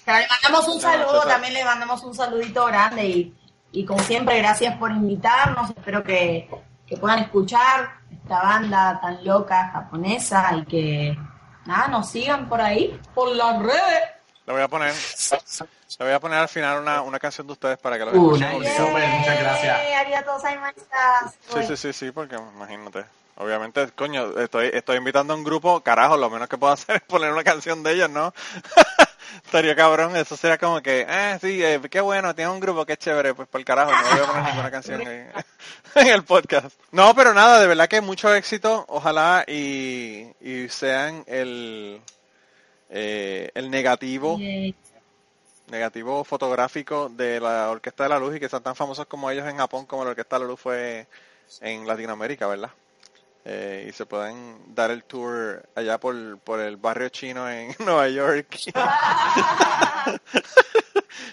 Pero 0.04 0.18
le 0.18 0.26
mandamos 0.28 0.68
un 0.68 0.80
saludo, 0.80 1.12
César. 1.12 1.28
también 1.28 1.54
le 1.54 1.64
mandamos 1.64 2.02
un 2.02 2.14
saludito 2.14 2.66
grande 2.66 3.06
y, 3.06 3.34
y 3.72 3.84
como 3.84 4.02
siempre, 4.02 4.38
gracias 4.38 4.76
por 4.76 4.90
invitarnos. 4.90 5.70
Espero 5.70 6.02
que, 6.02 6.50
que 6.86 6.96
puedan 6.96 7.20
escuchar 7.20 8.00
esta 8.10 8.42
banda 8.42 9.00
tan 9.00 9.24
loca 9.24 9.70
japonesa 9.72 10.56
y 10.56 10.64
que 10.64 11.18
nada, 11.66 11.88
nos 11.88 12.08
sigan 12.10 12.48
por 12.48 12.60
ahí, 12.60 12.98
por 13.14 13.34
las 13.34 13.58
redes. 13.60 14.02
Le 14.46 14.52
voy 14.52 14.62
a 14.62 14.68
poner, 14.68 14.92
le 14.92 16.04
voy 16.04 16.14
a 16.14 16.20
poner 16.20 16.38
al 16.38 16.48
final 16.48 16.80
una, 16.82 17.02
una 17.02 17.18
canción 17.18 17.46
de 17.46 17.52
ustedes 17.52 17.78
para 17.78 17.98
que 17.98 18.04
lo 18.04 18.12
obligado. 18.12 18.54
Súper, 18.58 19.08
muchas 19.08 19.38
gracias. 19.40 19.80
Sí, 21.52 21.62
sí, 21.68 21.76
sí, 21.76 21.92
sí, 21.92 22.10
porque 22.10 22.36
imagínate. 22.36 23.04
Obviamente, 23.36 23.88
coño, 23.92 24.38
estoy, 24.38 24.70
estoy 24.72 24.98
invitando 24.98 25.32
a 25.32 25.36
un 25.36 25.44
grupo, 25.44 25.80
carajo, 25.80 26.16
lo 26.16 26.28
menos 26.28 26.46
que 26.48 26.58
puedo 26.58 26.72
hacer 26.72 26.96
es 26.96 27.02
poner 27.02 27.32
una 27.32 27.44
canción 27.44 27.82
de 27.82 27.92
ellos, 27.92 28.10
¿no? 28.10 28.34
Estaría 29.44 29.76
cabrón, 29.76 30.16
eso 30.16 30.36
sería 30.36 30.58
como 30.58 30.80
que, 30.80 31.06
ah, 31.08 31.38
sí, 31.40 31.62
eh, 31.62 31.80
qué 31.90 32.00
bueno, 32.00 32.34
tiene 32.34 32.50
un 32.50 32.60
grupo 32.60 32.84
es 32.86 32.98
chévere, 32.98 33.34
pues 33.34 33.48
por 33.48 33.60
el 33.60 33.64
carajo, 33.64 33.90
no 33.90 34.10
voy 34.10 34.20
a 34.20 34.26
poner 34.26 34.44
ninguna 34.44 34.70
canción 34.70 35.00
en, 35.02 35.30
en 35.94 36.06
el 36.08 36.24
podcast. 36.24 36.78
No, 36.92 37.14
pero 37.14 37.34
nada, 37.34 37.60
de 37.60 37.66
verdad 37.66 37.88
que 37.88 38.00
mucho 38.00 38.34
éxito, 38.34 38.84
ojalá 38.88 39.44
y, 39.46 40.26
y 40.40 40.68
sean 40.68 41.24
el, 41.26 42.00
eh, 42.88 43.50
el 43.54 43.70
negativo, 43.70 44.38
negativo 45.68 46.24
fotográfico 46.24 47.08
de 47.08 47.40
la 47.40 47.70
Orquesta 47.70 48.04
de 48.04 48.08
la 48.10 48.18
Luz 48.18 48.36
y 48.36 48.40
que 48.40 48.48
sean 48.48 48.62
tan 48.62 48.74
famosos 48.74 49.06
como 49.06 49.30
ellos 49.30 49.46
en 49.48 49.56
Japón 49.56 49.86
como 49.86 50.04
la 50.04 50.10
Orquesta 50.10 50.36
de 50.36 50.40
la 50.44 50.48
Luz 50.48 50.60
fue 50.60 51.06
en 51.60 51.86
Latinoamérica, 51.86 52.46
¿verdad? 52.46 52.70
Eh, 53.44 53.86
y 53.88 53.92
se 53.92 54.04
pueden 54.04 54.74
dar 54.74 54.90
el 54.90 55.04
tour 55.04 55.66
allá 55.74 55.98
por, 55.98 56.38
por 56.40 56.60
el 56.60 56.76
barrio 56.76 57.08
chino 57.08 57.48
en 57.48 57.74
Nueva 57.78 58.08
York 58.08 58.58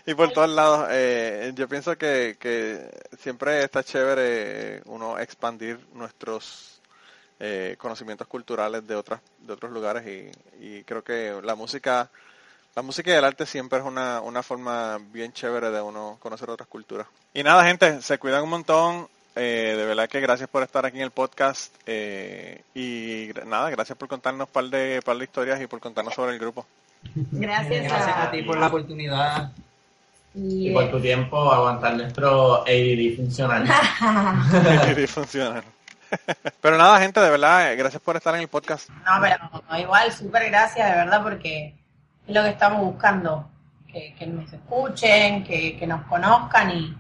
y 0.06 0.14
por 0.14 0.32
todos 0.32 0.50
lados. 0.50 0.88
Eh, 0.92 1.52
yo 1.54 1.68
pienso 1.68 1.98
que, 1.98 2.38
que 2.40 2.90
siempre 3.20 3.62
está 3.64 3.84
chévere 3.84 4.82
uno 4.86 5.20
expandir 5.20 5.86
nuestros 5.94 6.82
eh, 7.40 7.76
conocimientos 7.78 8.28
culturales 8.28 8.88
de 8.88 8.96
otras 8.96 9.20
de 9.40 9.54
otros 9.54 9.72
lugares 9.72 10.08
y, 10.08 10.32
y 10.66 10.84
creo 10.86 11.04
que 11.04 11.40
la 11.44 11.56
música 11.56 12.10
la 12.78 12.84
música 12.84 13.10
y 13.10 13.16
el 13.16 13.26
arte 13.26 13.48
siempre 13.48 13.80
es 13.80 13.86
una, 13.86 14.22
una 14.22 14.44
forma 14.44 15.00
bien 15.12 15.34
chévere 15.34 15.72
de 15.72 15.82
uno 15.82 16.18
conocer 16.20 16.48
otras 16.52 16.70
culturas. 16.70 17.08
Y 17.34 17.42
nada, 17.42 17.66
gente, 17.66 18.04
se 18.04 18.20
cuidan 18.20 18.44
un 18.44 18.52
montón. 18.52 19.10
Eh, 19.38 19.76
de 19.78 19.86
verdad 19.86 20.10
que 20.10 20.20
gracias 20.20 20.50
por 20.50 20.64
estar 20.64 20.86
aquí 20.86 20.98
en 20.98 21.04
el 21.04 21.12
podcast. 21.12 21.74
eh, 21.86 22.62
y 22.74 23.30
nada, 23.46 23.70
gracias 23.70 23.98
por 23.98 24.08
contarnos 24.08 24.48
un 24.48 24.54
par 24.54 24.66
de, 24.66 25.02
par 25.04 25.18
de 25.18 25.24
historias 25.24 25.62
y 25.62 25.68
por 25.68 25.80
contarnos 25.80 26.14
sobre 26.14 26.34
el 26.34 26.40
grupo. 26.40 26.66
Gracias, 27.14 27.84
Gracias 27.84 28.18
a, 28.18 28.32
ti 28.32 28.42
por 28.42 28.58
la 28.58 28.68
oportunidad. 28.68 29.52
y, 30.34 30.70
Y 30.70 30.74
por 30.74 30.90
tu 30.90 31.00
tiempo 31.00 31.52
aguantar 31.52 31.96
nuestro 31.96 32.62
ADD 32.64 33.16
funcional. 33.16 33.68
Y 34.98 35.08
funcionan. 35.08 35.64
Pero 36.62 36.78
nada, 36.78 37.00
gente, 37.00 37.20
de 37.20 37.30
verdad, 37.30 37.72
eh, 37.72 37.76
gracias 37.76 38.02
por 38.02 38.16
estar 38.16 38.34
en 38.36 38.42
el 38.42 38.48
podcast. 38.48 38.90
No, 38.90 39.22
pero 39.22 39.36
no, 39.70 39.80
igual, 39.80 40.12
súper 40.12 40.50
gracias, 40.50 40.90
de 40.90 40.96
verdad, 40.96 41.22
porque 41.22 41.76
es 42.28 42.36
lo 42.36 42.44
que 42.44 42.50
estamos 42.50 42.82
buscando. 42.82 43.50
Que, 43.92 44.14
que 44.20 44.28
nos 44.28 44.52
escuchen, 44.52 45.44
que, 45.46 45.78
que 45.78 45.88
nos 45.88 46.06
conozcan 46.08 46.72
y, 46.72 46.98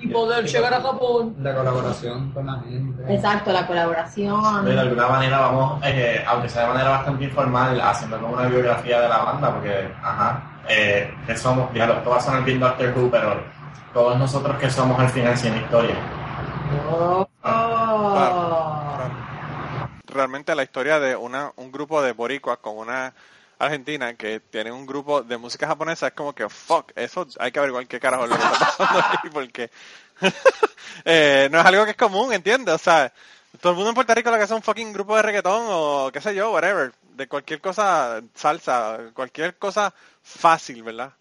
y 0.00 0.08
poder 0.08 0.46
llegar 0.46 0.72
a 0.72 0.80
Japón. 0.80 1.36
La 1.40 1.54
colaboración 1.54 2.30
con 2.30 2.46
la 2.46 2.60
gente. 2.60 3.14
Exacto, 3.14 3.52
la 3.52 3.66
colaboración. 3.66 4.64
de 4.64 4.80
alguna 4.80 5.08
manera 5.08 5.40
vamos, 5.40 5.80
eh, 5.84 6.24
aunque 6.26 6.48
sea 6.48 6.62
de 6.62 6.68
manera 6.68 6.90
bastante 6.90 7.24
informal, 7.24 7.80
haciendo 7.80 8.18
como 8.18 8.34
una 8.34 8.46
biografía 8.46 9.00
de 9.00 9.08
la 9.08 9.18
banda, 9.18 9.52
porque, 9.52 9.92
ajá, 10.02 10.42
eh, 10.68 11.12
que 11.26 11.36
somos, 11.36 11.72
ya 11.74 11.86
lo, 11.86 11.94
esto 11.94 12.10
va 12.10 12.16
a 12.16 12.20
sonar 12.20 12.44
bien 12.44 12.60
Doctor 12.60 12.92
Who, 12.96 13.10
pero 13.10 13.42
todos 13.92 14.18
nosotros 14.18 14.56
que 14.58 14.70
somos 14.70 14.98
al 14.98 15.10
final 15.10 15.36
sin 15.36 15.56
historia. 15.56 15.96
Oh. 16.90 17.26
Realmente 20.06 20.54
la 20.54 20.62
historia 20.62 20.98
de 20.98 21.14
una, 21.16 21.52
un 21.56 21.70
grupo 21.70 22.02
de 22.02 22.12
boricuas 22.12 22.58
con 22.58 22.76
una 22.78 23.12
argentina 23.60 24.14
que 24.14 24.40
tiene 24.40 24.72
un 24.72 24.86
grupo 24.86 25.22
de 25.22 25.36
música 25.36 25.66
japonesa 25.66 26.08
es 26.08 26.12
como 26.14 26.34
que, 26.34 26.48
fuck, 26.48 26.92
eso 26.96 27.26
hay 27.38 27.52
que 27.52 27.58
averiguar 27.58 27.86
qué 27.86 28.00
carajo 28.00 28.26
lo 28.26 28.36
que 28.36 28.42
está 28.42 28.58
pasando 28.58 28.98
ahí, 28.98 29.30
porque 29.32 29.70
eh, 31.04 31.48
no 31.52 31.60
es 31.60 31.66
algo 31.66 31.84
que 31.84 31.92
es 31.92 31.96
común, 31.96 32.32
¿entiendes? 32.32 32.74
O 32.74 32.78
sea, 32.78 33.12
todo 33.60 33.72
el 33.72 33.76
mundo 33.76 33.90
en 33.90 33.94
Puerto 33.94 34.14
Rico 34.14 34.30
lo 34.30 34.36
que 34.36 34.44
hace 34.44 34.54
un 34.54 34.62
fucking 34.62 34.92
grupo 34.92 35.14
de 35.16 35.22
reggaetón 35.22 35.66
o 35.68 36.10
qué 36.12 36.20
sé 36.20 36.34
yo, 36.34 36.52
whatever, 36.52 36.92
de 37.14 37.28
cualquier 37.28 37.60
cosa, 37.60 38.22
salsa, 38.34 38.98
cualquier 39.14 39.56
cosa 39.56 39.92
fácil, 40.22 40.82
¿verdad? 40.82 41.12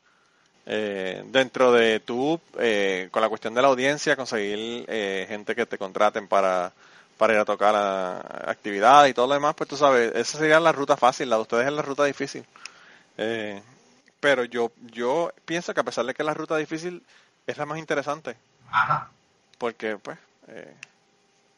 Eh, 0.66 1.24
dentro 1.26 1.72
de 1.72 2.00
tú, 2.00 2.40
eh, 2.60 3.10
con 3.12 3.22
la 3.22 3.30
cuestión 3.30 3.54
de 3.54 3.62
la 3.62 3.70
audiencia, 3.70 4.16
conseguir 4.16 4.86
eh, 4.88 5.26
gente 5.28 5.56
que 5.56 5.66
te 5.66 5.78
contraten 5.78 6.28
para, 6.28 6.74
para 7.20 7.34
ir 7.34 7.40
a 7.40 7.46
tocar 7.46 7.76
a, 7.76 8.18
actividades 8.50 9.12
y 9.12 9.14
todo 9.14 9.28
lo 9.28 9.34
demás, 9.34 9.54
pues 9.54 9.70
tú 9.70 9.76
sabes, 9.76 10.16
esa 10.16 10.38
sería 10.38 10.60
la 10.62 10.72
ruta 10.72 10.96
fácil, 10.96 11.30
la 11.30 11.36
de 11.36 11.42
ustedes 11.42 11.68
es 11.68 11.74
la 11.74 11.82
ruta 11.82 12.06
difícil. 12.06 12.46
Eh, 13.18 13.62
pero 14.22 14.46
yo, 14.46 14.72
yo 14.94 15.32
pienso 15.46 15.74
que 15.74 15.82
a 15.82 15.84
pesar 15.84 16.06
de 16.06 16.14
que 16.14 16.24
la 16.24 16.34
ruta 16.34 16.56
difícil 16.56 17.04
es 17.46 17.58
la 17.58 17.66
más 17.66 17.78
interesante, 17.78 18.38
Ajá. 18.72 19.10
porque 19.58 19.98
pues 19.98 20.18
eh, 20.48 20.74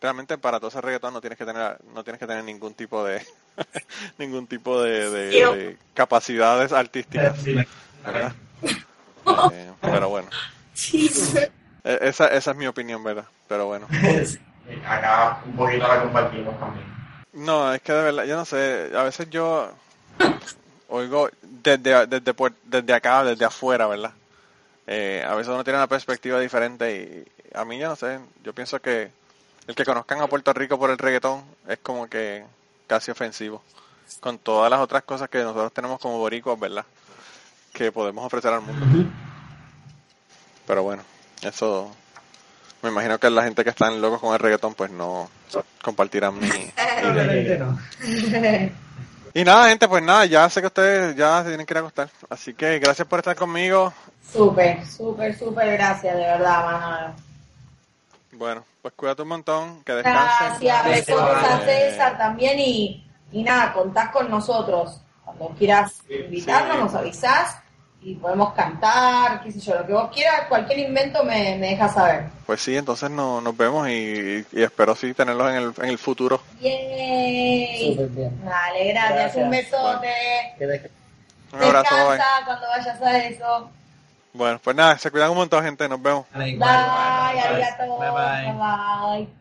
realmente 0.02 0.38
para 0.40 0.60
todo 0.60 0.70
ese 0.70 0.82
reggaetón 0.82 1.14
no 1.14 1.22
tienes 1.22 1.38
que 1.38 1.46
tener 1.46 1.78
no 1.94 2.04
tienes 2.04 2.20
que 2.20 2.26
tener 2.26 2.44
ningún 2.44 2.74
tipo 2.74 3.04
de 3.06 3.24
ningún 4.18 4.48
tipo 4.48 4.82
de, 4.82 5.10
de- 5.12 5.56
de 5.56 5.78
capacidades 5.94 6.72
artísticas 6.74 7.38
¿verdad? 8.06 8.34
Eh, 9.52 9.72
pero 9.82 10.10
bueno 10.10 10.28
Eh, 11.84 12.00
esa, 12.02 12.28
esa 12.28 12.52
es 12.52 12.58
mi 12.58 12.66
opinión 12.68 13.04
verdad 13.04 13.26
pero 13.48 13.68
bueno 13.68 13.88
Acá 14.88 15.42
un 15.46 15.54
poquito 15.56 15.88
la 15.88 16.02
compartimos 16.02 16.60
también. 16.60 16.86
no 17.34 17.74
es 17.74 17.82
que 17.82 17.94
de 17.94 18.04
verdad 18.04 18.24
yo 18.26 18.36
no 18.36 18.46
sé 18.46 18.92
a 18.96 19.04
veces 19.04 19.30
yo 19.30 19.72
oigo 20.90 21.30
desde 21.42 22.06
desde 22.08 22.36
puer- 22.36 22.54
desde 22.64 22.94
acá 22.94 23.24
desde 23.24 23.46
afuera 23.46 23.88
verdad 23.88 24.12
Eh, 24.88 25.24
a 25.26 25.36
veces 25.36 25.54
uno 25.54 25.64
tiene 25.64 25.78
una 25.80 25.88
perspectiva 25.88 26.40
diferente 26.40 27.26
y 27.54 27.56
a 27.58 27.64
mí 27.66 27.78
yo 27.78 27.88
no 27.88 27.96
sé 27.96 28.20
yo 28.44 28.52
pienso 28.54 28.80
que 28.82 29.12
el 29.68 29.76
que 29.76 29.86
conozcan 29.86 30.20
a 30.22 30.28
Puerto 30.28 30.52
Rico 30.54 30.78
por 30.80 30.90
el 30.90 30.98
reggaetón 30.98 31.44
es 31.68 31.78
como 31.80 32.08
que 32.08 32.44
casi 32.88 33.12
ofensivo 33.12 33.62
con 34.20 34.38
todas 34.40 34.70
las 34.70 34.80
otras 34.82 35.04
cosas 35.04 35.30
que 35.30 35.38
nosotros 35.44 35.72
tenemos 35.72 36.00
como 36.00 36.18
boricuas 36.18 36.60
verdad 36.60 36.86
que 37.74 37.92
podemos 37.92 38.26
ofrecer 38.26 38.52
al 38.52 38.62
mundo. 38.62 38.86
Pero 40.68 40.84
bueno 40.84 41.04
eso 41.42 41.96
me 42.82 42.90
imagino 42.90 43.18
que 43.20 43.30
la 43.30 43.44
gente 43.44 43.64
que 43.64 43.70
está 43.70 43.88
en 43.88 44.02
locos 44.02 44.20
con 44.20 44.34
el 44.34 44.40
reggaetón 44.40 44.74
pues 44.74 44.92
no 44.92 45.30
compartirán 45.82 46.38
mi 46.40 46.48
y 49.34 49.44
nada, 49.46 49.70
gente, 49.70 49.88
pues 49.88 50.04
nada, 50.04 50.26
ya 50.26 50.50
sé 50.50 50.60
que 50.60 50.68
ustedes 50.68 51.16
ya 51.16 51.42
se 51.44 51.50
tienen 51.50 51.66
que 51.66 51.74
ir 51.74 51.78
a 51.78 51.82
acostar. 51.82 52.10
Así 52.30 52.54
que 52.54 52.80
gracias 52.80 53.08
por 53.08 53.20
estar 53.20 53.36
conmigo. 53.36 53.94
Súper, 54.32 54.86
súper, 54.86 55.38
súper 55.38 55.72
gracias, 55.74 56.16
de 56.16 56.22
verdad, 56.22 56.66
Manuel. 56.66 57.12
Bueno, 58.34 58.66
pues 58.82 58.94
cuídate 58.96 59.22
un 59.22 59.28
montón, 59.30 59.84
que 59.84 59.94
descansen. 59.94 60.58
Gracias, 60.62 61.10
a 61.10 61.60
César 61.66 62.18
también 62.18 62.60
y, 62.60 63.06
y 63.32 63.44
nada, 63.44 63.74
contás 63.74 64.10
con 64.10 64.30
nosotros. 64.30 65.00
Cuando 65.24 65.50
quieras 65.58 66.02
invitarnos, 66.10 66.76
Sí. 66.76 66.82
nos 66.84 66.96
avisás 66.96 67.56
y 68.04 68.16
podemos 68.16 68.54
cantar, 68.54 69.44
qué 69.44 69.52
sé 69.52 69.60
yo, 69.60 69.76
lo 69.76 69.86
que 69.86 69.94
vos 69.94 70.10
quieras, 70.12 70.48
cualquier 70.50 70.80
invento 70.80 71.24
me, 71.24 71.56
me 71.58 71.70
dejas 71.70 71.94
saber. 71.94 72.26
Pues 72.48 72.60
sí, 72.62 72.76
entonces 72.76 73.12
no, 73.12 73.42
nos 73.42 73.56
vemos 73.56 73.88
y, 73.90 74.46
y 74.52 74.64
espero 74.64 74.96
sí 74.96 75.14
tenerlos 75.14 75.50
en 75.52 75.56
el, 75.56 75.74
en 75.78 75.90
el 75.90 75.98
futuro. 76.00 76.42
Yay. 76.60 77.92
Súper 77.94 78.10
bien. 78.10 78.42
Dale, 78.44 78.88
gracias, 78.94 79.16
Gracias. 79.16 79.44
un 79.44 79.50
besote. 79.52 80.14
Un 81.54 81.64
abrazo, 81.64 81.96
bye. 81.96 82.18
Descansa 82.18 82.46
cuando 82.46 82.68
vayas 82.68 83.02
a 83.02 83.18
eso. 83.20 83.70
Bueno, 84.34 84.60
pues 84.64 84.76
nada, 84.76 84.98
se 84.98 85.12
cuidan 85.12 85.30
un 85.30 85.38
montón, 85.38 85.64
gente, 85.64 85.88
nos 85.88 86.02
vemos. 86.02 86.26
Bye, 86.34 86.52
igual. 86.52 86.70
arigato. 86.70 87.98
Bye, 88.00 88.12
bye. 88.12 89.26
bye. 89.26 89.41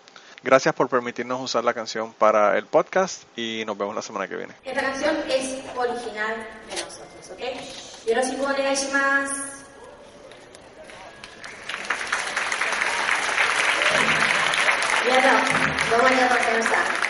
Gracias 0.43 0.73
por 0.73 0.89
permitirnos 0.89 1.39
usar 1.39 1.63
la 1.63 1.73
canción 1.73 2.13
para 2.13 2.57
el 2.57 2.65
podcast 2.65 3.23
y 3.37 3.63
nos 3.65 3.77
vemos 3.77 3.95
la 3.95 4.01
semana 4.01 4.27
que 4.27 4.35
viene. 4.35 4.53
Esta 4.63 4.81
canción 4.81 5.15
es 5.27 5.61
original 5.75 6.35
de 6.67 6.81
nosotros, 6.81 7.31
¿ok? 7.31 7.41
Arigatou. 15.01 15.39
Domo 15.89 16.05
arigatou 16.05 16.37
gozaimashita. 16.37 16.79
Thank 16.81 17.00